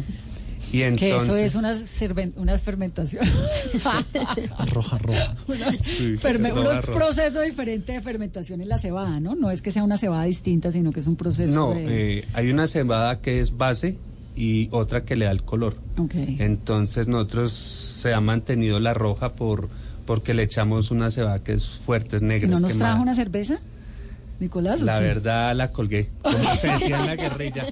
Y 0.73 0.83
entonces... 0.83 1.23
Que 1.23 1.25
eso 1.25 1.37
es 1.37 1.55
unas, 1.55 2.01
unas 2.37 2.61
fermentaciones. 2.61 3.33
Roja, 4.73 4.99
roja. 4.99 5.37
unas 5.49 5.79
Sí, 5.79 6.17
ferme- 6.19 6.51
roja, 6.51 6.61
unos 6.61 6.85
roja. 6.85 6.99
procesos 6.99 7.45
diferentes 7.45 7.95
de 7.95 8.03
fermentación 8.03 8.61
en 8.61 8.69
la 8.69 8.79
cebada, 8.79 9.21
¿no? 9.21 9.35
No 9.35 9.51
es 9.51 9.63
que 9.63 9.71
sea 9.71 9.83
una 9.85 9.97
cebada 9.99 10.25
distinta, 10.25 10.71
sino 10.73 10.93
que 10.93 11.01
es 11.01 11.07
un 11.07 11.17
proceso 11.17 11.55
No, 11.55 11.75
de... 11.75 12.19
eh, 12.19 12.25
hay 12.35 12.51
una 12.51 12.67
cebada 12.67 13.21
que 13.21 13.41
es 13.41 13.57
base 13.57 13.97
y 14.39 14.69
otra 14.71 15.05
que 15.05 15.17
le 15.17 15.25
da 15.25 15.33
el 15.33 15.43
color. 15.43 15.77
Entonces 16.15 17.09
nosotros 17.09 17.53
se 17.53 18.15
ha 18.15 18.21
mantenido 18.21 18.79
la 18.79 18.95
roja 18.95 19.35
por 19.35 19.69
porque 20.07 20.33
le 20.33 20.45
echamos 20.45 20.91
una 20.91 21.11
cebada 21.11 21.43
que 21.43 21.53
es 21.53 21.67
fuerte, 21.67 22.17
es 22.17 22.23
negra. 22.23 22.49
¿No 22.49 22.61
nos 22.61 22.79
trajo 22.79 23.03
una 23.03 23.15
cerveza? 23.15 23.59
Nicolás, 24.39 24.81
¿o 24.81 24.85
La 24.85 24.99
sí? 24.99 25.05
verdad 25.05 25.55
la 25.57 25.73
colgué, 25.73 26.11
como 26.23 26.39
se 26.57 26.69
decía 26.69 27.01
en 27.01 27.07
la 27.07 27.17
guerrilla. 27.17 27.67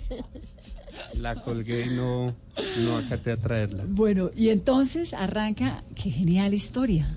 La 1.14 1.36
colgué 1.36 1.86
y 1.86 1.90
no, 1.90 2.32
no 2.80 2.98
acaté 2.98 3.32
a 3.32 3.36
traerla. 3.36 3.84
Bueno, 3.86 4.30
y 4.34 4.48
entonces 4.48 5.14
arranca, 5.14 5.82
qué 5.94 6.10
genial 6.10 6.52
historia. 6.52 7.16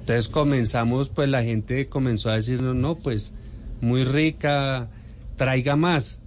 Entonces 0.00 0.28
comenzamos, 0.28 1.08
pues 1.08 1.28
la 1.30 1.42
gente 1.42 1.88
comenzó 1.88 2.28
a 2.28 2.34
decirnos, 2.34 2.76
no, 2.76 2.94
pues 2.94 3.32
muy 3.80 4.04
rica, 4.04 4.88
traiga 5.36 5.76
más. 5.76 6.20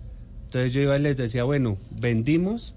Entonces 0.50 0.74
yo 0.74 0.82
iba 0.82 0.98
y 0.98 1.02
les 1.04 1.16
decía, 1.16 1.44
bueno, 1.44 1.78
vendimos 2.02 2.74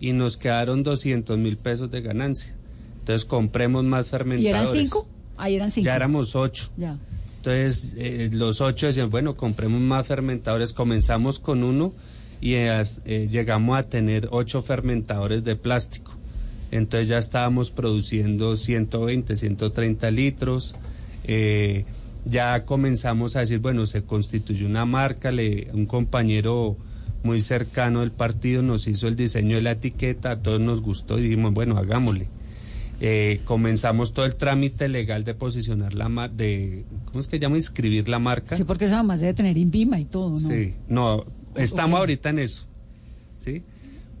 y 0.00 0.12
nos 0.12 0.36
quedaron 0.36 0.82
200 0.82 1.38
mil 1.38 1.56
pesos 1.56 1.88
de 1.92 2.00
ganancia. 2.02 2.52
Entonces 2.98 3.24
compremos 3.24 3.84
más 3.84 4.06
¿Y 4.06 4.10
fermentadores. 4.10 4.60
eran 4.70 4.76
cinco? 4.76 5.06
Ahí 5.36 5.54
eran 5.54 5.70
cinco. 5.70 5.84
Ya 5.86 5.94
éramos 5.94 6.34
ocho. 6.34 6.70
Ya. 6.76 6.98
Entonces 7.36 7.94
eh, 7.96 8.28
los 8.32 8.60
ocho 8.60 8.86
decían, 8.86 9.08
bueno, 9.10 9.36
compremos 9.36 9.80
más 9.80 10.04
fermentadores. 10.06 10.72
Comenzamos 10.72 11.38
con 11.38 11.62
uno 11.62 11.92
y 12.40 12.54
eh, 12.54 12.82
eh, 13.04 13.28
llegamos 13.30 13.78
a 13.78 13.84
tener 13.84 14.28
ocho 14.32 14.60
fermentadores 14.60 15.44
de 15.44 15.54
plástico. 15.54 16.12
Entonces 16.72 17.06
ya 17.06 17.18
estábamos 17.18 17.70
produciendo 17.70 18.56
120, 18.56 19.36
130 19.36 20.10
litros. 20.10 20.74
eh, 21.24 21.84
ya 22.24 22.64
comenzamos 22.64 23.34
a 23.34 23.40
decir, 23.40 23.58
bueno, 23.58 23.84
se 23.86 24.02
constituyó 24.02 24.66
una 24.66 24.84
marca, 24.86 25.32
le, 25.32 25.68
un 25.72 25.86
compañero 25.86 26.76
muy 27.22 27.40
cercano 27.40 28.00
del 28.00 28.10
partido 28.10 28.62
nos 28.62 28.86
hizo 28.86 29.08
el 29.08 29.16
diseño 29.16 29.56
de 29.56 29.62
la 29.62 29.72
etiqueta, 29.72 30.32
a 30.32 30.36
todos 30.42 30.60
nos 30.60 30.80
gustó 30.80 31.18
y 31.18 31.22
dijimos, 31.22 31.54
bueno, 31.54 31.76
hagámosle. 31.78 32.28
Eh, 33.00 33.40
comenzamos 33.44 34.12
todo 34.12 34.26
el 34.26 34.36
trámite 34.36 34.88
legal 34.88 35.24
de 35.24 35.34
posicionar 35.34 35.92
la 35.94 36.08
marca, 36.08 36.36
de, 36.36 36.84
¿cómo 37.06 37.18
es 37.18 37.26
que 37.26 37.40
llama? 37.40 37.56
Inscribir 37.56 38.08
la 38.08 38.20
marca. 38.20 38.56
Sí, 38.56 38.62
porque 38.62 38.84
eso 38.84 38.94
además 38.94 39.20
debe 39.20 39.34
tener 39.34 39.56
INVIMA 39.56 39.98
y 39.98 40.04
todo, 40.04 40.30
¿no? 40.30 40.36
Sí, 40.36 40.74
no, 40.88 41.24
estamos 41.56 41.98
ahorita 41.98 42.30
en 42.30 42.38
eso, 42.38 42.66
¿sí? 43.36 43.62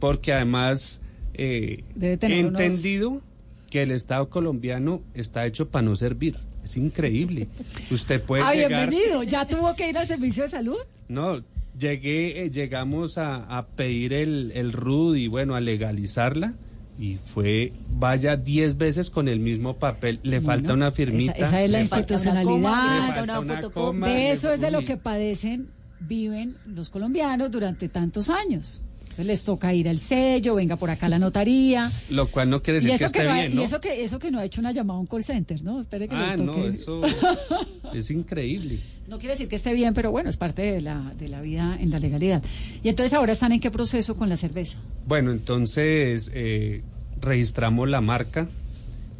Porque 0.00 0.32
además 0.32 1.00
eh, 1.34 1.84
Debe 1.94 2.14
he 2.14 2.16
tener 2.16 2.46
unos- 2.46 2.60
entendido 2.60 3.22
que 3.70 3.82
el 3.82 3.92
Estado 3.92 4.28
colombiano 4.28 5.00
está 5.14 5.46
hecho 5.46 5.70
para 5.70 5.82
no 5.82 5.94
servir. 5.94 6.36
Es 6.64 6.76
increíble. 6.76 7.48
Usted 7.90 8.22
puede 8.22 8.42
ah, 8.42 8.52
llegar... 8.52 8.90
bienvenido. 8.90 9.22
¿Ya 9.22 9.46
tuvo 9.46 9.74
que 9.74 9.88
ir 9.88 9.98
al 9.98 10.06
servicio 10.06 10.42
de 10.42 10.48
salud? 10.48 10.76
No, 11.08 11.42
llegué, 11.78 12.44
eh, 12.44 12.50
llegamos 12.50 13.18
a, 13.18 13.36
a 13.58 13.66
pedir 13.66 14.12
el, 14.12 14.52
el 14.54 14.72
RUD 14.72 15.16
y 15.16 15.28
bueno, 15.28 15.54
a 15.54 15.60
legalizarla. 15.60 16.54
Y 16.98 17.16
fue, 17.16 17.72
vaya 17.90 18.36
10 18.36 18.76
veces 18.76 19.08
con 19.10 19.26
el 19.26 19.40
mismo 19.40 19.76
papel. 19.76 20.20
Le 20.22 20.38
Bueno, 20.40 20.46
falta 20.46 20.74
una 20.74 20.90
firmita. 20.92 21.32
Esa, 21.32 21.46
esa 21.46 21.62
es 21.62 21.70
la 21.70 21.78
le 21.80 21.84
falta- 21.86 22.14
institucionalidad. 22.14 23.06
le 23.06 23.12
falta 23.14 23.40
una 23.40 23.60
coma, 23.70 24.06
De 24.08 24.12
le- 24.14 24.30
eso 24.32 24.52
es 24.52 24.60
de 24.60 24.70
lo 24.70 24.84
que 24.84 24.96
padecen, 24.98 25.68
viven 26.00 26.56
los 26.66 26.90
colombianos 26.90 27.50
durante 27.50 27.88
tantos 27.88 28.28
años. 28.28 28.82
Entonces 29.12 29.26
les 29.26 29.44
toca 29.44 29.74
ir 29.74 29.88
al 29.90 29.98
sello, 29.98 30.54
venga 30.54 30.76
por 30.76 30.88
acá 30.88 31.04
a 31.04 31.08
la 31.10 31.18
notaría. 31.18 31.90
Lo 32.10 32.28
cual 32.28 32.48
no 32.48 32.62
quiere 32.62 32.78
Y 32.80 32.84
decir 32.84 32.98
que 32.98 33.04
esté 33.04 33.24
no 33.24 33.30
ha- 33.30 33.34
bien, 33.34 33.52
y 33.52 33.54
¿no? 33.56 33.62
eso 33.62 33.78
que 33.80 34.02
eso 34.02 34.18
que 34.18 34.30
no 34.30 34.38
ha 34.38 34.44
hecho 34.46 34.60
una 34.62 34.72
llamada 34.72 34.96
a 34.96 35.00
un 35.00 35.06
call 35.06 35.22
center, 35.22 35.62
¿no? 35.62 35.82
Espere 35.82 36.08
que 36.08 36.14
Ah, 36.14 36.34
no, 36.38 36.56
eso 36.66 37.02
es 37.94 38.10
increíble. 38.10 38.78
No 39.08 39.18
quiere 39.18 39.34
decir 39.34 39.48
que 39.48 39.56
esté 39.56 39.74
bien, 39.74 39.92
pero 39.92 40.10
bueno, 40.10 40.30
es 40.30 40.38
parte 40.38 40.62
de 40.62 40.80
la, 40.80 41.12
de 41.18 41.28
la 41.28 41.42
vida 41.42 41.76
en 41.78 41.90
la 41.90 41.98
legalidad. 41.98 42.42
Y 42.82 42.88
entonces 42.88 43.12
ahora 43.12 43.34
están 43.34 43.52
en 43.52 43.60
qué 43.60 43.70
proceso 43.70 44.16
con 44.16 44.30
la 44.30 44.38
cerveza. 44.38 44.78
Bueno, 45.06 45.30
entonces 45.32 46.30
eh, 46.34 46.80
registramos 47.20 47.90
la 47.90 48.00
marca, 48.00 48.48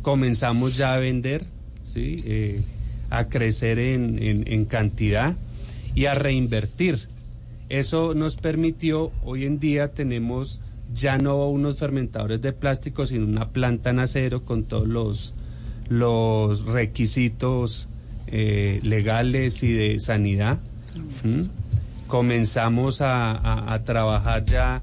comenzamos 0.01 0.77
ya 0.77 0.95
a 0.95 0.99
vender, 0.99 1.45
¿sí? 1.83 2.23
Eh, 2.25 2.61
a 3.11 3.29
crecer 3.29 3.79
en, 3.79 4.23
en- 4.23 4.45
en 4.51 4.65
cantidad 4.65 5.37
y 5.95 6.07
a 6.07 6.15
reinvertir. 6.15 6.99
Eso 7.73 8.13
nos 8.15 8.37
permitió, 8.37 9.11
hoy 9.25 9.47
en 9.47 9.59
día 9.59 9.89
tenemos 9.93 10.61
ya 10.95 11.17
no 11.17 11.49
unos 11.49 11.79
fermentadores 11.79 12.43
de 12.43 12.53
plástico, 12.53 13.07
sino 13.07 13.25
una 13.25 13.49
planta 13.49 13.89
en 13.91 13.99
acero 14.01 14.45
con 14.45 14.65
todos 14.65 14.87
los, 14.87 15.35
los 15.89 16.67
requisitos 16.67 17.89
eh, 18.27 18.79
legales 18.83 19.63
y 19.63 19.73
de 19.73 20.01
sanidad. 20.01 20.59
¿Mm? 21.25 21.45
Comenzamos 22.09 23.01
a, 23.01 23.33
a- 23.33 23.73
a 23.73 23.85
trabajar 23.85 24.45
ya 24.45 24.83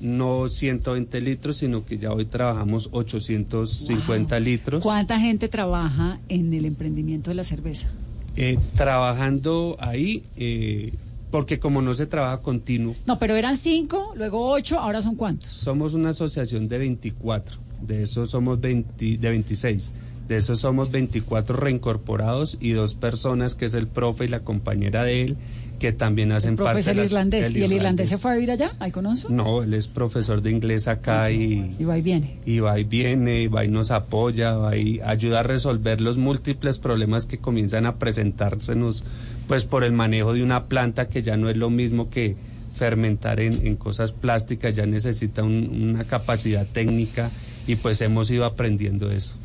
no 0.00 0.48
120 0.48 1.20
litros, 1.20 1.58
sino 1.58 1.84
que 1.84 1.98
ya 1.98 2.12
hoy 2.12 2.24
trabajamos 2.24 2.88
850 2.92 4.40
litros. 4.40 4.82
¿Cuánta 4.82 5.20
gente 5.20 5.48
trabaja 5.48 6.18
en 6.30 6.54
el 6.54 6.64
emprendimiento 6.64 7.28
de 7.30 7.36
la 7.36 7.44
cerveza? 7.44 7.88
Eh, 8.36 8.58
trabajando 8.74 9.76
ahí, 9.78 10.24
eh, 10.38 10.94
porque 11.32 11.58
como 11.58 11.82
no 11.82 11.92
se 11.94 12.06
trabaja 12.06 12.40
continuo, 12.42 12.94
No, 13.06 13.18
pero 13.18 13.34
eran 13.34 13.56
cinco, 13.56 14.12
luego 14.14 14.48
ocho, 14.52 14.78
ahora 14.78 15.02
son 15.02 15.16
cuántos. 15.16 15.48
somos 15.48 15.94
una 15.94 16.10
asociación 16.10 16.68
de 16.68 16.78
24, 16.78 17.58
de 17.86 18.02
esos 18.02 18.30
somos 18.30 18.60
20, 18.60 19.18
de 19.18 19.28
26, 19.30 19.94
de 20.28 20.36
esos 20.36 20.60
somos 20.60 20.90
24 20.90 21.56
reincorporados 21.56 22.56
y 22.60 22.70
dos 22.72 22.94
personas, 22.94 23.54
que 23.54 23.64
es 23.66 23.74
el 23.74 23.86
profe 23.88 24.24
y 24.26 24.28
la 24.28 24.40
compañera 24.40 25.02
de 25.04 25.22
él, 25.22 25.36
que 25.80 25.92
también 25.92 26.30
hacen 26.30 26.50
El 26.50 26.56
profe 26.56 26.68
parte 26.68 26.80
es 26.82 26.86
el 26.86 26.96
de 26.96 27.02
las- 27.02 27.10
irlandés. 27.10 27.50
¿Y 27.50 27.62
el 27.64 27.72
irlandés 27.72 28.08
se 28.08 28.18
fue 28.18 28.30
a 28.30 28.34
vivir 28.34 28.52
allá? 28.52 28.72
¿Ahí 28.78 28.92
conoce? 28.92 29.26
No, 29.30 29.64
él 29.64 29.74
es 29.74 29.88
profesor 29.88 30.40
de 30.40 30.50
inglés 30.52 30.86
acá 30.86 31.28
y, 31.32 31.74
Y 31.76 31.84
va 31.84 31.98
y 31.98 32.02
viene. 32.02 32.36
y 32.46 32.60
va 32.60 32.78
y 32.78 32.84
viene, 32.84 33.48
va 33.48 33.64
y 33.64 33.68
nos 33.68 33.90
apoya, 33.90 34.52
va 34.54 34.76
y 34.76 35.00
ayuda 35.00 35.40
a 35.40 35.42
resolver 35.42 36.00
los 36.00 36.18
múltiples 36.18 36.78
problemas 36.78 37.26
que 37.26 37.38
comienzan 37.38 37.84
a 37.86 37.96
presentársenos, 37.96 39.02
pues 39.48 39.64
por 39.64 39.82
el 39.82 39.90
manejo 39.92 40.34
de 40.34 40.42
una 40.44 40.66
planta 40.66 41.08
que 41.08 41.20
ya 41.22 41.36
no 41.36 41.50
es 41.50 41.56
lo 41.56 41.68
mismo 41.68 42.08
que 42.10 42.36
fermentar 42.74 43.40
en, 43.40 43.66
en 43.66 43.74
cosas 43.76 44.12
plásticas, 44.12 44.74
ya 44.76 44.86
necesita 44.86 45.42
un- 45.42 45.90
una 45.94 46.04
capacidad 46.04 46.64
técnica 46.66 47.28
y 47.66 47.76
pues 47.76 48.00
hemos 48.00 48.30
ido 48.30 48.44
aprendiendo 48.44 49.10
eso. 49.10 49.36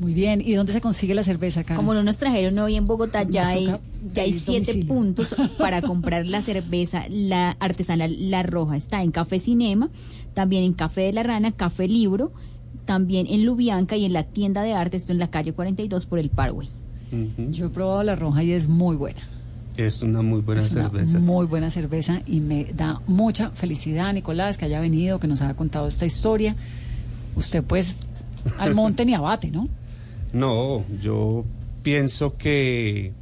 Muy 0.00 0.14
bien. 0.14 0.42
¿Y 0.44 0.54
dónde 0.54 0.72
se 0.72 0.80
consigue 0.80 1.14
la 1.14 1.22
cerveza 1.24 1.60
acá? 1.60 1.76
Como 1.76 1.92
no 1.92 2.02
nos 2.02 2.16
trajeron 2.16 2.58
hoy 2.58 2.76
en 2.76 2.86
Bogotá, 2.86 3.22
ya 3.24 3.48
hay, 3.48 3.66
ya 4.14 4.22
hay 4.22 4.32
siete 4.32 4.72
domicilio. 4.72 4.86
puntos 4.86 5.36
para 5.58 5.82
comprar 5.82 6.26
la 6.26 6.40
cerveza 6.40 7.04
la 7.10 7.50
artesanal 7.60 8.30
La 8.30 8.42
Roja. 8.42 8.78
Está 8.78 9.02
en 9.02 9.10
Café 9.10 9.40
Cinema, 9.40 9.90
también 10.32 10.64
en 10.64 10.72
Café 10.72 11.02
de 11.02 11.12
la 11.12 11.22
Rana, 11.22 11.52
Café 11.52 11.86
Libro, 11.86 12.32
también 12.86 13.26
en 13.28 13.44
Lubianca 13.44 13.96
y 13.96 14.06
en 14.06 14.14
la 14.14 14.22
tienda 14.22 14.62
de 14.62 14.72
arte, 14.72 14.96
esto 14.96 15.12
en 15.12 15.18
la 15.18 15.28
calle 15.28 15.52
42 15.52 16.06
por 16.06 16.18
el 16.18 16.30
Parway. 16.30 16.68
Ujú. 17.12 17.50
Yo 17.50 17.66
he 17.66 17.68
probado 17.68 18.02
la 18.02 18.16
roja 18.16 18.42
y 18.42 18.52
es 18.52 18.68
muy 18.68 18.96
buena. 18.96 19.20
Es 19.76 20.00
una 20.02 20.22
muy 20.22 20.40
buena 20.40 20.62
es 20.62 20.72
una 20.72 20.88
cerveza. 20.88 21.18
muy 21.18 21.46
buena 21.46 21.70
cerveza 21.70 22.22
y 22.26 22.40
me 22.40 22.64
da 22.64 23.00
mucha 23.06 23.50
felicidad, 23.50 24.12
Nicolás, 24.12 24.56
que 24.56 24.64
haya 24.64 24.80
venido, 24.80 25.20
que 25.20 25.26
nos 25.26 25.42
haya 25.42 25.54
contado 25.54 25.86
esta 25.86 26.06
historia. 26.06 26.56
Usted 27.36 27.62
pues 27.62 27.98
al 28.58 28.74
monte 28.74 29.04
ni 29.04 29.14
abate, 29.14 29.50
¿no? 29.50 29.68
No, 30.32 30.84
yo 31.02 31.44
pienso 31.82 32.36
que, 32.36 33.12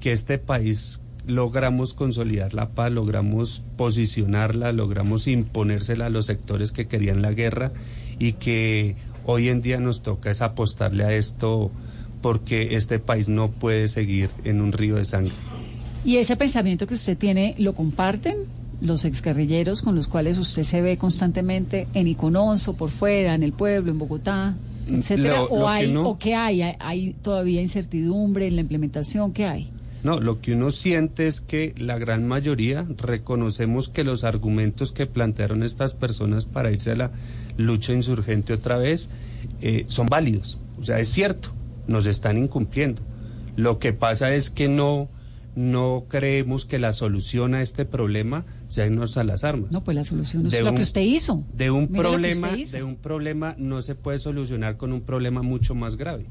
que 0.00 0.12
este 0.12 0.38
país 0.38 1.00
logramos 1.26 1.94
consolidar 1.94 2.54
la 2.54 2.70
paz, 2.70 2.90
logramos 2.90 3.62
posicionarla, 3.76 4.72
logramos 4.72 5.26
imponérsela 5.26 6.06
a 6.06 6.10
los 6.10 6.26
sectores 6.26 6.72
que 6.72 6.86
querían 6.86 7.22
la 7.22 7.32
guerra 7.32 7.72
y 8.18 8.34
que 8.34 8.96
hoy 9.24 9.48
en 9.48 9.62
día 9.62 9.78
nos 9.78 10.02
toca 10.02 10.30
es 10.30 10.42
apostarle 10.42 11.04
a 11.04 11.12
esto 11.12 11.70
porque 12.20 12.74
este 12.76 12.98
país 12.98 13.28
no 13.28 13.50
puede 13.50 13.88
seguir 13.88 14.30
en 14.44 14.60
un 14.60 14.72
río 14.72 14.96
de 14.96 15.04
sangre. 15.04 15.32
Y 16.04 16.16
ese 16.16 16.36
pensamiento 16.36 16.86
que 16.86 16.94
usted 16.94 17.16
tiene, 17.16 17.54
¿lo 17.58 17.74
comparten 17.74 18.59
los 18.80 19.04
exguerrilleros 19.04 19.82
con 19.82 19.94
los 19.94 20.08
cuales 20.08 20.38
usted 20.38 20.62
se 20.64 20.80
ve 20.82 20.96
constantemente 20.96 21.86
en 21.94 22.06
Iconoso, 22.06 22.74
por 22.74 22.90
fuera, 22.90 23.34
en 23.34 23.42
el 23.42 23.52
pueblo, 23.52 23.90
en 23.92 23.98
Bogotá, 23.98 24.56
etcétera? 24.88 25.34
Lo- 25.38 25.44
¿O, 25.44 25.60
que 25.60 25.66
hay, 25.68 25.92
no- 25.92 26.08
¿O 26.08 26.18
qué 26.18 26.34
hay? 26.34 26.62
¿Hay- 26.62 26.76
¿Hay 26.80 27.12
todavía 27.22 27.60
incertidumbre 27.62 28.46
en 28.46 28.54
la 28.56 28.62
implementación? 28.62 29.32
¿Qué 29.32 29.46
hay? 29.46 29.70
No, 30.02 30.18
lo 30.18 30.40
que 30.40 30.54
uno 30.54 30.70
siente 30.70 31.26
es 31.26 31.42
que 31.42 31.74
la 31.76 31.98
gran 31.98 32.26
mayoría 32.26 32.86
reconocemos 32.96 33.90
que 33.90 34.02
los 34.02 34.24
argumentos 34.24 34.92
que 34.92 35.04
plantearon 35.06 35.62
estas 35.62 35.92
personas 35.92 36.46
para 36.46 36.70
irse 36.72 36.92
a 36.92 36.96
la 36.96 37.10
lucha 37.58 37.92
insurgente 37.92 38.54
otra 38.54 38.78
vez 38.78 39.10
eh, 39.60 39.84
son 39.88 40.06
válidos. 40.06 40.56
O 40.80 40.84
sea, 40.84 40.98
es 41.00 41.08
cierto, 41.10 41.50
nos 41.86 42.06
están 42.06 42.38
incumpliendo. 42.38 43.02
Lo 43.56 43.78
que 43.78 43.92
pasa 43.92 44.34
es 44.34 44.50
que 44.50 44.68
no, 44.70 45.08
no 45.54 46.04
creemos 46.08 46.64
que 46.64 46.78
la 46.78 46.92
solución 46.94 47.54
a 47.54 47.60
este 47.60 47.84
problema 47.84 48.46
irnos 48.78 49.16
a 49.16 49.24
las 49.24 49.44
armas. 49.44 49.70
No, 49.72 49.82
pues 49.82 49.94
la 49.96 50.04
solución 50.04 50.46
es 50.46 50.52
De 50.52 50.62
lo 50.62 50.70
un- 50.70 50.76
que 50.76 50.82
usted 50.82 51.00
hizo. 51.02 51.44
De 51.52 51.70
un 51.70 51.88
problema, 51.88 52.52
de 52.56 52.82
un 52.82 52.96
problema 52.96 53.54
no 53.58 53.82
se 53.82 53.94
puede 53.94 54.18
solucionar 54.18 54.76
con 54.76 54.92
un 54.92 55.00
problema 55.00 55.42
mucho 55.42 55.74
más 55.74 55.96
grave. 55.96 56.24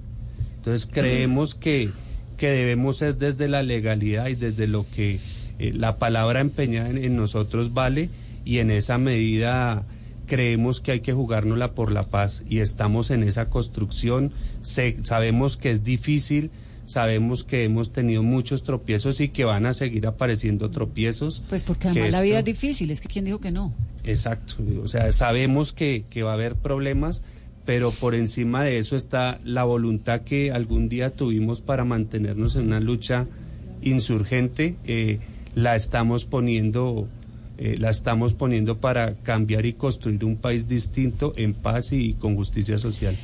Entonces 0.58 0.88
creemos 0.92 1.56
que, 1.56 1.90
que 2.38 2.50
debemos 2.50 3.02
es 3.02 3.20
desde 3.20 3.48
la 3.48 3.64
legalidad 3.64 4.28
y 4.28 4.36
desde 4.36 4.68
lo 4.68 4.86
que 4.96 5.20
eh, 5.60 5.74
la 5.74 5.98
palabra 5.98 6.42
empeñada 6.42 6.90
en, 6.90 6.98
en 6.98 7.16
nosotros 7.16 7.74
vale 7.74 8.10
y 8.46 8.58
en 8.60 8.72
esa 8.72 8.98
medida 8.98 9.84
creemos 10.26 10.80
que 10.80 10.92
hay 10.92 11.00
que 11.02 11.12
jugárnosla 11.14 11.72
por 11.72 11.92
la 11.92 12.04
paz 12.04 12.44
y 12.48 12.60
estamos 12.60 13.10
en 13.12 13.24
esa 13.24 13.46
construcción. 13.50 14.32
Se- 14.62 14.98
sabemos 15.04 15.58
que 15.58 15.72
es 15.72 15.84
difícil, 15.84 16.52
sabemos 16.90 17.44
que 17.44 17.64
hemos 17.66 17.92
tenido 17.92 18.24
muchos 18.24 18.64
tropiezos 18.64 19.22
y 19.22 19.30
que 19.30 19.46
van 19.46 19.68
a 19.68 19.74
seguir 19.74 20.08
apareciendo 20.08 20.72
tropiezos. 20.72 21.44
Pues 21.48 21.62
porque 21.62 21.84
que 21.84 21.90
además 21.90 22.12
la 22.14 22.22
vida 22.22 22.40
es 22.40 22.46
difícil, 22.46 22.90
es 22.90 23.00
que 23.00 23.08
¿quién 23.08 23.26
dijo 23.26 23.40
que 23.40 23.52
no? 23.52 23.76
Exacto, 24.04 24.56
o 24.84 24.88
sea, 24.88 25.12
sabemos 25.12 25.72
que, 25.72 26.06
que 26.10 26.24
va 26.24 26.32
a 26.32 26.34
haber 26.34 26.56
problemas, 26.56 27.22
pero 27.64 27.92
por 27.92 28.16
encima 28.16 28.64
de 28.64 28.80
eso 28.80 28.96
está 28.96 29.40
la 29.44 29.66
voluntad 29.66 30.22
que 30.22 30.52
algún 30.52 30.90
día 30.90 31.12
tuvimos 31.12 31.62
para 31.62 31.86
mantenernos 31.86 32.56
en 32.56 32.64
una 32.64 32.80
lucha 32.80 33.28
insurgente, 33.84 34.76
eh, 34.86 35.20
la 35.54 35.76
estamos 35.76 36.26
poniendo, 36.26 37.08
eh, 37.60 37.78
la 37.78 37.92
estamos 37.92 38.34
poniendo 38.34 38.80
para 38.80 39.14
cambiar 39.14 39.68
y 39.68 39.74
construir 39.74 40.26
un 40.26 40.38
país 40.38 40.68
distinto 40.68 41.34
en 41.36 41.54
paz 41.54 41.92
y 41.92 42.14
con 42.14 42.36
justicia 42.36 42.80
social. 42.80 43.16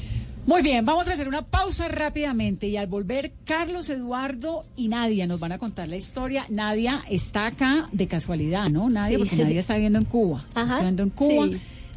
Muy 0.46 0.62
bien, 0.62 0.86
vamos 0.86 1.08
a 1.08 1.14
hacer 1.14 1.28
una 1.28 1.42
pausa 1.42 1.88
rápidamente 1.88 2.68
y 2.68 2.78
al 2.78 2.86
volver 2.86 3.34
Carlos 3.46 3.90
Eduardo 3.90 4.64
y 4.78 4.90
Nadia 4.90 5.26
nos 5.26 5.40
van 5.40 5.52
a 5.54 5.58
contar 5.58 5.88
la 5.88 5.96
historia. 5.96 6.46
Nadia 6.50 7.02
está 7.10 7.48
acá 7.48 7.88
de 7.92 8.08
casualidad, 8.08 8.70
¿no? 8.70 8.90
Nadia, 8.90 9.18
Sí. 9.18 9.24
porque 9.28 9.44
Nadia 9.44 9.60
está 9.60 9.74
viviendo 9.74 9.98
en 9.98 10.06
Cuba. 10.06 10.44
Está 10.48 10.62
Ajá, 10.62 10.74
estudiando 10.74 11.02
en 11.04 11.10
Cuba. 11.10 11.48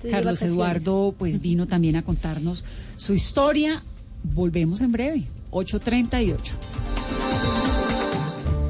sí, 0.03 0.09
Carlos. 0.11 0.41
Eduardo 0.41 1.15
pues 1.19 1.43
vino 1.43 1.67
también 1.67 1.97
a 1.97 2.03
contarnos 2.03 2.65
su 2.97 3.13
historia. 3.13 3.83
Volvemos 4.23 4.81
en 4.81 4.93
breve, 4.93 5.25
8.38. 5.51 6.39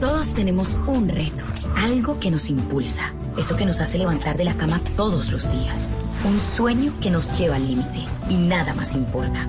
Todos 0.00 0.34
tenemos 0.34 0.76
un 0.88 1.08
reto, 1.08 1.44
algo 1.76 2.18
que 2.18 2.30
nos 2.32 2.50
impulsa, 2.50 3.12
eso 3.36 3.54
que 3.56 3.64
nos 3.64 3.80
hace 3.80 3.98
levantar 3.98 4.36
de 4.36 4.44
la 4.44 4.54
cama 4.56 4.80
todos 4.96 5.30
los 5.30 5.50
días, 5.52 5.92
un 6.24 6.38
sueño 6.40 6.92
que 7.00 7.10
nos 7.10 7.36
lleva 7.38 7.56
al 7.56 7.66
límite 7.66 8.00
y 8.28 8.34
nada 8.36 8.74
más 8.74 8.94
importa. 8.94 9.48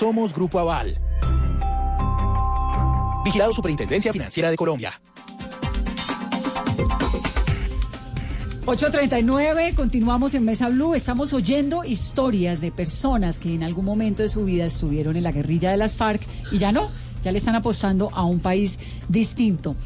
Somos 0.00 0.32
Grupo 0.32 0.58
Aval. 0.58 0.98
Vigilado 3.22 3.52
Superintendencia 3.52 4.10
Financiera 4.14 4.50
de 4.50 4.56
Colombia. 4.56 4.98
8.39, 8.64 9.74
continuamos 9.74 10.32
en 10.32 10.46
Mesa 10.46 10.70
Blue. 10.70 10.94
Estamos 10.94 11.34
oyendo 11.34 11.84
historias 11.84 12.62
de 12.62 12.72
personas 12.72 13.38
que 13.38 13.54
en 13.54 13.62
algún 13.62 13.84
momento 13.84 14.22
de 14.22 14.30
su 14.30 14.46
vida 14.46 14.64
estuvieron 14.64 15.16
en 15.16 15.22
la 15.22 15.32
guerrilla 15.32 15.70
de 15.70 15.76
las 15.76 15.96
FARC 15.96 16.22
y 16.50 16.56
ya 16.56 16.72
no, 16.72 16.88
ya 17.22 17.30
le 17.30 17.36
están 17.36 17.56
apostando 17.56 18.08
a 18.14 18.24
un 18.24 18.40
país 18.40 18.78
distinto. 19.10 19.76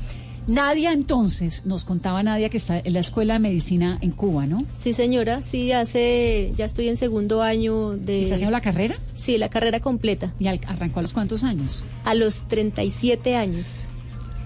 Nadia 0.46 0.92
entonces, 0.92 1.62
nos 1.64 1.84
contaba 1.84 2.22
Nadia 2.22 2.48
que 2.50 2.58
está 2.58 2.78
en 2.78 2.92
la 2.92 3.00
Escuela 3.00 3.34
de 3.34 3.38
Medicina 3.40 3.98
en 4.02 4.10
Cuba, 4.10 4.46
¿no? 4.46 4.58
Sí, 4.78 4.92
señora, 4.92 5.40
sí, 5.40 5.72
hace, 5.72 6.52
ya 6.54 6.66
estoy 6.66 6.88
en 6.88 6.96
segundo 6.98 7.42
año 7.42 7.96
de... 7.96 8.22
¿Está 8.22 8.34
haciendo 8.34 8.50
la 8.52 8.60
carrera? 8.60 8.96
Sí, 9.14 9.38
la 9.38 9.48
carrera 9.48 9.80
completa. 9.80 10.34
¿Y 10.38 10.46
al- 10.48 10.60
arrancó 10.66 10.98
a 10.98 11.02
los 11.02 11.14
cuántos 11.14 11.44
años? 11.44 11.82
A 12.04 12.14
los 12.14 12.42
37 12.48 13.36
años. 13.36 13.84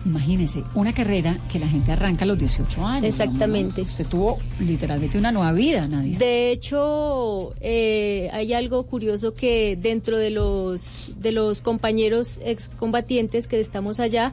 Imagínese, 0.07 0.63
una 0.75 0.95
carrera 0.95 1.37
que 1.51 1.59
la 1.59 1.67
gente 1.67 1.91
arranca 1.91 2.25
a 2.25 2.29
los 2.29 2.39
18 2.39 2.87
años. 2.87 3.03
¿no? 3.03 3.09
Exactamente. 3.09 3.83
Usted 3.83 4.07
tuvo 4.07 4.39
literalmente 4.61 5.19
una 5.19 5.33
nueva 5.33 5.53
vida, 5.53 5.89
Nadia. 5.89 6.17
De 6.19 6.53
hecho, 6.53 7.55
eh, 7.61 8.31
hay 8.33 8.55
algo 8.55 8.85
curioso 8.85 9.35
que 9.35 9.77
dentro 9.77 10.17
de 10.17 10.31
los, 10.31 11.11
de 11.21 11.33
los 11.33 11.61
compañeros 11.61 12.39
excombatientes 12.45 13.49
que 13.49 13.59
estamos 13.59 13.99
allá, 13.99 14.33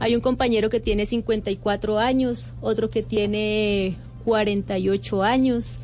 hay 0.00 0.16
un 0.16 0.20
compañero 0.20 0.68
que 0.70 0.80
tiene 0.80 1.06
54 1.06 1.98
años, 2.00 2.48
otro 2.60 2.90
que 2.90 3.02
tiene 3.04 3.96
48 4.24 5.22
años. 5.22 5.76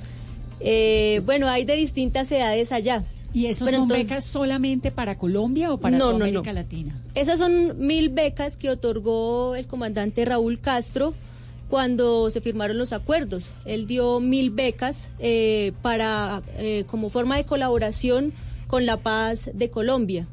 Eh, 0.61 1.21
bueno, 1.25 1.49
hay 1.49 1.64
de 1.64 1.75
distintas 1.77 2.31
edades 2.33 2.73
allá. 2.73 3.05
¿Y 3.33 3.47
esos 3.47 3.67
Pero 3.67 3.77
son 3.79 3.83
entonces- 3.85 4.07
becas 4.09 4.25
solamente 4.25 4.91
para 4.91 5.19
Colombia 5.19 5.73
o 5.73 5.79
para 5.79 5.99
No, 5.99 6.07
toda 6.07 6.19
no, 6.19 6.25
América 6.25 6.51
no. 6.53 6.61
Latina? 6.61 7.03
Esas 7.14 7.39
son 7.39 7.79
mil 7.87 8.09
becas 8.09 8.57
que 8.57 8.71
otorgó 8.71 9.55
el 9.55 9.67
comandante 9.67 10.25
Raúl 10.25 10.59
Castro 10.59 11.12
cuando 11.69 12.31
se 12.31 12.41
firmaron 12.41 12.79
los 12.79 12.93
acuerdos. 12.95 13.51
Él 13.67 13.87
dio 13.87 14.21
mil 14.21 14.51
becas 14.51 15.09
eh, 15.19 15.73
para 15.83 16.43
eh, 16.57 16.85
como 16.87 17.11
forma 17.11 17.37
de 17.37 17.45
colaboración 17.45 18.33
con 18.69 18.87
la 18.87 18.97
paz 18.97 19.51
de 19.53 19.69
Colombia. 19.69 20.27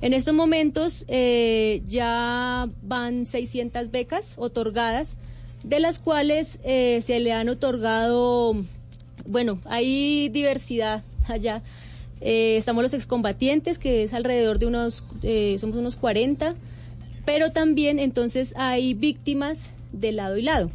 En 0.00 0.12
estos 0.12 0.34
momentos 0.34 1.04
eh, 1.08 1.82
ya 1.88 2.68
van 2.82 3.26
600 3.26 3.90
becas 3.90 4.34
otorgadas, 4.36 5.16
de 5.64 5.80
las 5.80 5.98
cuales 5.98 6.58
eh, 6.62 7.02
se 7.04 7.18
le 7.18 7.32
han 7.32 7.48
otorgado, 7.48 8.54
bueno, 9.26 9.60
hay 9.64 10.28
diversidad 10.28 11.02
allá. 11.26 11.62
Eh, 12.20 12.56
estamos 12.56 12.82
los 12.84 12.94
excombatientes, 12.94 13.78
que 13.78 14.04
es 14.04 14.14
alrededor 14.14 14.60
de 14.60 14.66
unos, 14.66 15.04
eh, 15.22 15.56
somos 15.58 15.76
unos 15.76 15.96
40, 15.96 16.54
pero 17.24 17.50
también 17.50 17.98
entonces 17.98 18.54
hay 18.56 18.94
víctimas 18.94 19.68
de 19.92 20.12
lado 20.12 20.36
y 20.36 20.42
lado. 20.42 20.70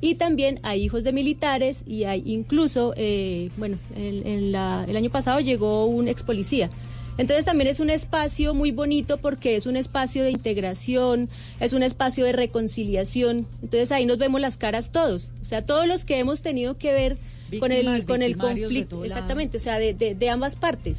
Y 0.00 0.16
también 0.16 0.58
hay 0.62 0.82
hijos 0.82 1.02
de 1.04 1.12
militares 1.12 1.82
y 1.86 2.04
hay 2.04 2.22
incluso, 2.26 2.94
eh, 2.96 3.50
bueno, 3.56 3.76
en- 3.96 4.26
en 4.26 4.52
la- 4.52 4.84
el 4.88 4.96
año 4.96 5.10
pasado 5.10 5.40
llegó 5.40 5.86
un 5.86 6.06
ex 6.08 6.22
policía. 6.22 6.70
Entonces 7.18 7.44
también 7.44 7.68
es 7.68 7.78
un 7.80 7.90
espacio 7.90 8.54
muy 8.54 8.70
bonito 8.72 9.18
porque 9.18 9.54
es 9.56 9.66
un 9.66 9.76
espacio 9.76 10.22
de 10.24 10.30
integración, 10.30 11.28
es 11.60 11.72
un 11.74 11.82
espacio 11.82 12.24
de 12.24 12.32
reconciliación. 12.32 13.46
Entonces 13.62 13.92
ahí 13.92 14.06
nos 14.06 14.18
vemos 14.18 14.40
las 14.40 14.56
caras 14.56 14.90
todos, 14.92 15.30
o 15.42 15.44
sea, 15.44 15.64
todos 15.66 15.86
los 15.86 16.04
que 16.04 16.18
hemos 16.18 16.40
tenido 16.42 16.78
que 16.78 16.92
ver 16.92 17.18
con 17.60 17.70
el 17.72 17.84
con 18.06 18.22
el 18.22 18.32
conflicto, 18.38 18.96
exactamente, 19.04 19.56
o 19.58 19.60
sea, 19.60 19.78
de, 19.78 19.92
de- 19.94 20.14
de 20.14 20.30
ambas 20.30 20.56
partes. 20.56 20.96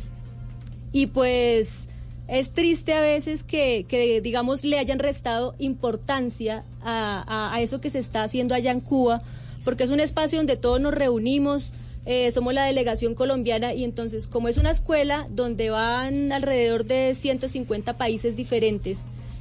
Y 0.92 1.08
pues 1.08 1.88
es 2.28 2.52
triste 2.52 2.94
a 2.94 3.02
veces 3.02 3.44
que, 3.44 3.86
que, 3.88 4.22
digamos, 4.22 4.64
le 4.64 4.78
hayan 4.78 5.00
restado 5.00 5.56
importancia 5.58 6.64
a, 6.82 7.24
a- 7.28 7.56
a 7.56 7.62
eso 7.62 7.82
que 7.82 7.90
se 7.90 7.98
está 8.00 8.24
haciendo 8.24 8.54
allá 8.54 8.72
en 8.72 8.82
Cuba, 8.82 9.24
porque 9.66 9.84
es 9.84 9.90
un 9.90 10.00
espacio 10.00 10.38
donde 10.38 10.58
todos 10.58 10.80
nos 10.80 10.94
reunimos, 10.94 11.74
eh, 12.06 12.32
somos 12.32 12.54
la 12.54 12.66
delegación 12.66 13.16
colombiana 13.16 13.74
y 13.74 13.84
entonces 13.84 14.28
como 14.28 14.48
es 14.50 14.58
una 14.58 14.72
escuela 14.72 15.28
donde 15.30 15.70
van 15.70 16.32
alrededor 16.32 16.86
de 16.86 17.16
150 17.16 17.98
países 17.98 18.36
diferentes, 18.36 19.00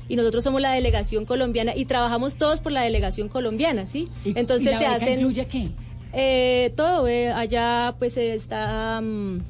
y 0.09 0.17
nosotros 0.17 0.45
somos 0.45 0.61
la 0.61 0.73
delegación 0.73 1.25
colombiana 1.25 1.75
y 1.75 1.85
trabajamos 1.87 2.35
todos 2.35 2.61
por 2.61 2.73
la 2.73 2.83
delegación 2.83 3.29
colombiana, 3.29 3.87
¿sí? 3.87 4.09
¿Y- 4.25 4.39
Entonces 4.39 4.67
y 4.67 4.71
la 4.71 4.79
se 4.79 4.85
beca 4.85 4.95
hacen 4.97 5.15
incluye 5.21 5.47
qué? 5.47 5.69
eh, 6.13 6.73
todo, 6.77 7.09
eh, 7.09 7.31
allá 7.31 7.95
pues 7.99 8.17
está 8.17 9.01
mm, 9.01 9.41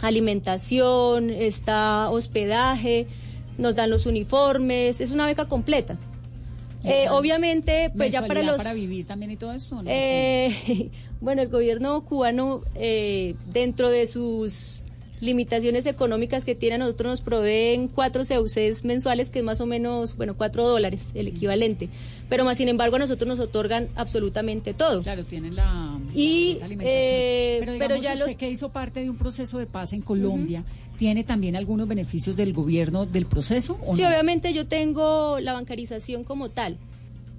alimentación, 0.00 1.30
está 1.30 2.08
hospedaje, 2.10 3.06
nos 3.58 3.74
dan 3.74 3.90
los 3.90 4.06
uniformes, 4.06 5.00
es 5.00 5.12
una 5.12 5.26
beca 5.26 5.46
completa. 5.46 5.98
Eh, 6.86 7.08
obviamente, 7.10 7.90
pues 7.96 8.12
ya 8.12 8.26
para 8.26 8.42
los... 8.42 8.56
para 8.56 8.72
vivir 8.74 9.04
también 9.06 9.30
y 9.32 9.36
todo 9.36 9.52
eso, 9.52 9.82
¿no? 9.82 9.90
Eh, 9.90 10.90
bueno, 11.20 11.42
el 11.42 11.48
gobierno 11.48 12.02
cubano, 12.04 12.62
eh, 12.74 13.34
dentro 13.52 13.90
de 13.90 14.06
sus 14.06 14.82
limitaciones 15.18 15.86
económicas 15.86 16.44
que 16.44 16.54
tiene, 16.54 16.74
a 16.74 16.78
nosotros 16.78 17.10
nos 17.10 17.20
proveen 17.22 17.88
cuatro 17.88 18.22
CUCs 18.22 18.84
mensuales, 18.84 19.30
que 19.30 19.38
es 19.38 19.44
más 19.46 19.62
o 19.62 19.66
menos, 19.66 20.14
bueno, 20.16 20.36
cuatro 20.36 20.68
dólares, 20.68 21.10
el 21.14 21.28
equivalente. 21.28 21.88
Pero 22.28 22.44
más 22.44 22.58
sin 22.58 22.68
embargo, 22.68 22.96
a 22.96 22.98
nosotros 22.98 23.26
nos 23.26 23.40
otorgan 23.40 23.88
absolutamente 23.94 24.74
todo. 24.74 25.02
Claro, 25.02 25.24
tienen 25.24 25.56
la, 25.56 25.98
Y, 26.14 26.56
la 26.58 26.66
alimentación. 26.66 26.84
eh, 27.02 27.56
pero, 27.60 27.72
pero 27.78 27.94
digamos, 27.94 28.02
ya 28.02 28.12
usted 28.12 28.26
los- 28.26 28.36
que 28.36 28.50
hizo 28.50 28.68
parte 28.68 29.00
de 29.00 29.08
un 29.08 29.16
proceso 29.16 29.56
de 29.58 29.64
paz 29.66 29.94
en 29.94 30.02
Colombia, 30.02 30.64
¿tiene 30.98 31.24
también 31.24 31.56
algunos 31.56 31.88
beneficios 31.88 32.36
del 32.36 32.52
gobierno 32.52 33.06
del 33.06 33.26
proceso? 33.26 33.78
¿o 33.86 33.94
Sí, 33.96 34.02
no? 34.02 34.08
obviamente 34.08 34.52
yo 34.52 34.66
tengo 34.66 35.38
la 35.40 35.52
bancarización 35.52 36.24
como 36.24 36.48
tal, 36.50 36.76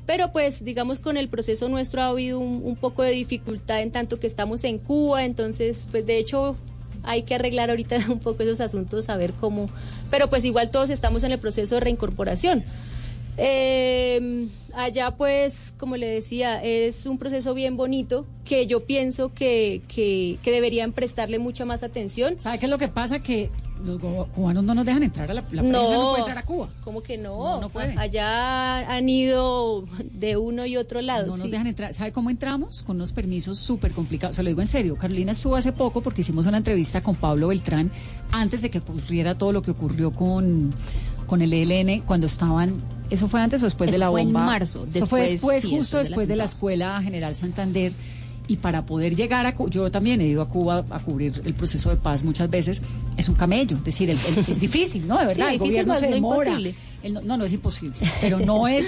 pero 0.06 0.32
pues 0.32 0.64
digamos 0.64 1.00
con 1.00 1.18
el 1.18 1.28
proceso 1.30 1.68
nuestro 1.70 2.02
ha 2.02 2.08
habido 2.08 2.40
un, 2.40 2.62
un 2.64 2.76
poco 2.76 3.04
de 3.04 3.12
dificultad 3.12 3.82
en 3.82 3.92
tanto 3.92 4.20
que 4.20 4.28
estamos 4.28 4.64
en 4.64 4.78
Cuba, 4.80 5.26
entonces 5.26 5.88
pues 5.92 6.06
de 6.06 6.18
hecho 6.18 6.56
hay 7.04 7.24
que 7.24 7.36
arreglar 7.36 7.70
ahorita 7.70 7.98
un 8.10 8.20
poco 8.20 8.44
esos 8.44 8.60
asuntos, 8.62 9.10
a 9.10 9.18
ver 9.18 9.34
cómo, 9.34 9.70
pero 10.10 10.30
pues 10.30 10.46
igual 10.46 10.72
todos 10.72 10.90
estamos 10.90 11.24
en 11.24 11.32
el 11.32 11.40
proceso 11.40 11.76
de 11.76 11.82
reincorporación. 11.82 12.64
Eh, 13.40 14.48
allá 14.78 15.12
pues, 15.12 15.74
como 15.78 15.98
le 15.98 16.08
decía, 16.08 16.64
es 16.64 17.06
un 17.06 17.18
proceso 17.18 17.54
bien 17.54 17.78
bonito 17.78 18.26
que 18.46 18.68
yo 18.68 18.86
pienso 18.86 19.34
que, 19.34 19.82
que, 19.88 20.38
que 20.44 20.52
deberían 20.52 20.94
prestarle 20.94 21.40
mucha 21.40 21.66
más 21.66 21.84
atención. 21.84 22.38
¿Sabe 22.40 22.60
qué 22.60 22.66
es 22.66 22.70
lo 22.70 22.78
que 22.78 22.88
pasa? 22.88 23.20
Que 23.20 23.50
los 23.84 24.28
cubanos 24.30 24.64
no 24.64 24.74
nos 24.74 24.86
dejan 24.86 25.04
entrar 25.04 25.30
a 25.30 25.34
la, 25.34 25.42
la 25.42 25.48
prensa, 25.48 25.72
no 25.72 26.10
puede 26.10 26.20
entrar 26.20 26.38
a 26.38 26.46
Cuba. 26.46 26.70
¿Cómo 26.84 27.02
que 27.02 27.18
no? 27.18 27.38
No, 27.38 27.62
no 27.62 27.70
puede. 27.70 27.96
Allá 27.98 28.92
han 28.92 29.10
ido 29.10 29.86
de 30.12 30.38
uno 30.38 30.66
y 30.66 30.78
otro 30.78 31.02
lado. 31.02 31.28
No 31.28 31.38
nos 31.38 31.52
dejan 31.52 31.68
entrar. 31.68 31.94
¿Sabe 31.94 32.12
cómo 32.12 32.30
entramos? 32.30 32.84
Con 32.84 32.96
unos 32.96 33.12
permisos 33.12 33.58
súper 33.58 33.92
complicados. 33.92 34.36
Se 34.36 34.44
lo 34.44 34.50
digo 34.50 34.62
en 34.62 34.68
serio. 34.68 34.96
Carolina 34.96 35.34
estuvo 35.34 35.56
hace 35.56 35.72
poco 35.72 36.02
porque 36.02 36.22
hicimos 36.22 36.46
una 36.48 36.58
entrevista 36.58 37.02
con 37.02 37.16
Pablo 37.16 37.50
Beltrán 37.50 37.92
antes 38.32 38.62
de 38.62 38.70
que 38.70 38.80
ocurriera 38.80 39.38
todo 39.38 39.52
lo 39.52 39.62
que 39.62 39.72
ocurrió 39.72 40.12
con, 40.12 40.74
con 41.28 41.42
el 41.42 41.54
ELN 41.54 42.02
cuando 42.02 42.26
estaban. 42.28 42.97
¿Eso 43.10 43.28
fue 43.28 43.40
antes 43.42 43.62
o 43.64 43.66
después 43.66 43.90
de 43.90 43.96
Eso 43.98 44.06
la 44.06 44.12
fue 44.12 44.22
en 44.22 44.28
bomba? 44.28 44.46
marzo, 44.46 44.88
Eso 44.94 45.06
fue 45.06 45.22
después, 45.22 45.32
después, 45.32 45.62
sí, 45.64 45.70
justo 45.70 45.98
después 45.98 46.10
después 46.10 46.28
de 46.28 46.36
la. 46.36 46.44
Escuela 46.46 47.02
General 47.02 47.36
Santander. 47.36 47.92
Y 48.50 48.56
para 48.58 48.86
poder 48.86 49.14
llegar 49.16 49.46
a 49.46 49.54
Cuba, 49.54 49.70
yo 49.70 49.92
también 49.92 50.22
he 50.22 50.28
ido 50.28 50.42
a 50.42 50.48
Cuba 50.48 50.86
a 50.90 51.00
cubrir 51.00 51.42
el 51.44 51.54
proceso 51.54 51.90
de 51.90 51.98
paz 51.98 52.24
muchas 52.24 52.50
veces, 52.50 52.82
es 53.18 53.28
un 53.28 53.36
camello, 53.36 53.76
es 53.76 53.84
decir, 53.84 54.10
el- 54.10 54.18
el- 54.18 54.38
es 54.48 54.60
difícil, 54.60 55.06
¿no? 55.06 55.18
De 55.20 55.26
verdad, 55.26 55.48
Sí, 55.48 55.54
el 55.54 55.60
gobierno 55.60 55.94
mas 55.94 56.00
se 56.00 56.08
no 56.08 56.14
demora. 56.16 56.58
El 57.04 57.14
no, 57.14 57.22
no, 57.22 57.36
no 57.38 57.44
es 57.44 57.52
imposible, 57.52 57.98
pero 58.22 58.40
no 58.40 58.68
es, 58.70 58.86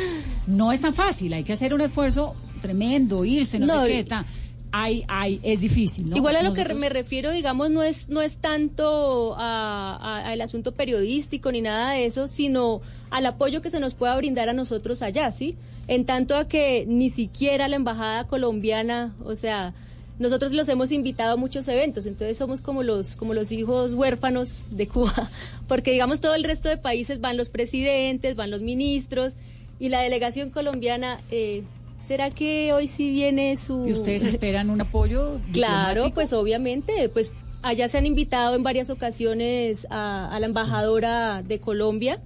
no 0.48 0.72
es 0.72 0.80
tan 0.80 0.94
fácil, 0.94 1.34
hay 1.34 1.44
que 1.44 1.52
hacer 1.52 1.74
un 1.74 1.82
esfuerzo 1.82 2.36
tremendo, 2.62 3.26
irse, 3.26 3.60
no, 3.60 3.66
No, 3.68 3.86
sé 3.86 3.92
qué, 3.92 4.04
ta. 4.06 4.26
Hay, 4.72 5.04
hay, 5.08 5.40
es 5.44 5.62
difícil, 5.62 6.10
¿no? 6.10 6.18
Igual 6.18 6.36
a 6.36 6.44
lo 6.44 6.54
que 6.54 6.62
me 6.76 6.90
refiero, 6.90 7.32
digamos, 7.32 7.70
no 7.72 7.82
es, 7.84 8.10
no 8.10 8.22
es 8.22 8.38
tanto 8.38 9.36
a- 9.38 9.96
a- 10.00 10.30
al 10.30 10.42
asunto 10.42 10.74
periodístico 10.74 11.52
ni 11.52 11.62
nada 11.62 11.94
de 11.94 12.06
eso, 12.06 12.28
sino 12.28 12.82
al 13.10 13.26
apoyo 13.26 13.62
que 13.62 13.70
se 13.72 13.80
nos 13.80 13.94
pueda 13.96 14.16
brindar 14.16 14.48
a 14.50 14.54
nosotros 14.54 15.02
allá, 15.02 15.32
¿sí? 15.32 15.56
En 15.88 16.06
tanto 16.06 16.36
a 16.36 16.48
que 16.48 16.86
ni 16.88 17.10
siquiera 17.10 17.68
la 17.68 17.76
embajada 17.78 18.28
colombiana, 18.28 19.16
o 19.26 19.34
sea, 19.36 19.74
nosotros 20.20 20.52
los 20.52 20.68
hemos 20.70 20.92
invitado 20.92 21.34
a 21.34 21.38
muchos 21.38 21.68
eventos, 21.68 22.06
entonces 22.06 22.38
somos 22.38 22.62
como 22.62 22.84
los, 22.84 23.16
como 23.16 23.34
los 23.34 23.52
hijos 23.52 23.94
huérfanos 23.94 24.66
de 24.70 24.88
Cuba, 24.88 25.30
porque 25.68 25.92
digamos 25.92 26.22
todo 26.22 26.36
el 26.36 26.44
resto 26.44 26.70
de 26.70 26.78
países 26.78 27.22
van 27.22 27.38
los 27.38 27.50
presidentes, 27.50 28.36
van 28.36 28.52
los 28.52 28.62
ministros, 28.62 29.34
y 29.80 29.88
la 29.90 30.02
delegación 30.02 30.50
colombiana, 30.50 31.22
eh, 31.32 31.64
¿será 32.06 32.30
que 32.30 32.74
hoy 32.74 32.88
sí 32.88 33.10
viene 33.12 33.56
su... 33.58 33.88
¿Y 33.88 33.92
ustedes 33.92 34.24
esperan 34.24 34.70
un 34.70 34.82
apoyo? 34.82 35.40
Claro, 35.54 36.10
pues 36.14 36.34
obviamente, 36.34 37.10
pues 37.10 37.32
allá 37.62 37.88
se 37.88 37.98
han 37.98 38.06
invitado 38.06 38.56
en 38.56 38.64
varias 38.64 38.90
ocasiones 38.90 39.86
a, 39.90 40.34
a 40.34 40.40
la 40.40 40.46
embajadora 40.46 41.44
de 41.44 41.60
Colombia, 41.60 42.20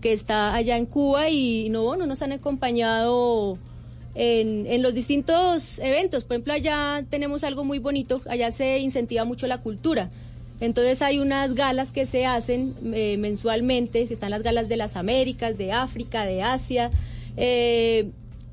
que 0.00 0.12
está 0.12 0.54
allá 0.54 0.76
en 0.76 0.86
Cuba, 0.86 1.28
y 1.30 1.68
no, 1.70 1.96
no 1.96 2.06
nos 2.06 2.22
han 2.22 2.32
acompañado 2.32 3.58
en, 4.14 4.66
en 4.66 4.82
los 4.82 4.94
distintos 4.94 5.78
eventos. 5.78 6.24
Por 6.24 6.34
ejemplo, 6.36 6.52
allá 6.54 7.04
tenemos 7.08 7.44
algo 7.44 7.64
muy 7.64 7.78
bonito, 7.78 8.20
allá 8.28 8.50
se 8.50 8.78
incentiva 8.80 9.24
mucho 9.24 9.46
la 9.46 9.58
cultura. 9.58 10.10
Entonces 10.60 11.00
hay 11.00 11.18
unas 11.20 11.54
galas 11.54 11.90
que 11.90 12.04
se 12.04 12.26
hacen 12.26 12.74
eh, 12.92 13.16
mensualmente, 13.18 14.06
que 14.06 14.12
están 14.14 14.30
las 14.30 14.42
galas 14.42 14.68
de 14.68 14.76
las 14.76 14.96
Américas, 14.96 15.56
de 15.56 15.72
África, 15.72 16.26
de 16.26 16.42
Asia. 16.42 16.90
eh, 17.36 18.10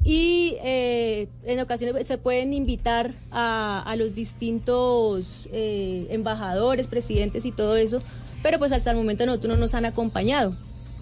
y 0.07 0.55
eh, 0.63 1.27
en 1.43 1.59
ocasiones 1.59 2.07
se 2.07 2.17
pueden 2.17 2.53
invitar 2.53 3.13
a, 3.29 3.83
a 3.85 3.97
los 3.97 4.15
distintos 4.15 5.49
eh, 5.51 6.07
embajadores, 6.11 6.87
presidentes 6.87 7.45
y 7.45 7.51
todo 7.51 7.75
eso, 7.75 8.01
pero 8.41 8.57
pues 8.57 8.71
hasta 8.71 8.91
el 8.91 8.95
momento 8.95 9.25
nosotros 9.25 9.55
no 9.55 9.59
nos 9.59 9.75
han 9.75 9.83
acompañado. 9.83 10.55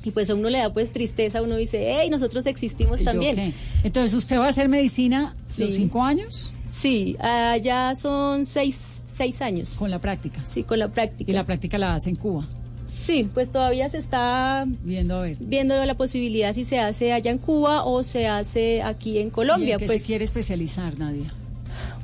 Y 0.03 0.09
pues 0.09 0.31
a 0.31 0.33
uno 0.33 0.49
le 0.49 0.57
da 0.57 0.73
pues 0.73 0.91
tristeza, 0.91 1.43
uno 1.43 1.55
dice, 1.55 1.93
hey, 1.99 2.09
nosotros 2.09 2.47
existimos 2.47 2.99
¿Y 2.99 3.05
yo 3.05 3.11
también. 3.11 3.53
Entonces, 3.83 4.11
¿usted 4.15 4.39
va 4.39 4.47
a 4.47 4.49
hacer 4.49 4.69
medicina 4.69 5.35
los 5.55 5.75
cinco 5.75 6.01
años? 6.03 6.51
Sí, 6.67 7.15
allá 7.19 7.93
son 7.93 8.47
seis, 8.47 8.79
seis 9.13 9.39
años. 9.43 9.69
Con 9.77 9.91
la 9.91 10.01
práctica. 10.01 10.43
Sí, 10.45 10.63
con 10.63 10.79
la 10.79 10.87
práctica. 10.87 11.31
Y 11.31 11.35
la 11.35 11.45
práctica 11.45 11.77
la 11.77 11.93
hace 11.93 12.09
en 12.09 12.15
Cuba. 12.15 12.47
Sí, 12.87 13.29
pues 13.33 13.51
todavía 13.51 13.87
se 13.89 13.97
está 13.97 14.65
viendo 14.83 15.15
a 15.17 15.21
ver. 15.21 15.37
viendo 15.39 15.83
la 15.85 15.93
posibilidad 15.95 16.53
si 16.53 16.63
se 16.65 16.79
hace 16.79 17.13
allá 17.13 17.31
en 17.31 17.37
Cuba 17.37 17.83
o 17.85 18.03
se 18.03 18.27
hace 18.27 18.81
aquí 18.81 19.19
en 19.19 19.27
¿Y 19.27 19.31
Colombia. 19.31 19.73
en 19.73 19.79
qué 19.79 19.85
pues 19.85 20.01
se 20.01 20.05
quiere 20.07 20.25
especializar, 20.25 20.97
Nadia? 20.97 21.33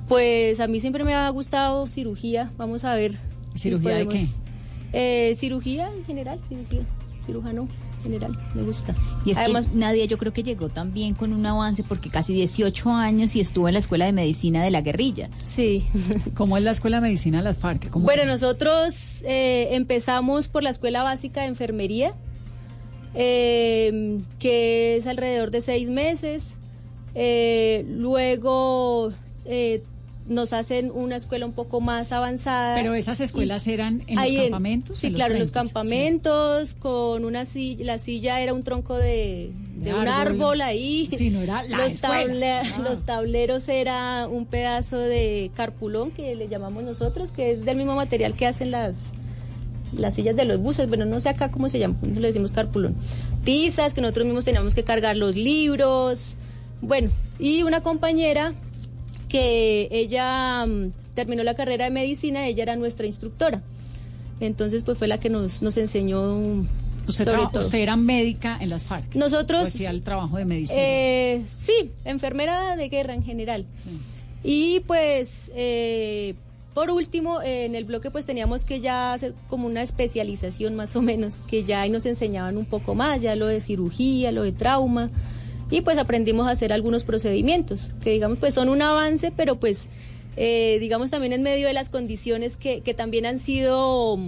Pues 0.08 0.60
a 0.60 0.68
mí 0.68 0.80
siempre 0.80 1.04
me 1.04 1.14
ha 1.14 1.30
gustado 1.30 1.88
cirugía. 1.88 2.52
Vamos 2.58 2.84
a 2.84 2.96
ver. 2.96 3.14
si 3.54 3.60
¿Cirugía 3.60 3.96
de 3.96 4.06
podemos- 4.06 4.38
Eh, 4.94 5.36
cirugía 5.38 5.90
en 5.96 6.04
general, 6.06 6.40
cirugía, 6.50 6.82
cirujano 7.26 7.68
general, 8.02 8.38
me 8.54 8.64
gusta. 8.64 8.96
Y 9.26 9.32
es 9.32 9.38
Además, 9.38 9.68
que 9.68 9.78
Nadia 9.78 10.06
yo 10.06 10.18
creo 10.18 10.34
que 10.34 10.44
llegó 10.44 10.70
también 10.70 11.14
con 11.14 11.34
un 11.34 11.46
avance 11.46 11.84
porque 11.84 12.10
casi 12.10 12.34
18 12.34 12.90
años 12.90 13.36
y 13.36 13.40
estuvo 13.42 13.68
en 13.68 13.74
la 13.74 13.80
Escuela 13.80 14.06
de 14.06 14.12
Medicina 14.14 14.64
de 14.64 14.72
la 14.72 14.82
Guerrilla. 14.82 15.30
Sí. 15.48 15.86
¿Cómo 16.36 16.58
es 16.58 16.64
la 16.64 16.72
Escuela 16.72 16.98
de 16.98 17.02
Medicina 17.02 17.38
de 17.38 17.44
las 17.44 17.58
FARC? 17.58 17.90
¿Cómo 17.90 18.06
bueno, 18.06 18.24
es? 18.24 18.28
nosotros 18.28 19.22
eh, 19.24 19.70
empezamos 19.72 20.48
por 20.48 20.64
la 20.64 20.70
Escuela 20.70 21.04
Básica 21.04 21.42
de 21.42 21.48
Enfermería, 21.48 22.14
eh, 23.14 24.20
que 24.40 24.98
es 24.98 25.08
alrededor 25.08 25.52
de 25.52 25.62
seis 25.62 25.90
meses. 25.90 26.44
Eh, 27.14 27.86
luego 27.90 29.12
eh, 29.46 29.84
nos 30.32 30.54
hacen 30.54 30.92
una 30.92 31.18
escuela 31.18 31.46
un 31.46 31.52
poco 31.52 31.82
más 31.82 32.12
avanzada. 32.12 32.76
Pero 32.76 32.94
esas 32.94 33.20
escuelas 33.20 33.68
eran 33.68 34.04
en 34.08 34.16
los 34.16 34.44
campamentos, 34.44 34.98
Sí, 34.98 35.08
en 35.08 35.14
los 35.14 35.18
claro, 35.18 35.34
en 35.34 35.40
los 35.42 35.52
campamentos, 35.52 36.76
con 36.76 37.26
una 37.26 37.46
silla, 37.46 37.86
la 37.86 37.98
silla 37.98 38.40
era 38.40 38.54
un 38.54 38.64
tronco 38.64 38.98
de, 38.98 39.52
un 39.82 39.88
árbol. 39.90 40.08
árbol 40.08 40.62
ahí. 40.62 41.10
Sí, 41.12 41.30
no 41.30 41.42
era 41.42 41.64
la 41.64 41.86
los. 41.88 42.04
Ah. 42.04 42.64
los 42.84 43.06
tableros 43.06 43.68
era 43.68 44.28
un 44.28 44.46
pedazo 44.46 44.98
de 44.98 45.52
carpulón 45.54 46.12
que 46.12 46.36
le 46.36 46.48
llamamos 46.48 46.84
nosotros, 46.84 47.32
que 47.32 47.52
es 47.52 47.66
del 47.66 47.78
mismo 47.78 47.96
material 47.96 48.36
que 48.36 48.48
hacen 48.48 48.72
las 48.72 48.96
las 49.92 50.14
sillas 50.14 50.38
de 50.38 50.46
los 50.46 50.58
buses, 50.60 50.88
bueno, 50.88 51.04
no 51.04 51.20
sé 51.20 51.28
acá 51.28 51.52
cómo 51.52 51.68
se 51.68 51.78
llama, 51.78 51.98
le 52.02 52.26
decimos 52.26 52.54
carpulón. 52.54 52.96
Tizas, 53.44 53.94
que 53.94 54.00
nosotros 54.00 54.26
mismos 54.26 54.46
teníamos 54.46 54.74
que 54.74 54.86
cargar 54.86 55.18
los 55.18 55.36
libros. 55.36 56.38
Bueno, 56.82 57.10
y 57.40 57.64
una 57.64 57.82
compañera 57.82 58.54
que 59.32 59.88
ella 59.92 60.66
mm, 60.66 60.92
terminó 61.14 61.44
la 61.44 61.56
carrera 61.56 61.86
de 61.86 61.92
medicina, 61.92 62.46
ella 62.48 62.64
era 62.64 62.76
nuestra 62.76 63.06
instructora. 63.08 63.62
Entonces, 64.42 64.84
pues 64.84 64.98
fue 64.98 65.08
la 65.08 65.20
que 65.20 65.30
nos, 65.30 65.62
nos 65.62 65.78
enseñó 65.78 66.36
mm, 66.36 66.68
Usted, 67.08 67.26
sobre 67.26 67.48
todo. 67.52 67.64
usted 67.66 67.80
era 67.80 67.96
médica 67.96 68.58
en 68.60 68.70
las 68.70 68.84
FARC. 68.84 69.16
Nosotros- 69.16 69.64
¿O 69.64 69.68
hacía 69.68 69.90
el 69.92 70.04
trabajo 70.04 70.38
de 70.38 70.46
medicina. 70.46 70.80
Eh, 70.82 71.46
sí, 71.48 71.92
enfermera 72.06 72.76
de 72.76 72.90
guerra 72.90 73.14
en 73.14 73.24
general. 73.24 73.66
Y 74.44 74.82
pues, 74.82 75.50
eh, 75.56 76.36
por 76.74 76.90
último, 76.92 77.42
eh, 77.42 77.66
en 77.66 77.76
el 77.76 77.86
bloque 77.86 78.12
pues 78.12 78.26
teníamos 78.26 78.66
que 78.66 78.80
ya 78.82 79.14
hacer 79.14 79.34
como 79.48 79.68
una 79.68 79.82
especialización 79.82 80.76
más 80.76 80.96
o 80.96 81.02
menos, 81.02 81.42
que 81.48 81.64
ya 81.64 81.82
ahí 81.82 81.90
nos 81.90 82.06
enseñaban 82.06 82.58
un 82.58 82.66
poco 82.66 82.96
más, 82.96 83.22
ya 83.22 83.36
lo 83.36 83.48
de 83.48 83.62
cirugía, 83.62 84.32
lo 84.32 84.44
de 84.44 84.52
trauma. 84.52 85.10
Y 85.72 85.82
pues 85.82 85.98
aprendimos 85.98 86.48
a 86.48 86.52
hacer 86.52 86.72
algunos 86.72 87.04
procedimientos, 87.04 87.90
que 88.04 88.12
digamos 88.12 88.38
pues 88.38 88.54
son 88.54 88.70
un 88.70 88.84
avance, 88.84 89.32
pero 89.36 89.56
pues 89.56 89.88
eh, 90.38 90.78
digamos 90.80 91.10
también 91.10 91.34
en 91.34 91.42
medio 91.42 91.66
de 91.66 91.74
las 91.74 91.90
condiciones 91.90 92.58
que, 92.58 92.82
que 92.82 92.94
también 92.94 93.26
han 93.26 93.40
sido 93.40 94.20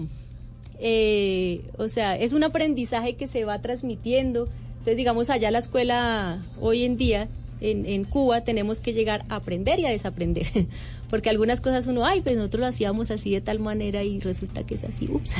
eh, 0.86 1.62
o 1.78 1.88
sea, 1.88 2.18
es 2.18 2.34
un 2.34 2.44
aprendizaje 2.44 3.16
que 3.16 3.28
se 3.28 3.46
va 3.46 3.62
transmitiendo. 3.62 4.50
Entonces, 4.72 4.98
digamos, 4.98 5.30
allá 5.30 5.50
la 5.50 5.60
escuela 5.60 6.40
hoy 6.60 6.84
en 6.84 6.98
día, 6.98 7.30
en, 7.64 7.86
en 7.86 8.04
Cuba, 8.04 8.42
tenemos 8.44 8.80
que 8.80 8.94
llegar 8.94 9.26
a 9.30 9.36
aprender 9.38 9.80
y 9.80 9.86
a 9.86 9.90
desaprender. 9.90 10.46
Porque 11.10 11.30
algunas 11.30 11.62
cosas 11.62 11.86
uno, 11.88 12.06
ay, 12.06 12.22
pues 12.22 12.36
nosotros 12.36 12.62
lo 12.62 12.66
hacíamos 12.68 13.12
así 13.12 13.32
de 13.32 13.40
tal 13.42 13.60
manera 13.60 14.04
y 14.04 14.20
resulta 14.20 14.66
que 14.66 14.76
es 14.76 14.84
así, 14.84 15.08
ups. 15.12 15.34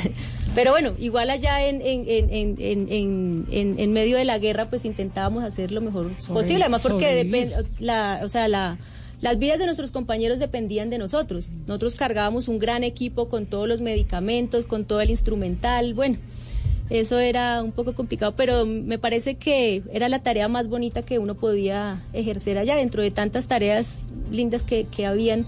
Pero 0.54 0.70
bueno, 0.70 0.94
igual 0.98 1.30
allá 1.30 1.66
en, 1.68 1.80
en, 1.82 2.04
en, 2.08 2.30
en, 2.32 2.56
en, 2.60 2.86
en- 2.92 3.46
en- 3.50 3.78
en 3.80 3.92
medio 3.92 4.16
de 4.16 4.24
la 4.24 4.38
guerra, 4.38 4.70
pues 4.70 4.84
intentábamos 4.84 5.42
hacer 5.44 5.72
lo 5.72 5.80
mejor 5.80 6.12
Sobre- 6.18 6.40
posible. 6.42 6.64
Además, 6.64 6.82
porque 6.82 7.54
la, 7.80 8.20
o 8.22 8.28
sea, 8.28 8.46
la, 8.48 8.78
las 9.20 9.38
vidas 9.38 9.58
de 9.58 9.64
nuestros 9.66 9.90
compañeros 9.90 10.38
dependían 10.38 10.90
de 10.90 10.98
nosotros. 10.98 11.50
Nosotros 11.66 11.96
cargábamos 11.96 12.46
un 12.46 12.58
gran 12.60 12.84
equipo 12.84 13.28
con 13.28 13.46
todos 13.46 13.66
los 13.66 13.80
medicamentos, 13.80 14.66
con 14.66 14.84
todo 14.84 15.00
el 15.00 15.10
instrumental. 15.10 15.94
Bueno, 15.94 16.18
eso 17.00 17.18
era 17.18 17.62
un 17.62 17.72
poco 17.72 17.94
complicado, 17.94 18.34
pero 18.36 18.64
me 18.66 18.98
parece 18.98 19.34
que 19.36 19.82
era 19.92 20.08
la 20.08 20.22
tarea 20.22 20.48
más 20.48 20.68
bonita 20.68 21.02
que 21.02 21.18
uno 21.18 21.34
podía 21.34 22.02
ejercer 22.12 22.58
allá, 22.58 22.76
dentro 22.76 23.02
de 23.02 23.10
tantas 23.10 23.46
tareas 23.46 24.02
lindas 24.30 24.62
que, 24.62 24.84
que 24.84 25.06
habían, 25.06 25.46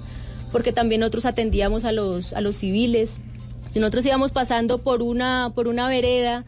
porque 0.52 0.72
también 0.72 1.00
nosotros 1.00 1.26
atendíamos 1.26 1.84
a 1.84 1.92
los, 1.92 2.32
a 2.32 2.40
los 2.40 2.56
civiles. 2.56 3.18
Si 3.68 3.80
nosotros 3.80 4.06
íbamos 4.06 4.32
pasando 4.32 4.78
por 4.78 5.02
una, 5.02 5.52
por 5.54 5.68
una 5.68 5.88
vereda, 5.88 6.44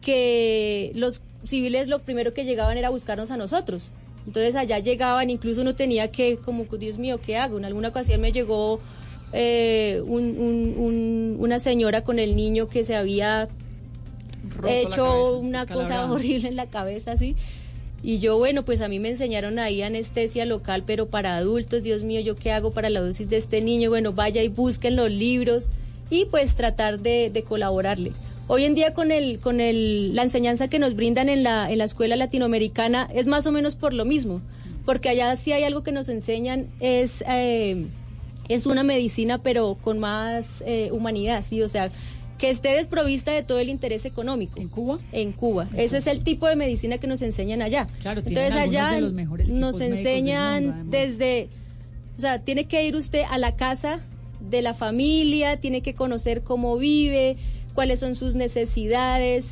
que 0.00 0.92
los 0.94 1.22
civiles 1.44 1.88
lo 1.88 2.00
primero 2.00 2.32
que 2.34 2.44
llegaban 2.44 2.76
era 2.78 2.90
buscarnos 2.90 3.30
a 3.30 3.36
nosotros. 3.36 3.92
Entonces 4.26 4.54
allá 4.54 4.78
llegaban, 4.78 5.30
incluso 5.30 5.62
uno 5.62 5.74
tenía 5.74 6.10
que, 6.10 6.36
como, 6.36 6.64
Dios 6.64 6.98
mío, 6.98 7.20
¿qué 7.24 7.36
hago? 7.36 7.58
En 7.58 7.64
alguna 7.64 7.88
ocasión 7.88 8.20
me 8.20 8.32
llegó 8.32 8.80
eh, 9.32 10.02
un- 10.06 10.36
un- 10.38 10.74
un- 10.76 11.36
una 11.38 11.58
señora 11.60 12.02
con 12.02 12.18
el 12.18 12.34
niño 12.36 12.68
que 12.68 12.84
se 12.84 12.96
había 12.96 13.48
La 14.68 14.74
hecho 14.74 15.38
una 15.38 15.66
cosa 15.66 16.10
horrible 16.10 16.48
en 16.48 16.56
la 16.56 16.66
cabeza, 16.66 17.12
así. 17.12 17.36
Y 18.02 18.18
yo, 18.18 18.38
bueno, 18.38 18.64
pues 18.64 18.80
a 18.80 18.88
mí 18.88 18.98
me 18.98 19.10
enseñaron 19.10 19.58
ahí 19.58 19.82
anestesia 19.82 20.46
local, 20.46 20.84
pero 20.86 21.08
para 21.08 21.36
adultos, 21.36 21.82
Dios 21.82 22.02
mío, 22.02 22.20
¿yo 22.20 22.34
qué 22.34 22.50
hago 22.50 22.70
para 22.70 22.88
la 22.88 23.00
dosis 23.00 23.28
de 23.28 23.36
este 23.36 23.60
niño? 23.60 23.90
Bueno, 23.90 24.12
vaya 24.12 24.42
y 24.42 24.48
busquen 24.48 24.96
los 24.96 25.10
libros 25.10 25.68
y 26.08 26.24
pues 26.24 26.54
tratar 26.54 27.00
de, 27.00 27.30
de 27.30 27.42
colaborarle. 27.42 28.12
Hoy 28.52 28.64
en 28.64 28.74
día 28.74 28.94
con 28.94 29.12
el, 29.12 29.38
con 29.38 29.60
el, 29.60 30.14
la 30.14 30.24
enseñanza 30.24 30.66
que 30.68 30.80
nos 30.80 30.96
brindan 30.96 31.28
en 31.28 31.44
la, 31.44 31.70
en 31.70 31.78
la 31.78 31.84
escuela 31.84 32.16
latinoamericana 32.16 33.08
es 33.14 33.28
más 33.28 33.46
o 33.46 33.52
menos 33.52 33.76
por 33.76 33.92
lo 33.92 34.04
mismo, 34.04 34.40
porque 34.84 35.08
allá 35.08 35.36
sí 35.36 35.52
hay 35.52 35.62
algo 35.62 35.84
que 35.84 35.92
nos 35.92 36.08
enseñan, 36.08 36.66
es, 36.80 37.22
eh, 37.28 37.86
es 38.48 38.66
una 38.66 38.82
medicina 38.82 39.38
pero 39.38 39.76
con 39.80 40.00
más 40.00 40.64
eh, 40.66 40.88
humanidad, 40.90 41.44
sí, 41.48 41.62
o 41.62 41.68
sea, 41.68 41.90
que 42.40 42.48
esté 42.48 42.70
desprovista 42.70 43.32
de 43.32 43.42
todo 43.42 43.58
el 43.58 43.68
interés 43.68 44.06
económico. 44.06 44.58
¿En 44.58 44.68
Cuba? 44.68 44.98
En 45.12 45.32
Cuba. 45.32 45.68
Ese 45.76 45.98
es 45.98 46.06
el 46.06 46.24
tipo 46.24 46.48
de 46.48 46.56
medicina 46.56 46.96
que 46.96 47.06
nos 47.06 47.20
enseñan 47.20 47.60
allá. 47.60 47.86
Claro, 48.00 48.22
Entonces 48.24 48.52
allá 48.54 48.92
de 48.92 49.02
los 49.02 49.12
mejores 49.12 49.50
nos 49.50 49.78
enseñan 49.78 50.64
mundo, 50.64 50.96
desde, 50.96 51.50
o 52.16 52.20
sea, 52.20 52.38
tiene 52.38 52.64
que 52.64 52.86
ir 52.86 52.96
usted 52.96 53.24
a 53.28 53.36
la 53.36 53.56
casa 53.56 54.00
de 54.40 54.62
la 54.62 54.72
familia, 54.72 55.58
tiene 55.58 55.82
que 55.82 55.94
conocer 55.94 56.40
cómo 56.42 56.78
vive, 56.78 57.36
cuáles 57.74 58.00
son 58.00 58.16
sus 58.16 58.34
necesidades 58.34 59.44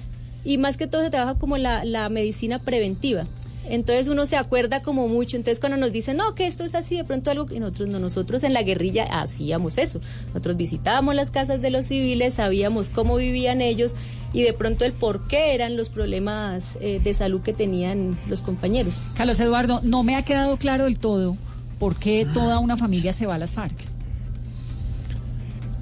y 0.43 0.57
más 0.57 0.79
que 0.79 0.87
todo 0.87 1.03
se 1.03 1.11
trabaja 1.11 1.39
como 1.39 1.59
la, 1.59 1.85
la 1.85 2.09
medicina 2.09 2.59
preventiva. 2.59 3.27
Entonces 3.69 4.09
uno 4.09 4.27
se 4.27 4.37
acuerda 4.37 4.83
como 4.83 5.09
mucho. 5.09 5.37
Entonces 5.37 5.61
cuando 5.61 5.77
nos 5.77 5.93
dicen, 5.93 6.17
no, 6.17 6.35
que 6.35 6.47
esto 6.47 6.65
es 6.65 6.75
así, 6.75 6.97
de 6.97 7.05
pronto 7.05 7.31
algo 7.31 7.47
que 7.47 7.61
nosotros 7.61 7.89
no, 7.89 7.99
nosotros 7.99 8.43
en 8.45 8.53
la 8.53 8.63
guerrilla 8.63 9.05
hacíamos 9.21 9.79
eso. 9.79 10.01
Nosotros 10.29 10.57
visitábamos 10.57 11.15
las 11.15 11.31
casas 11.31 11.61
de 11.61 11.71
los 11.71 11.87
civiles, 11.87 12.35
sabíamos 12.35 12.91
cómo 12.91 13.17
vivían 13.17 13.61
ellos 13.61 13.95
y 14.33 14.43
de 14.43 14.53
pronto 14.53 14.85
el 14.85 14.93
por 14.93 15.27
qué 15.29 15.55
eran 15.55 15.77
los 15.77 15.89
problemas 15.89 16.77
eh, 16.81 17.01
de 17.03 17.15
salud 17.15 17.41
que 17.43 17.53
tenían 17.53 18.19
los 18.29 18.41
compañeros. 18.43 18.95
Carlos 19.15 19.41
Eduardo, 19.41 19.81
no 19.83 20.03
me 20.03 20.17
ha 20.17 20.23
quedado 20.23 20.57
claro 20.57 20.85
del 20.85 20.99
todo 20.99 21.37
por 21.79 21.97
qué 21.97 22.27
toda 22.33 22.59
una 22.59 22.77
familia 22.77 23.13
se 23.13 23.27
va 23.27 23.37
a 23.37 23.39
las 23.39 23.53
FARC. 23.53 23.75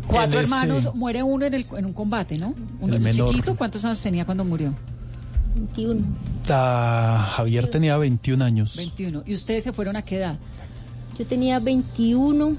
Cuatro 0.07 0.39
hermanos, 0.39 0.95
muere 0.95 1.23
uno 1.23 1.47
en, 1.47 1.55
el, 1.55 1.67
en 1.77 1.85
un 1.85 1.93
combate, 1.93 2.39
¿no? 2.39 2.55
Uno, 2.81 2.95
El 2.95 2.95
el 2.95 3.01
menor. 3.01 3.29
chiquito, 3.29 3.57
¿cuántos 3.57 3.85
años 3.85 4.01
tenía 4.01 4.25
cuando 4.25 4.45
murió? 4.45 4.73
21. 5.61 6.05
Ah, 6.49 7.27
Javier 7.37 7.69
tenía 7.69 7.97
21 7.97 8.45
años. 8.45 8.77
21. 8.77 9.23
¿Y 9.27 9.35
ustedes 9.35 9.65
se 9.65 9.73
fueron 9.73 9.97
a 9.97 10.03
qué 10.03 10.19
edad? 10.19 10.37
Yo 11.19 11.27
tenía 11.27 11.59
21. 11.59 12.55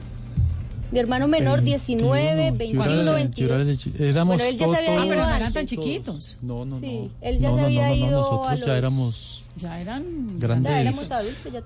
Mi 0.89 0.99
hermano 0.99 1.27
menor 1.27 1.61
19, 1.61 2.51
21, 2.51 2.85
Yo 2.85 2.91
era- 2.93 3.03
yo 3.03 3.13
22. 3.13 3.51
era 3.51 3.65
de 3.65 3.77
chi- 3.77 3.93
éramos 3.99 4.37
bueno, 4.37 4.49
él 4.49 4.57
ya 4.57 4.65
se 4.69 4.75
había 4.77 4.95
todos- 4.95 5.05
ido 5.05 5.23
Ah, 5.23 5.37
eran 5.37 5.53
tan 5.53 5.65
chiquitos. 5.65 6.37
No, 6.41 6.65
no, 6.65 6.79
Sí, 6.79 6.99
no. 7.03 7.09
él 7.27 7.39
ya 7.39 7.49
no, 7.49 7.57
se 7.57 7.63
había 7.65 7.81
no, 7.81 7.87
no, 7.89 7.95
ido 7.95 8.07
a 8.07 8.11
nosotros 8.21 8.59
ya 8.61 8.65
los- 8.67 8.77
éramos 8.77 9.43
Ya 9.57 9.81
eran 9.81 10.39
Grandes. 10.39 10.71
Ya 10.71 10.81
éramos 10.81 11.11
adultos, 11.11 11.51
ya. 11.53 11.63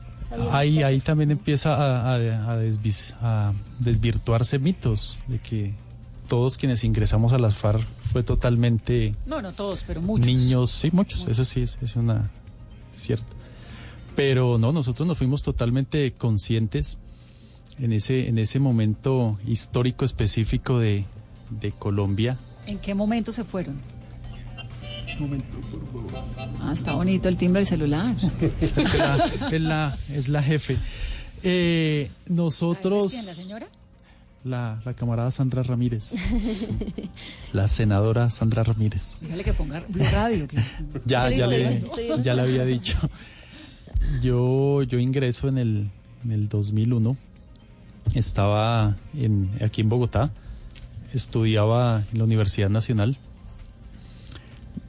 Ahí, 0.58 0.82
ahí 0.82 1.00
también 1.02 1.30
empieza 1.32 1.76
a, 1.76 2.14
a- 2.16 2.52
a 2.54 2.58
desvis- 2.58 3.14
a 3.22 3.52
desvirtuarse 3.80 4.58
mitos 4.60 5.20
de 5.28 5.40
que 5.40 5.74
todos 6.32 6.58
quienes 6.58 6.86
ingresamos 6.86 7.34
a 7.34 7.40
las 7.40 7.56
FARC 7.56 7.86
fue 8.14 8.24
totalmente 8.24 9.16
No, 9.26 9.42
no 9.42 9.52
todos, 9.52 9.84
pero 9.86 10.02
muchos. 10.02 10.26
niños, 10.26 10.72
sí, 10.72 10.88
muchos, 10.94 11.28
eso 11.28 11.44
sí 11.44 11.62
es, 11.62 11.78
es 11.82 11.98
una 11.98 12.32
cierto. 12.94 13.26
Pero 14.16 14.58
no, 14.58 14.72
nosotros 14.72 15.06
nos 15.06 15.18
fuimos 15.18 15.42
totalmente 15.42 16.14
conscientes 16.14 16.98
en 17.80 17.92
ese, 17.92 18.30
en 18.30 18.38
ese 18.38 18.60
momento 18.60 19.40
histórico 19.46 20.06
específico 20.06 20.80
de, 20.80 21.04
de 21.50 21.74
Colombia. 21.74 22.38
¿En 22.66 22.80
qué 22.80 22.96
momento 22.96 23.34
se 23.34 23.44
fueron? 23.44 23.82
Ah, 26.62 26.72
está 26.74 26.94
bonito 26.94 27.28
el 27.28 27.36
timbre 27.36 27.60
del 27.60 27.68
celular. 27.68 28.16
Es 28.62 28.78
la, 28.98 29.26
es 29.52 29.62
la, 29.62 29.98
es 30.14 30.30
la 30.30 30.42
jefe. 30.42 30.78
Eh, 31.44 32.10
nosotros... 32.28 33.12
¿Quién, 33.12 33.26
la 33.26 33.34
señora? 33.34 33.68
La, 34.44 34.82
la 34.86 34.94
camarada 34.96 35.30
Sandra 35.30 35.62
Ramírez. 35.62 36.14
La 37.54 37.68
senadora 37.68 38.30
Sandra 38.32 38.64
Ramírez. 38.64 39.16
Dígale 39.22 39.44
que 39.44 39.54
ponga 39.54 39.84
Blue 39.88 40.04
Radio. 40.12 40.48
que- 40.48 40.58
Ya, 41.06 41.30
le 41.30 41.84
ya 42.24 42.34
le 42.34 42.42
había 42.42 42.66
dicho. 42.66 42.98
Yo, 44.24 44.82
yo 44.84 44.98
ingreso 44.98 45.48
en 45.48 45.58
el, 45.60 45.90
en 46.26 46.32
el 46.32 46.50
2001. 46.50 47.16
Estaba 48.16 48.98
en, 49.14 49.52
aquí 49.64 49.82
en 49.82 49.90
Bogotá. 49.90 50.32
Estudiaba 51.14 52.04
en 52.12 52.18
la 52.18 52.24
Universidad 52.24 52.70
Nacional. 52.70 53.18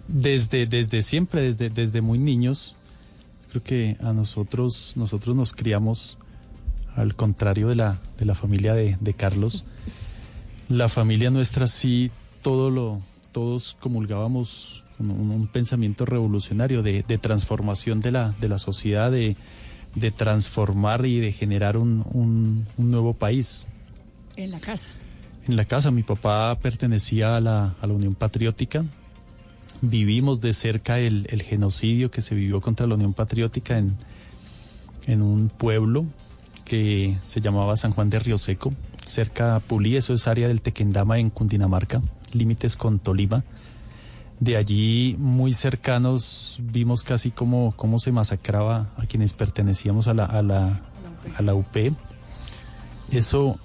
Desde, 0.09 0.67
desde 0.67 1.03
siempre, 1.03 1.43
desde, 1.43 1.69
desde 1.71 2.01
muy 2.01 2.19
niños, 2.19 2.75
creo 3.51 3.63
que 3.63 3.97
a 4.01 4.13
nosotros, 4.13 4.95
nosotros 4.97 5.35
nos 5.37 5.53
criamos 5.53 6.17
al 6.97 7.15
contrario 7.15 7.69
de 7.69 7.75
la, 7.77 8.01
de 8.19 8.25
la 8.27 8.35
familia 8.35 8.75
de, 8.75 8.97
de 9.01 9.15
Carlos. 9.15 9.65
La 10.69 10.89
familia 10.89 11.31
nuestra 11.31 11.67
sí, 11.67 12.11
todo 12.43 12.71
lo, 12.71 13.01
todos 13.33 13.77
comulgábamos 13.81 14.85
un 14.99 15.49
pensamiento 15.53 16.05
revolucionario 16.07 16.83
de, 16.83 17.03
de 17.03 17.19
transformación 17.19 18.01
de 18.01 18.13
la, 18.13 18.35
de 18.41 18.49
la 18.49 18.59
sociedad, 18.59 19.11
de, 19.11 19.37
de 19.97 20.11
transformar 20.13 21.05
y 21.07 21.19
de 21.19 21.33
generar 21.33 21.77
un, 21.77 22.05
un- 22.13 22.67
un 22.77 22.91
nuevo 22.91 23.13
país. 23.15 23.67
En 24.37 24.51
la 24.53 24.61
casa. 24.61 24.89
En 25.49 25.57
la 25.57 25.65
casa, 25.65 25.91
mi 25.91 26.05
papá 26.05 26.57
pertenecía 26.63 27.37
a 27.37 27.41
la, 27.41 27.75
a 27.81 27.87
la 27.87 27.93
Unión 27.95 28.15
Patriótica. 28.15 28.85
Vivimos 29.81 30.41
de 30.41 30.53
cerca 30.53 31.01
el, 31.01 31.27
el 31.31 31.43
genocidio 31.43 32.11
que 32.13 32.23
se 32.23 32.37
vivió 32.37 32.61
contra 32.61 32.87
la 32.87 32.95
Unión 32.95 33.13
Patriótica 33.13 33.77
en, 33.79 33.97
en 35.09 35.21
un 35.21 35.49
pueblo 35.49 36.07
que 36.65 37.19
se 37.23 37.41
llamaba 37.41 37.77
San 37.77 37.93
Juan 37.93 38.11
de 38.11 38.19
Río 38.19 38.39
Seco, 38.39 38.73
cerca 39.07 39.57
a 39.57 39.61
Pulí, 39.61 39.97
eso 39.97 40.15
es 40.15 40.27
área 40.27 40.49
del 40.49 40.63
Tequendama 40.63 41.19
en 41.19 41.31
Cundinamarca, 41.31 42.03
límites 42.33 42.77
con 42.77 42.99
Tolima. 42.99 43.45
De 44.41 44.57
allí, 44.57 45.17
muy 45.19 45.55
cercanos, 45.55 46.59
vimos 46.61 47.05
casi 47.05 47.31
cómo, 47.31 47.75
cómo 47.77 47.99
se 47.99 48.11
masacraba 48.11 48.91
a 48.97 49.07
quienes 49.07 49.33
pertenecíamos 49.35 50.09
a 50.09 50.15
la, 50.15 50.25
a 50.25 50.43
la, 50.43 50.81
a 51.37 51.43
la 51.43 51.55
UP. 51.55 51.77
Eso 53.11 53.59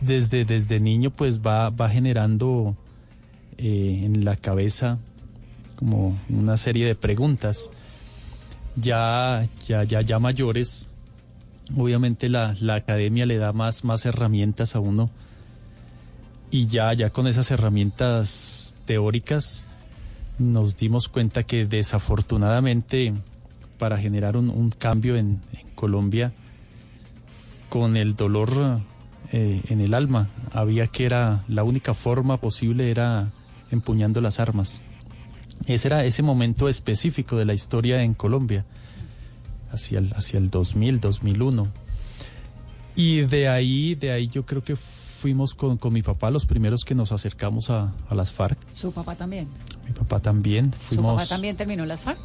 desde, 0.00 0.44
desde 0.44 0.80
niño 0.80 1.10
pues 1.10 1.40
va, 1.40 1.70
va 1.70 1.88
generando 1.88 2.76
eh, 3.58 4.02
en 4.04 4.24
la 4.24 4.36
cabeza 4.36 4.98
como 5.76 6.18
una 6.28 6.56
serie 6.56 6.86
de 6.86 6.94
preguntas. 6.94 7.70
Ya, 8.76 9.46
ya, 9.66 9.84
ya, 9.84 10.00
ya 10.02 10.18
mayores, 10.18 10.88
obviamente 11.76 12.28
la, 12.28 12.54
la 12.60 12.76
academia 12.76 13.26
le 13.26 13.38
da 13.38 13.52
más, 13.52 13.84
más 13.84 14.06
herramientas 14.06 14.74
a 14.74 14.80
uno. 14.80 15.10
Y 16.50 16.66
ya, 16.66 16.92
ya 16.92 17.10
con 17.10 17.26
esas 17.26 17.50
herramientas 17.50 18.76
teóricas 18.84 19.64
nos 20.38 20.76
dimos 20.76 21.08
cuenta 21.08 21.42
que 21.44 21.66
desafortunadamente 21.66 23.14
para 23.78 23.98
generar 23.98 24.36
un, 24.36 24.50
un 24.50 24.70
cambio 24.70 25.16
en, 25.16 25.40
Colombia 25.74 26.34
con 27.70 27.96
el 27.96 28.14
dolor 28.14 28.80
eh, 29.32 29.62
en 29.70 29.80
el 29.80 29.94
alma 29.94 30.28
había 30.52 30.88
que 30.88 31.06
era 31.06 31.42
la 31.48 31.64
única 31.64 31.94
forma 31.94 32.36
posible 32.36 32.90
era 32.90 33.30
empuñando 33.70 34.20
las 34.20 34.40
armas. 34.40 34.82
Ese 35.66 35.88
era 35.88 36.04
ese 36.04 36.22
momento 36.22 36.68
específico 36.68 37.38
de 37.38 37.46
la 37.46 37.54
historia 37.54 38.02
en 38.02 38.12
Colombia 38.12 38.66
hacia 39.72 39.98
el, 39.98 40.12
hacia 40.14 40.38
el 40.38 40.50
2000 40.50 41.00
2001 41.00 41.68
y 42.96 43.20
de 43.22 43.48
ahí 43.48 43.94
de 43.94 44.10
ahí 44.12 44.28
yo 44.28 44.44
creo 44.44 44.62
que 44.64 44.76
fuimos 44.76 45.54
con, 45.54 45.76
con 45.76 45.92
mi 45.92 46.02
papá 46.02 46.30
los 46.30 46.46
primeros 46.46 46.84
que 46.84 46.94
nos 46.94 47.12
acercamos 47.12 47.70
a, 47.70 47.92
a 48.08 48.14
las 48.14 48.32
FARC 48.32 48.58
Su 48.74 48.92
papá 48.92 49.14
también. 49.16 49.48
mi 49.86 49.92
papá 49.92 50.20
también 50.20 50.72
Su 50.72 50.96
fuimos 50.96 51.14
papá 51.16 51.28
también 51.28 51.56
terminó 51.56 51.84
las 51.86 52.00
FARC. 52.00 52.20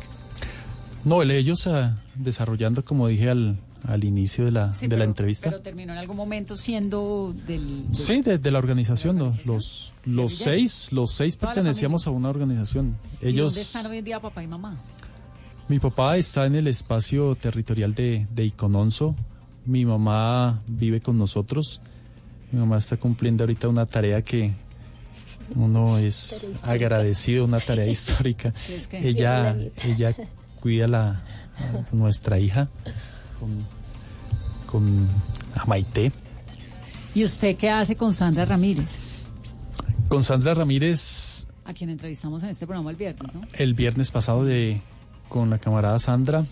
no 1.04 1.22
el- 1.22 1.32
ellos 1.32 1.68
ah, 1.68 1.98
desarrollando 2.16 2.84
como 2.84 3.08
dije 3.08 3.30
al, 3.30 3.58
al 3.84 4.04
inicio 4.04 4.46
de 4.46 4.52
la 4.52 4.74
Sí, 4.74 4.88
de 4.88 4.98
la 4.98 5.04
entrevista 5.04 5.50
Pero 5.50 5.62
terminó 5.62 5.94
en 5.94 6.00
algún 6.00 6.18
momento 6.18 6.56
siendo 6.58 7.36
del. 7.46 7.84
del- 7.88 7.96
Sí, 7.96 8.22
de, 8.22 8.38
de 8.40 8.52
la 8.52 8.58
organización, 8.60 9.18
los, 9.20 9.46
los, 9.46 9.94
los 10.06 10.36
seis, 10.36 10.92
los 10.92 11.12
seis 11.12 11.36
pertenecíamos 11.36 12.08
a 12.08 12.10
una 12.10 12.30
organización. 12.30 12.96
¿Y 13.22 13.28
Ellos, 13.28 13.54
dónde 13.54 13.62
están 13.62 13.86
hoy 13.86 13.98
en 14.00 14.06
día 14.06 14.20
papá 14.20 14.42
y 14.44 14.48
mamá? 14.48 14.78
Mi 15.68 15.80
papá 15.80 16.18
está 16.18 16.46
en 16.46 16.56
el 16.56 16.68
espacio 16.68 17.36
territorial 17.36 17.94
de, 17.96 18.28
de 18.32 18.46
Icononso, 18.46 19.16
mi 19.66 19.84
mamá 19.86 20.60
vive 20.68 21.02
con 21.02 21.18
nosotros, 21.18 21.82
mi 22.52 22.60
mamá 22.60 22.78
está 22.78 22.98
cumpliendo 22.98 23.44
ahorita 23.44 23.68
una 23.68 23.86
tarea 23.86 24.22
que 24.22 24.54
uno 25.56 25.98
es 25.98 26.48
agradecido, 26.64 27.46
una 27.46 27.60
tarea 27.60 27.88
histórica. 27.88 28.54
Sí, 28.66 28.74
es 28.76 28.88
que- 28.88 29.08
Ella, 29.08 29.56
ella 29.84 30.16
cuida 30.62 30.88
la, 30.88 31.10
a 31.58 31.96
nuestra 31.96 32.40
hija 32.40 32.68
con, 33.40 33.50
con 34.68 35.08
a 35.56 35.66
Maite. 35.66 36.12
¿Y 37.16 37.24
usted 37.24 37.56
qué 37.56 37.70
hace 37.70 37.96
con 37.96 38.14
Sandra 38.14 38.46
Ramírez? 38.46 38.98
Con 40.10 40.24
Sandra 40.24 40.54
Ramírez 40.54 41.48
A 41.64 41.74
quien 41.74 41.90
entrevistamos 41.90 42.44
en 42.44 42.50
este 42.50 42.68
programa 42.68 42.92
el 42.92 42.98
viernes, 42.98 43.34
¿no? 43.34 43.42
el 43.54 43.74
viernes 43.74 44.12
pasado 44.12 44.44
de 44.46 44.82
con 45.30 45.50
la 45.50 45.58
camarada 45.60 46.00
Sandra. 46.00 46.46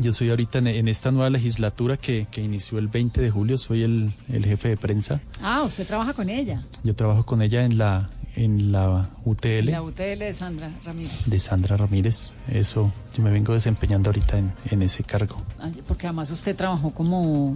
Yo 0.00 0.12
soy 0.12 0.30
ahorita 0.30 0.58
en, 0.58 0.66
en 0.66 0.88
esta 0.88 1.12
nueva 1.12 1.30
legislatura 1.30 1.96
que, 1.96 2.26
que 2.30 2.42
inició 2.42 2.78
el 2.78 2.88
20 2.88 3.20
de 3.20 3.30
julio, 3.30 3.56
soy 3.58 3.82
el, 3.82 4.12
el 4.28 4.44
jefe 4.44 4.70
de 4.70 4.76
prensa. 4.76 5.20
Ah, 5.40 5.62
usted 5.62 5.86
trabaja 5.86 6.14
con 6.14 6.28
ella. 6.28 6.64
Yo 6.82 6.94
trabajo 6.96 7.24
con 7.24 7.42
ella 7.42 7.64
en 7.64 7.78
la 7.78 8.10
en 8.36 8.72
la 8.72 9.10
UTL 9.24 9.66
La 9.70 9.80
UTL 9.80 10.18
de 10.18 10.34
Sandra 10.34 10.72
Ramírez. 10.84 11.24
de 11.26 11.38
Sandra 11.38 11.76
Ramírez. 11.76 12.32
Eso, 12.48 12.92
yo 13.16 13.22
me 13.22 13.30
vengo 13.30 13.54
desempeñando 13.54 14.10
ahorita 14.10 14.36
en, 14.38 14.52
en 14.72 14.82
ese 14.82 15.04
cargo. 15.04 15.40
Ah, 15.60 15.70
Porque 15.86 16.08
además 16.08 16.32
usted 16.32 16.56
trabajó 16.56 16.90
como 16.90 17.54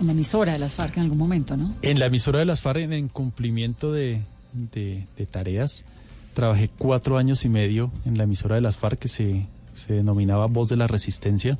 en 0.00 0.06
la 0.06 0.12
emisora 0.12 0.52
de 0.54 0.58
las 0.58 0.72
FARC 0.72 0.96
en 0.96 1.02
algún 1.02 1.18
momento, 1.18 1.54
¿no? 1.58 1.74
En 1.82 1.98
la 1.98 2.06
emisora 2.06 2.38
de 2.38 2.46
las 2.46 2.62
FARC, 2.62 2.78
en, 2.78 2.94
en 2.94 3.08
cumplimiento 3.08 3.92
de, 3.92 4.22
de- 4.54 5.06
de 5.18 5.26
tareas, 5.26 5.84
trabajé 6.32 6.70
cuatro 6.78 7.18
años 7.18 7.44
y 7.44 7.50
medio 7.50 7.92
en 8.06 8.16
la 8.16 8.24
emisora 8.24 8.54
de 8.54 8.62
las 8.62 8.78
FARC 8.78 8.98
que 8.98 9.08
se, 9.08 9.46
se 9.76 9.92
denominaba 9.94 10.46
Voz 10.46 10.68
de 10.70 10.76
la 10.76 10.86
Resistencia. 10.86 11.58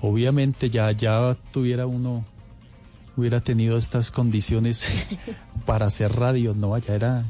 Obviamente 0.00 0.68
ya, 0.68 0.90
ya 0.92 1.36
tuviera 1.52 1.86
uno, 1.86 2.24
hubiera 3.16 3.40
tenido 3.40 3.76
estas 3.78 4.10
condiciones 4.10 4.84
para 5.66 5.86
hacer 5.86 6.12
radio, 6.12 6.54
¿no? 6.54 6.74
Allá 6.74 6.94
era 6.94 7.24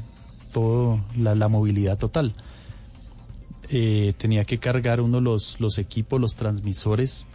todo 0.51 0.99
la, 1.15 1.35
la 1.35 1.47
movilidad 1.47 1.97
total. 1.97 2.33
eh, 3.69 4.13
tenía 4.17 4.43
que 4.43 4.57
cargar 4.57 5.01
uno 5.01 5.21
los, 5.21 5.59
los 5.59 5.77
equipos, 5.77 6.19
los 6.19 6.35
transmisores, 6.35 7.25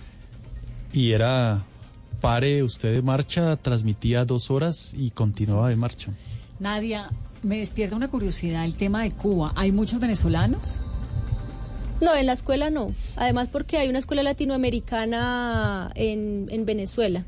y 0.92 1.12
era 1.12 1.62
pare 2.20 2.62
usted 2.62 2.94
de 2.94 3.02
marcha, 3.02 3.56
transmitía 3.56 4.24
dos 4.24 4.50
horas 4.50 4.92
y 4.96 5.10
continuaba 5.10 5.68
de 5.68 5.76
marcha. 5.76 6.12
Nadia, 6.58 7.10
me 7.42 7.58
despierta 7.58 7.94
una 7.96 8.08
curiosidad 8.08 8.64
el 8.64 8.74
tema 8.74 9.02
de 9.02 9.12
Cuba. 9.12 9.52
¿Hay 9.54 9.70
muchos 9.72 10.00
venezolanos? 10.00 10.82
No, 12.00 12.14
en 12.14 12.26
la 12.26 12.32
escuela 12.32 12.70
no. 12.70 12.92
Además 13.16 13.48
porque 13.50 13.76
hay 13.78 13.88
una 13.88 13.98
escuela 13.98 14.22
latinoamericana 14.22 15.90
en, 15.94 16.46
en 16.50 16.64
Venezuela. 16.64 17.24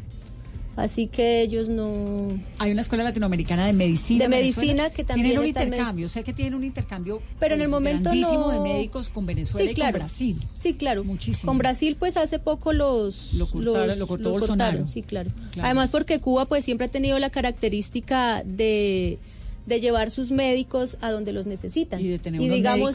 Así 0.76 1.08
que 1.08 1.42
ellos 1.42 1.68
no... 1.68 2.38
Hay 2.58 2.70
una 2.70 2.80
escuela 2.80 3.04
latinoamericana 3.04 3.66
de 3.66 3.72
medicina. 3.74 4.24
De 4.24 4.28
Venezuela. 4.28 4.66
medicina 4.84 4.90
que 4.90 5.04
también 5.04 5.26
Tienen 5.26 5.40
un 5.42 5.46
intercambio, 5.48 6.08
sé 6.08 6.22
que 6.22 6.32
tienen 6.32 6.54
un 6.54 6.64
intercambio 6.64 7.20
Pero 7.38 7.54
en 7.56 7.60
el 7.60 7.66
pues, 7.66 7.70
momento 7.70 8.02
grandísimo 8.04 8.38
no- 8.40 8.50
de 8.50 8.60
médicos 8.60 9.10
con 9.10 9.26
Venezuela 9.26 9.66
Sí, 9.66 9.72
y 9.72 9.74
claro. 9.74 9.92
con 9.92 9.98
Brasil. 10.00 10.36
Sí, 10.56 10.74
claro. 10.74 11.04
Muchísimo. 11.04 11.50
Con 11.50 11.58
Brasil, 11.58 11.96
pues 11.98 12.16
hace 12.16 12.38
poco 12.38 12.72
los 12.72 13.34
Lo 13.34 13.46
cortaron- 13.46 13.88
los- 13.88 13.98
lo 13.98 14.06
cortó 14.06 14.30
Bolsonaro. 14.30 14.70
cortaron, 14.70 14.88
sí, 14.88 15.02
claro. 15.02 15.30
Claro. 15.52 15.66
Además, 15.66 15.90
porque 15.90 16.18
Cuba, 16.20 16.46
pues 16.46 16.64
siempre 16.64 16.86
ha 16.86 16.90
tenido 16.90 17.18
la 17.18 17.28
característica 17.30 18.42
de 18.46 19.18
de 19.66 19.80
llevar 19.80 20.10
sus 20.10 20.30
médicos 20.32 20.96
a 21.00 21.10
donde 21.10 21.32
los 21.32 21.46
necesitan. 21.46 22.00
Y 22.00 22.08
de 22.08 22.18
tener 22.18 22.40
unos 22.40 22.54
digamos, 22.54 22.90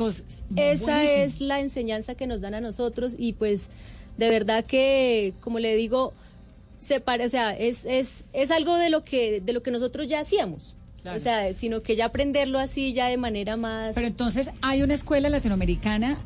esa 0.55 0.95
buenísimos. 0.95 1.01
es 1.34 1.41
la 1.41 1.59
enseñanza 1.59 2.16
que 2.16 2.28
nos 2.28 2.41
dan 2.41 2.53
a 2.55 2.61
nosotros 2.61 3.16
y 3.18 3.34
pues 3.34 3.68
de 4.18 4.30
verdad 4.30 4.66
que, 4.66 5.34
como 5.41 5.59
le 5.59 5.76
digo, 5.76 6.13
se 6.80 6.99
pare- 6.99 7.26
o 7.26 7.30
sea, 7.30 7.55
es, 7.57 7.86
es, 7.86 8.24
es 8.34 8.51
algo 8.51 8.78
de 8.78 8.89
lo 8.89 9.03
que 9.03 9.41
de 9.41 9.53
lo 9.53 9.61
que 9.63 9.72
nosotros 9.72 10.07
ya 10.07 10.20
hacíamos. 10.22 10.78
Claro. 11.01 11.18
O 11.20 11.22
sea, 11.22 11.53
sino 11.53 11.84
que 11.84 11.95
ya 11.95 12.05
aprenderlo 12.05 12.57
así 12.57 12.91
ya 12.93 13.07
de 13.07 13.18
manera 13.18 13.57
más 13.57 13.93
Pero 13.93 14.07
entonces 14.07 14.49
hay 14.61 14.82
una 14.82 14.95
escuela 14.95 15.30
latinoamericana 15.30 16.18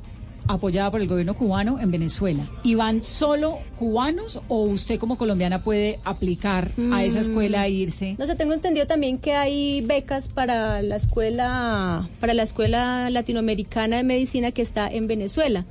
apoyada 0.50 0.89
por 0.89 1.00
el 1.00 1.08
gobierno 1.08 1.36
cubano 1.36 1.80
en 1.80 1.91
Venezuela. 1.91 2.50
¿Y 2.64 2.74
van 2.74 3.04
solo 3.04 3.60
cubanos 3.78 4.41
o 4.47 4.64
usted 4.64 5.00
como 5.00 5.16
colombiana 5.16 5.64
puede 5.64 6.00
aplicar 6.04 6.72
a 6.91 7.04
esa 7.04 7.20
escuela 7.20 7.68
e 7.68 7.70
irse? 7.70 8.16
No 8.18 8.26
sé, 8.26 8.36
tengo 8.36 8.54
entendido 8.54 8.88
también 8.88 9.20
que 9.20 9.36
hay 9.36 9.82
becas 9.82 10.28
para 10.28 10.82
la 10.82 10.95
escuela 10.95 12.10
para 12.20 12.34
la 12.34 12.43
escuela 12.43 13.12
latinoamericana 13.12 13.97
de 13.97 14.04
medicina 14.04 14.52
que 14.52 14.64
está 14.64 14.88
en 14.88 15.08
Venezuela. 15.08 15.66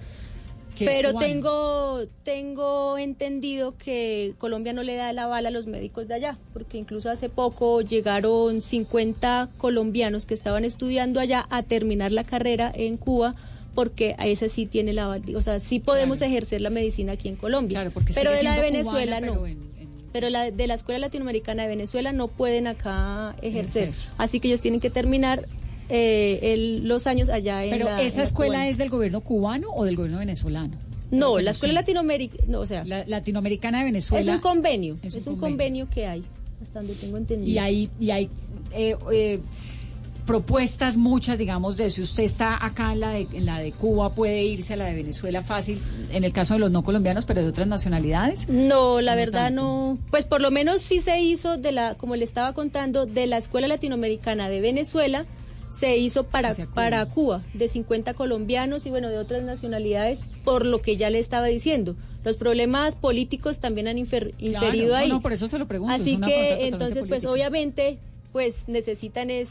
Pero 0.79 1.15
tengo 1.15 2.05
tengo 2.23 2.99
entendido 2.99 3.77
que 3.77 4.35
Colombia 4.39 4.73
no 4.73 4.85
le 4.85 4.95
da 4.95 5.11
el 5.11 5.19
aval 5.19 5.47
a 5.47 5.51
los 5.51 5.67
médicos 5.67 6.07
de 6.07 6.15
allá, 6.15 6.39
porque 6.53 6.79
incluso 6.79 7.11
hace 7.11 7.29
poco 7.29 7.81
llegaron 7.81 8.63
50 8.63 9.49
colombianos 9.59 10.25
que 10.25 10.35
estaban 10.35 10.65
estudiando 10.65 11.19
allá 11.19 11.49
a 11.51 11.65
terminar 11.65 12.13
la 12.13 12.23
carrera 12.23 12.71
en 12.73 12.97
Cuba 12.97 13.35
porque 13.79 14.17
a 14.19 14.27
ese 14.27 14.49
sí 14.49 14.67
tiene 14.67 14.99
aval, 14.99 15.23
o 15.37 15.41
sea, 15.41 15.61
sí 15.61 15.79
podemos 15.79 16.21
ejercer 16.21 16.61
la 16.61 16.69
medicina 16.69 17.13
aquí 17.13 17.29
en 17.29 17.37
Colombia. 17.37 17.89
porque 17.95 18.13
pero 18.13 18.33
de 18.33 18.43
la 18.43 18.57
de 18.57 18.61
Venezuela 18.61 19.21
cubana, 19.21 19.27
no. 19.29 19.33
pero 19.35 19.47
en- 19.47 19.69
Pero 20.13 20.31
la 20.31 20.51
de 20.51 20.67
la 20.67 20.75
Escuela 20.75 20.99
Latinoamericana 20.99 21.63
de 21.63 21.69
Venezuela 21.69 22.11
no 22.13 22.27
pueden 22.27 22.67
acá 22.67 23.37
ejercer. 23.41 23.93
Así 24.17 24.41
que 24.41 24.49
ellos 24.49 24.61
tienen 24.61 24.81
que 24.81 24.91
terminar 24.91 25.47
eh, 25.91 26.41
el- 26.55 26.89
los 26.89 27.07
años 27.07 27.29
allá 27.29 27.65
en 27.65 27.71
Pero 27.71 27.85
la- 27.85 28.01
en 28.01 28.07
esa 28.09 28.17
la 28.19 28.23
escuela 28.25 28.55
cubana. 28.55 28.69
es 28.69 28.79
del 28.79 28.91
gobierno 28.91 29.21
cubano 29.21 29.69
o 29.71 29.85
del 29.85 29.95
gobierno 29.95 30.19
venezolano? 30.19 30.77
No, 31.13 31.39
la 31.39 31.53
sé. 31.53 31.59
Escuela 31.59 31.75
Latinoamericana, 31.75 32.45
no, 32.49 32.59
o 32.61 32.67
sea, 32.67 32.85
La- 32.85 33.07
latinoamericana 33.07 33.79
de 33.79 33.85
Venezuela. 33.85 34.21
es 34.23 34.37
un 34.37 34.41
convenio, 34.43 34.99
Es 35.05 35.15
un 35.15 35.23
convenio. 35.37 35.41
convenio. 35.41 35.89
que 35.89 36.07
hay, 36.07 36.25
hasta 36.61 36.81
donde 36.81 36.95
tengo 36.97 37.17
entendido. 37.17 37.49
Y 37.53 37.59
hay, 37.59 37.89
y 38.01 38.11
hay 38.11 38.29
eh, 38.75 38.97
eh, 39.13 39.39
propuestas 40.29 40.99
muchas, 40.99 41.39
digamos, 41.39 41.79
de 41.79 41.89
si 41.89 42.03
usted 42.03 42.23
está 42.23 42.63
acá 42.63 42.93
en 42.93 43.01
la, 43.01 43.13
de, 43.13 43.27
en 43.33 43.47
la 43.47 43.61
de 43.61 43.73
Cuba, 43.73 44.15
puede 44.15 44.45
irse 44.45 44.75
a 44.75 44.77
la 44.77 44.85
de 44.85 44.95
Venezuela 44.95 45.43
fácil, 45.43 45.81
en 46.13 46.23
el 46.23 46.35
caso 46.35 46.53
de 46.53 46.61
los 46.61 46.71
no 46.71 46.85
colombianos, 46.85 47.25
pero 47.25 47.41
de 47.41 47.49
otras 47.49 47.67
nacionalidades. 47.67 48.47
No, 48.47 49.01
la 49.01 49.13
No 49.13 49.17
verdad 49.17 49.45
tanto. 49.47 49.63
no. 49.63 49.99
Pues 50.11 50.27
por 50.27 50.43
lo 50.43 50.51
menos 50.51 50.83
sí 50.83 51.01
se 51.01 51.19
hizo 51.23 51.57
de 51.57 51.73
la, 51.73 51.95
como 51.95 52.15
le 52.15 52.25
estaba 52.27 52.53
contando, 52.53 53.07
de 53.07 53.27
la 53.27 53.39
Escuela 53.39 53.69
Latinoamericana 53.69 54.51
de 54.51 54.61
Venezuela, 54.61 55.25
se 55.71 55.97
hizo 55.97 56.25
para 56.25 56.55
Cuba. 56.55 56.67
para 56.75 57.07
Cuba, 57.07 57.43
de 57.55 57.69
50 57.69 58.13
colombianos 58.13 58.85
y 58.85 58.91
bueno, 58.91 59.09
de 59.09 59.17
otras 59.17 59.43
nacionalidades, 59.45 60.21
por 60.45 60.67
lo 60.67 60.83
que 60.83 60.99
ya 60.99 61.09
le 61.09 61.21
estaba 61.21 61.47
diciendo. 61.47 61.97
Los 62.23 62.37
problemas 62.37 62.97
políticos 62.97 63.61
también 63.61 63.89
han 63.89 63.97
infer- 63.97 64.35
inferido 64.39 64.89
no, 64.91 64.95
ahí. 64.95 65.09
no, 65.09 65.23
por 65.23 65.33
eso 65.33 65.49
se 65.49 65.59
lo 65.59 65.67
pregunto, 65.67 65.95
Así 65.95 66.19
que 66.21 66.67
entonces, 66.67 66.99
pues 67.09 67.25
política. 67.25 67.31
obviamente, 67.33 67.99
pues 68.33 68.65
necesitan 68.69 69.31
es 69.31 69.49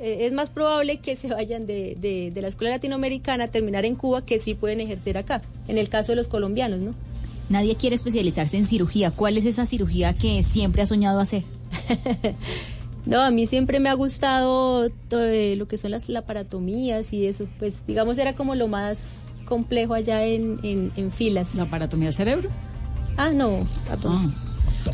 eh, 0.00 0.26
es 0.26 0.32
más 0.32 0.50
probable 0.50 0.98
que 0.98 1.16
se 1.16 1.28
vayan 1.28 1.66
de, 1.66 1.96
de, 2.00 2.30
de 2.32 2.42
la 2.42 2.48
escuela 2.48 2.74
latinoamericana 2.74 3.44
a 3.44 3.48
terminar 3.48 3.84
en 3.84 3.94
Cuba 3.94 4.24
que 4.24 4.38
sí 4.38 4.54
pueden 4.54 4.80
ejercer 4.80 5.18
acá, 5.18 5.42
en 5.68 5.78
el 5.78 5.88
caso 5.88 6.12
de 6.12 6.16
los 6.16 6.28
colombianos, 6.28 6.80
¿no? 6.80 6.94
Nadie 7.48 7.76
quiere 7.76 7.96
especializarse 7.96 8.56
en 8.56 8.66
cirugía. 8.66 9.10
¿Cuál 9.10 9.36
es 9.36 9.44
esa 9.44 9.66
cirugía 9.66 10.14
que 10.14 10.44
siempre 10.44 10.82
ha 10.82 10.86
soñado 10.86 11.20
hacer? 11.20 11.42
No, 13.06 13.20
a 13.22 13.30
mí 13.30 13.46
siempre 13.46 13.80
me 13.80 13.88
ha 13.88 13.94
gustado 13.94 14.90
todo, 15.08 15.24
eh, 15.24 15.56
lo 15.56 15.66
que 15.66 15.78
son 15.78 15.90
las 15.90 16.08
laparatomías 16.08 17.12
y 17.12 17.26
eso. 17.26 17.46
Pues 17.58 17.86
digamos 17.86 18.18
era 18.18 18.34
como 18.34 18.54
lo 18.54 18.68
más 18.68 18.98
complejo 19.46 19.94
allá 19.94 20.24
en, 20.24 20.60
en, 20.62 20.92
en 20.96 21.10
filas. 21.10 21.54
¿La 21.54 21.68
paratomía 21.68 22.12
cerebro? 22.12 22.50
Ah, 23.16 23.30
no. 23.30 23.66
Ah, 24.04 24.30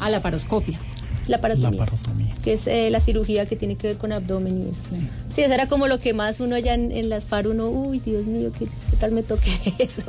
a 0.01 0.11
la 0.11 0.23
paroscopia. 0.23 0.79
La 1.27 1.41
paratomía. 1.41 1.81
Laparotomía. 1.81 2.35
Que 2.43 2.53
es 2.53 2.67
eh, 2.67 2.91
la 2.91 3.01
cirugía 3.01 3.47
que 3.47 3.57
tiene 3.57 3.77
que 3.77 3.89
ver 3.89 3.97
con 3.97 4.13
abdomen 4.13 4.67
y 4.67 4.71
eso. 4.71 4.91
Sí. 4.91 4.97
Sí, 5.33 5.43
eso 5.43 5.53
era 5.53 5.69
como 5.69 5.89
lo 5.89 6.01
que 6.01 6.13
más 6.15 6.41
uno 6.41 6.55
allá 6.55 6.75
en, 6.75 6.93
en 6.93 7.09
las 7.09 7.25
FAR, 7.25 7.49
uno, 7.49 7.69
uy, 7.69 7.99
Dios 7.99 8.27
mío, 8.27 8.53
¿qué, 8.57 8.67
qué 8.67 8.97
tal 8.99 9.13
me 9.13 9.23
toque 9.23 9.51
eso? 9.79 10.03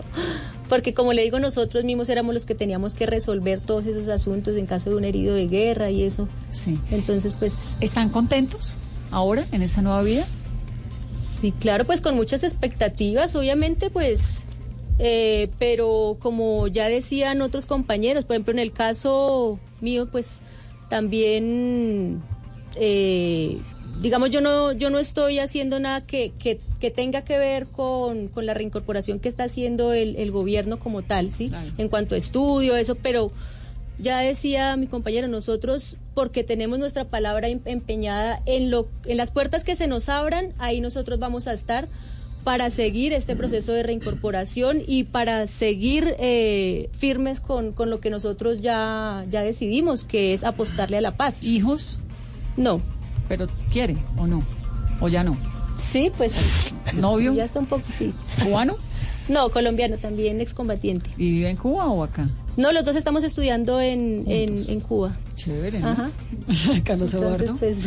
Porque 0.69 0.93
como 0.93 1.13
le 1.13 1.23
digo, 1.23 1.39
nosotros 1.39 1.83
mismos 1.83 2.09
éramos 2.09 2.33
los 2.33 2.45
que 2.45 2.55
teníamos 2.55 2.93
que 2.93 3.05
resolver 3.05 3.59
todos 3.59 3.85
esos 3.85 4.07
asuntos 4.09 4.55
en 4.55 4.65
caso 4.65 4.89
de 4.89 4.95
un 4.97 5.05
herido 5.05 5.33
de 5.33 5.47
guerra 5.47 5.89
y 5.89 6.03
eso. 6.03 6.27
Sí. 6.51 6.79
Entonces, 6.91 7.33
pues 7.33 7.53
¿Están 7.79 8.09
contentos 8.09 8.77
ahora 9.11 9.45
en 9.51 9.61
esa 9.61 9.81
nueva 9.81 10.01
vida? 10.03 10.27
Sí, 11.39 11.51
claro, 11.51 11.85
pues 11.85 12.01
con 12.01 12.15
muchas 12.15 12.43
expectativas, 12.43 13.35
obviamente, 13.35 13.89
pues, 13.89 14.45
eh, 14.97 15.49
pero 15.59 16.17
como 16.19 16.67
ya 16.67 16.87
decían 16.89 17.41
otros 17.41 17.65
compañeros, 17.65 18.25
por 18.25 18.35
ejemplo, 18.35 18.53
en 18.53 18.59
el 18.59 18.71
caso 18.71 19.59
mío, 19.79 20.07
pues 20.11 20.39
también, 20.89 22.21
eh, 22.75 23.59
digamos, 24.01 24.29
yo 24.29 24.41
no, 24.41 24.71
yo 24.71 24.89
no 24.89 24.99
estoy 24.99 25.39
haciendo 25.39 25.79
nada 25.79 26.05
que, 26.05 26.31
que, 26.39 26.59
que 26.79 26.91
tenga 26.91 27.23
que 27.23 27.37
ver 27.37 27.67
con, 27.67 28.27
con 28.27 28.45
la 28.45 28.53
reincorporación 28.53 29.19
que 29.19 29.29
está 29.29 29.43
haciendo 29.45 29.93
el, 29.93 30.15
el 30.15 30.31
gobierno 30.31 30.79
como 30.79 31.01
tal, 31.01 31.31
¿sí? 31.31 31.49
Claro. 31.49 31.71
En 31.77 31.89
cuanto 31.89 32.15
a 32.15 32.17
estudio, 32.17 32.75
eso, 32.75 32.95
pero 32.95 33.31
ya 33.99 34.19
decía 34.19 34.75
mi 34.77 34.87
compañero, 34.87 35.27
nosotros, 35.27 35.97
porque 36.13 36.43
tenemos 36.43 36.77
nuestra 36.79 37.05
palabra 37.05 37.47
em- 37.47 37.61
empeñada 37.65 38.41
en, 38.45 38.69
lo, 38.69 38.87
en 39.05 39.17
las 39.17 39.31
puertas 39.31 39.63
que 39.63 39.75
se 39.75 39.87
nos 39.87 40.09
abran, 40.09 40.53
ahí 40.59 40.81
nosotros 40.81 41.19
vamos 41.19 41.47
a 41.47 41.53
estar 41.53 41.87
para 42.47 42.69
seguir 42.69 43.11
este 43.11 43.35
proceso 43.35 43.73
de 43.73 43.83
reincorporación 43.83 44.81
y 44.87 45.03
para 45.03 45.47
seguir 45.47 46.15
eh, 46.17 46.89
firmes 46.97 47.41
con, 47.41 47.73
con 47.73 47.89
lo 47.89 47.99
que 47.99 48.09
nosotros 48.09 48.61
ya, 48.61 49.25
ya 49.29 49.41
decidimos, 49.41 50.05
que 50.05 50.31
es 50.31 50.45
apostarle 50.45 50.97
a 50.97 51.01
la 51.01 51.17
paz. 51.17 51.43
¿Hijos? 51.43 51.99
No. 52.55 52.79
¿Pero 53.27 53.49
quiere 53.69 53.97
o 54.17 54.27
no? 54.27 54.43
¿O 55.01 55.09
ya 55.09 55.25
no? 55.25 55.35
Sí, 55.91 56.09
pues. 56.15 56.31
¿Novio? 56.93 57.33
Ya 57.33 57.43
está 57.43 57.59
un 57.59 57.65
poco, 57.65 57.83
sí. 57.85 58.13
¿Cubano? 58.41 58.77
No, 59.27 59.49
colombiano 59.49 59.97
también, 59.97 60.39
excombatiente. 60.39 61.09
¿Y 61.17 61.31
vive 61.31 61.49
en 61.49 61.57
Cuba 61.57 61.87
o 61.87 62.01
acá? 62.01 62.29
No, 62.55 62.71
los 62.71 62.85
dos 62.85 62.95
estamos 62.95 63.25
estudiando 63.25 63.81
en, 63.81 64.23
en, 64.25 64.55
en 64.69 64.79
Cuba. 64.79 65.17
Chévere, 65.35 65.81
¿no? 65.81 65.89
Ajá. 65.89 66.11
Carlos 66.85 67.13
Entonces, 67.13 67.41
Eduardo. 67.41 67.55
pues, 67.57 67.77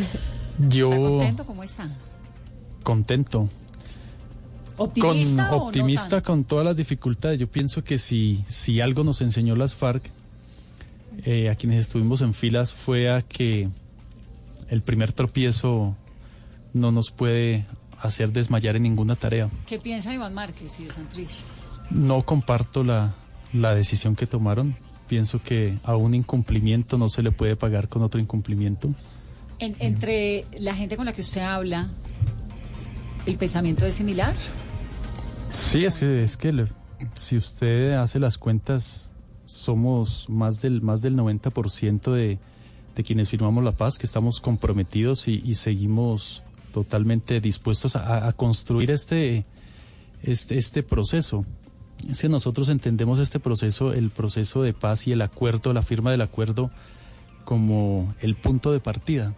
Yo 0.69 0.93
¿Está 0.93 1.03
contento? 1.03 1.47
¿Cómo 1.47 1.63
está? 1.63 1.89
contento. 2.83 3.49
¿Optimista 4.85 5.49
con, 5.49 5.55
o 5.55 5.59
no 5.61 5.65
optimista 5.67 6.09
tanto? 6.09 6.27
con 6.27 6.45
todas 6.45 6.65
las 6.65 6.77
dificultades. 6.77 7.39
Yo 7.39 7.49
pienso 7.51 7.85
que 7.85 7.99
si, 7.99 8.45
si 8.49 8.81
algo 8.81 9.05
nos 9.05 9.21
enseñó 9.21 9.55
las 9.57 9.75
FARC, 9.75 10.11
eh, 11.25 11.51
a 11.51 11.55
quienes 11.55 11.81
estuvimos 11.81 12.23
en 12.23 12.33
filas, 12.35 12.73
fue 12.73 13.11
a 13.11 13.23
que 13.23 13.69
el 14.69 14.83
primer 14.83 15.13
tropiezo 15.13 15.97
no 16.73 16.93
nos 16.93 17.11
puede 17.11 17.67
hacer 18.01 18.33
desmayar 18.33 18.77
en 18.77 18.85
ninguna 18.85 19.17
tarea. 19.17 19.51
¿Qué 19.67 19.79
piensa 19.79 20.15
Iván 20.15 20.33
Márquez 20.35 20.79
y 20.81 20.85
de 20.85 20.93
Santrich? 20.93 21.43
No 21.91 22.23
comparto 22.25 22.83
la, 22.85 23.15
la 23.53 23.75
decisión 23.75 24.17
que 24.17 24.27
tomaron. 24.27 24.77
Pienso 25.09 25.43
que 25.43 25.77
a 25.83 25.97
un 25.97 26.15
incumplimiento 26.15 26.97
no 26.97 27.09
se 27.09 27.23
le 27.23 27.33
puede 27.33 27.57
pagar 27.57 27.89
con 27.89 28.03
otro 28.03 28.21
incumplimiento. 28.21 28.89
En- 29.59 29.77
entre 29.81 30.47
la 30.59 30.75
gente 30.75 30.97
con 30.97 31.05
la 31.05 31.13
que 31.13 31.21
usted 31.21 31.43
habla, 31.43 31.91
¿el 33.27 33.37
pensamiento 33.37 33.85
es 33.85 33.95
similar? 33.95 34.35
Sí, 35.51 35.85
es 35.85 35.99
que, 35.99 36.23
es 36.23 36.37
que 36.37 36.53
le- 36.53 36.69
si 37.15 37.37
usted 37.37 37.93
hace 37.95 38.19
las 38.19 38.39
cuentas, 38.39 39.11
somos 39.47 40.27
más 40.29 40.61
del, 40.61 40.81
más 40.83 41.03
del 41.03 41.17
90% 41.17 42.13
de, 42.13 42.39
de 42.95 43.03
quienes 43.03 43.29
firmamos 43.29 43.65
la 43.65 43.73
paz, 43.73 43.99
que 43.99 44.07
estamos 44.07 44.41
comprometidos 44.41 45.27
y, 45.29 45.43
y 45.45 45.55
seguimos 45.55 46.43
totalmente 46.73 47.41
dispuestos 47.41 47.97
a, 47.97 48.29
a 48.29 48.33
construir 48.33 48.91
este, 48.91 49.45
este, 50.23 50.57
este 50.57 50.83
proceso. 50.83 51.45
Es 52.09 52.21
que 52.21 52.29
nosotros 52.29 52.69
entendemos 52.69 53.19
este 53.19 53.41
proceso, 53.41 53.93
el 53.93 54.11
proceso 54.11 54.63
de 54.63 54.73
paz 54.73 55.07
y 55.07 55.13
el 55.13 55.23
acuerdo, 55.23 55.73
la 55.73 55.83
firma 55.83 56.11
del 56.13 56.23
acuerdo, 56.23 56.71
como 57.45 58.15
el 58.21 58.37
punto 58.37 58.73
de 58.73 58.81
partida. 58.81 59.35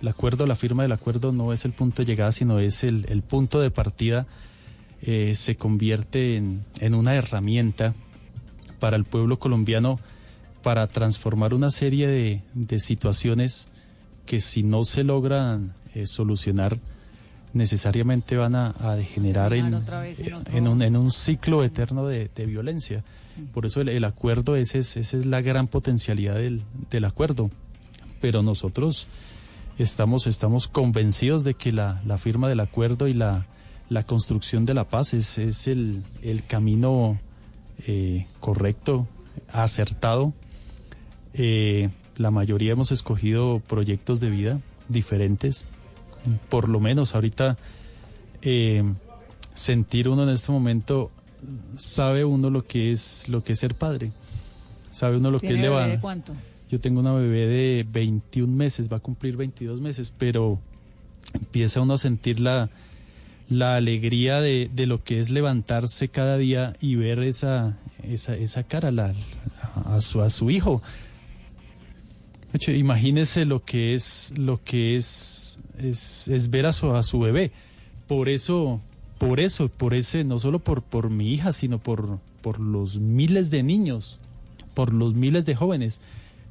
El 0.00 0.08
acuerdo, 0.08 0.46
la 0.46 0.56
firma 0.56 0.82
del 0.82 0.92
acuerdo 0.92 1.30
no 1.30 1.52
es 1.52 1.64
el 1.64 1.72
punto 1.72 2.02
de 2.02 2.06
llegada, 2.06 2.32
sino 2.32 2.58
es 2.58 2.82
el, 2.82 3.06
el 3.08 3.22
punto 3.22 3.60
de 3.60 3.70
partida. 3.70 4.26
Eh, 5.02 5.34
se 5.36 5.56
convierte 5.56 6.36
en, 6.36 6.64
en 6.80 6.94
una 6.94 7.14
herramienta 7.14 7.94
para 8.78 8.96
el 8.96 9.04
pueblo 9.04 9.38
colombiano 9.38 9.98
para 10.62 10.86
transformar 10.86 11.54
una 11.54 11.70
serie 11.70 12.06
de, 12.06 12.40
de 12.54 12.78
situaciones 12.78 13.68
que 14.26 14.40
si 14.40 14.62
no 14.62 14.84
se 14.84 15.02
logran 15.04 15.74
eh, 15.94 16.06
solucionar 16.06 16.78
necesariamente 17.52 18.36
van 18.36 18.54
a, 18.54 18.74
a 18.80 18.94
degenerar 18.94 19.52
en, 19.52 19.66
en 19.66 19.74
eh, 19.74 19.76
otro- 19.76 20.56
en 20.56 20.68
un, 20.68 20.82
en 20.82 20.96
un 20.96 21.10
ciclo 21.10 21.62
eterno 21.64 22.06
de, 22.06 22.30
de 22.34 22.46
violencia. 22.46 23.04
Por 23.52 23.66
eso 23.66 23.80
el, 23.82 23.88
el 23.90 24.04
acuerdo, 24.04 24.56
ese 24.56 24.78
es, 24.78 24.96
esa 24.96 25.16
es 25.18 25.26
la 25.26 25.42
gran 25.42 25.66
potencialidad 25.68 26.36
del, 26.36 26.62
del 26.90 27.04
acuerdo. 27.04 27.50
Pero 28.22 28.42
nosotros 28.42 29.06
estamos, 29.78 30.26
estamos 30.26 30.68
convencidos 30.68 31.44
de 31.44 31.54
que 31.54 31.72
la, 31.72 32.00
la 32.06 32.16
firma 32.18 32.48
del 32.48 32.60
acuerdo 32.60 33.06
y 33.08 33.12
la, 33.14 33.46
la 33.92 34.04
construcción 34.04 34.64
de 34.64 34.72
la 34.72 34.88
paz 34.88 35.12
es, 35.12 35.36
es 35.36 35.68
el, 35.68 36.02
el 36.22 36.44
camino 36.46 37.20
eh, 37.86 38.26
correcto, 38.40 39.06
acertado. 39.52 40.32
Eh, 41.34 41.90
la 42.16 42.30
mayoría 42.30 42.72
hemos 42.72 42.90
escogido 42.90 43.60
proyectos 43.60 44.18
de 44.20 44.30
vida 44.30 44.60
diferentes. 44.88 45.66
Por 46.48 46.70
lo 46.70 46.80
menos 46.80 47.14
ahorita 47.14 47.58
eh, 48.40 48.82
sentir 49.54 50.08
uno 50.08 50.22
en 50.22 50.30
este 50.30 50.52
momento 50.52 51.10
sabe 51.76 52.24
uno 52.24 52.48
lo 52.48 52.64
que 52.64 52.92
es 52.92 53.28
lo 53.28 53.44
que 53.44 53.52
es 53.52 53.58
ser 53.58 53.74
padre. 53.74 54.10
Sabe 54.90 55.18
uno 55.18 55.30
lo 55.30 55.38
que 55.38 55.48
es 55.48 55.52
¿Tiene 55.52 55.68
bebé 55.68 55.74
de 55.74 55.80
levantar. 55.80 56.00
cuánto? 56.00 56.34
Yo 56.70 56.80
tengo 56.80 57.00
una 57.00 57.12
bebé 57.12 57.46
de 57.46 57.86
21 57.90 58.50
meses, 58.50 58.90
va 58.90 58.96
a 58.96 59.00
cumplir 59.00 59.36
22 59.36 59.82
meses, 59.82 60.14
pero 60.16 60.58
empieza 61.34 61.82
uno 61.82 61.94
a 61.94 61.98
sentir 61.98 62.40
la, 62.40 62.70
la 63.58 63.76
alegría 63.76 64.40
de, 64.40 64.70
de 64.72 64.86
lo 64.86 65.02
que 65.04 65.20
es 65.20 65.30
levantarse 65.30 66.08
cada 66.08 66.38
día 66.38 66.74
y 66.80 66.94
ver 66.96 67.20
esa, 67.20 67.76
esa, 68.02 68.34
esa 68.36 68.62
cara 68.62 68.90
a, 69.86 70.00
su, 70.00 70.22
a 70.22 70.30
su 70.30 70.50
hijo. 70.50 70.82
Imagínese 72.68 73.44
lo 73.44 73.64
que 73.64 73.94
es, 73.94 74.32
lo 74.36 74.62
que 74.62 74.94
es, 74.96 75.60
es, 75.78 76.28
es 76.28 76.50
ver 76.50 76.66
a 76.66 76.72
su, 76.72 76.90
a 76.94 77.02
su 77.02 77.18
bebé. 77.20 77.50
Por 78.06 78.28
eso, 78.28 78.80
por 79.18 79.40
eso, 79.40 79.68
por 79.68 79.94
ese, 79.94 80.22
no 80.24 80.38
solo 80.38 80.58
por, 80.58 80.82
por 80.82 81.08
mi 81.08 81.32
hija, 81.32 81.52
sino 81.52 81.78
por, 81.78 82.18
por 82.42 82.60
los 82.60 82.98
miles 82.98 83.50
de 83.50 83.62
niños, 83.62 84.18
por 84.74 84.92
los 84.92 85.14
miles 85.14 85.46
de 85.46 85.54
jóvenes 85.54 86.00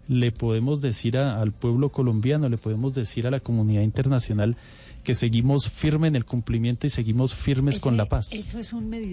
le 0.08 0.32
podemos 0.32 0.82
decir 0.82 1.18
a- 1.18 1.40
al 1.40 1.52
pueblo 1.52 1.90
colombiano, 1.90 2.50
le 2.50 2.58
podemos 2.58 2.94
decir 2.96 3.28
a 3.28 3.32
la 3.32 3.40
comunidad 3.40 3.84
internacional 3.84 4.58
que 5.04 5.16
seguimos 5.16 5.70
firme 5.70 6.08
en 6.08 6.16
el 6.16 6.26
cumplimiento 6.26 6.88
y 6.88 6.90
seguimos 6.90 7.36
firmes 7.36 7.80
con 7.80 7.98
la 7.98 8.06
paz. 8.06 8.34
Eso 8.34 8.60
es 8.60 8.74
un 8.74 8.90
medidor. 8.90 9.12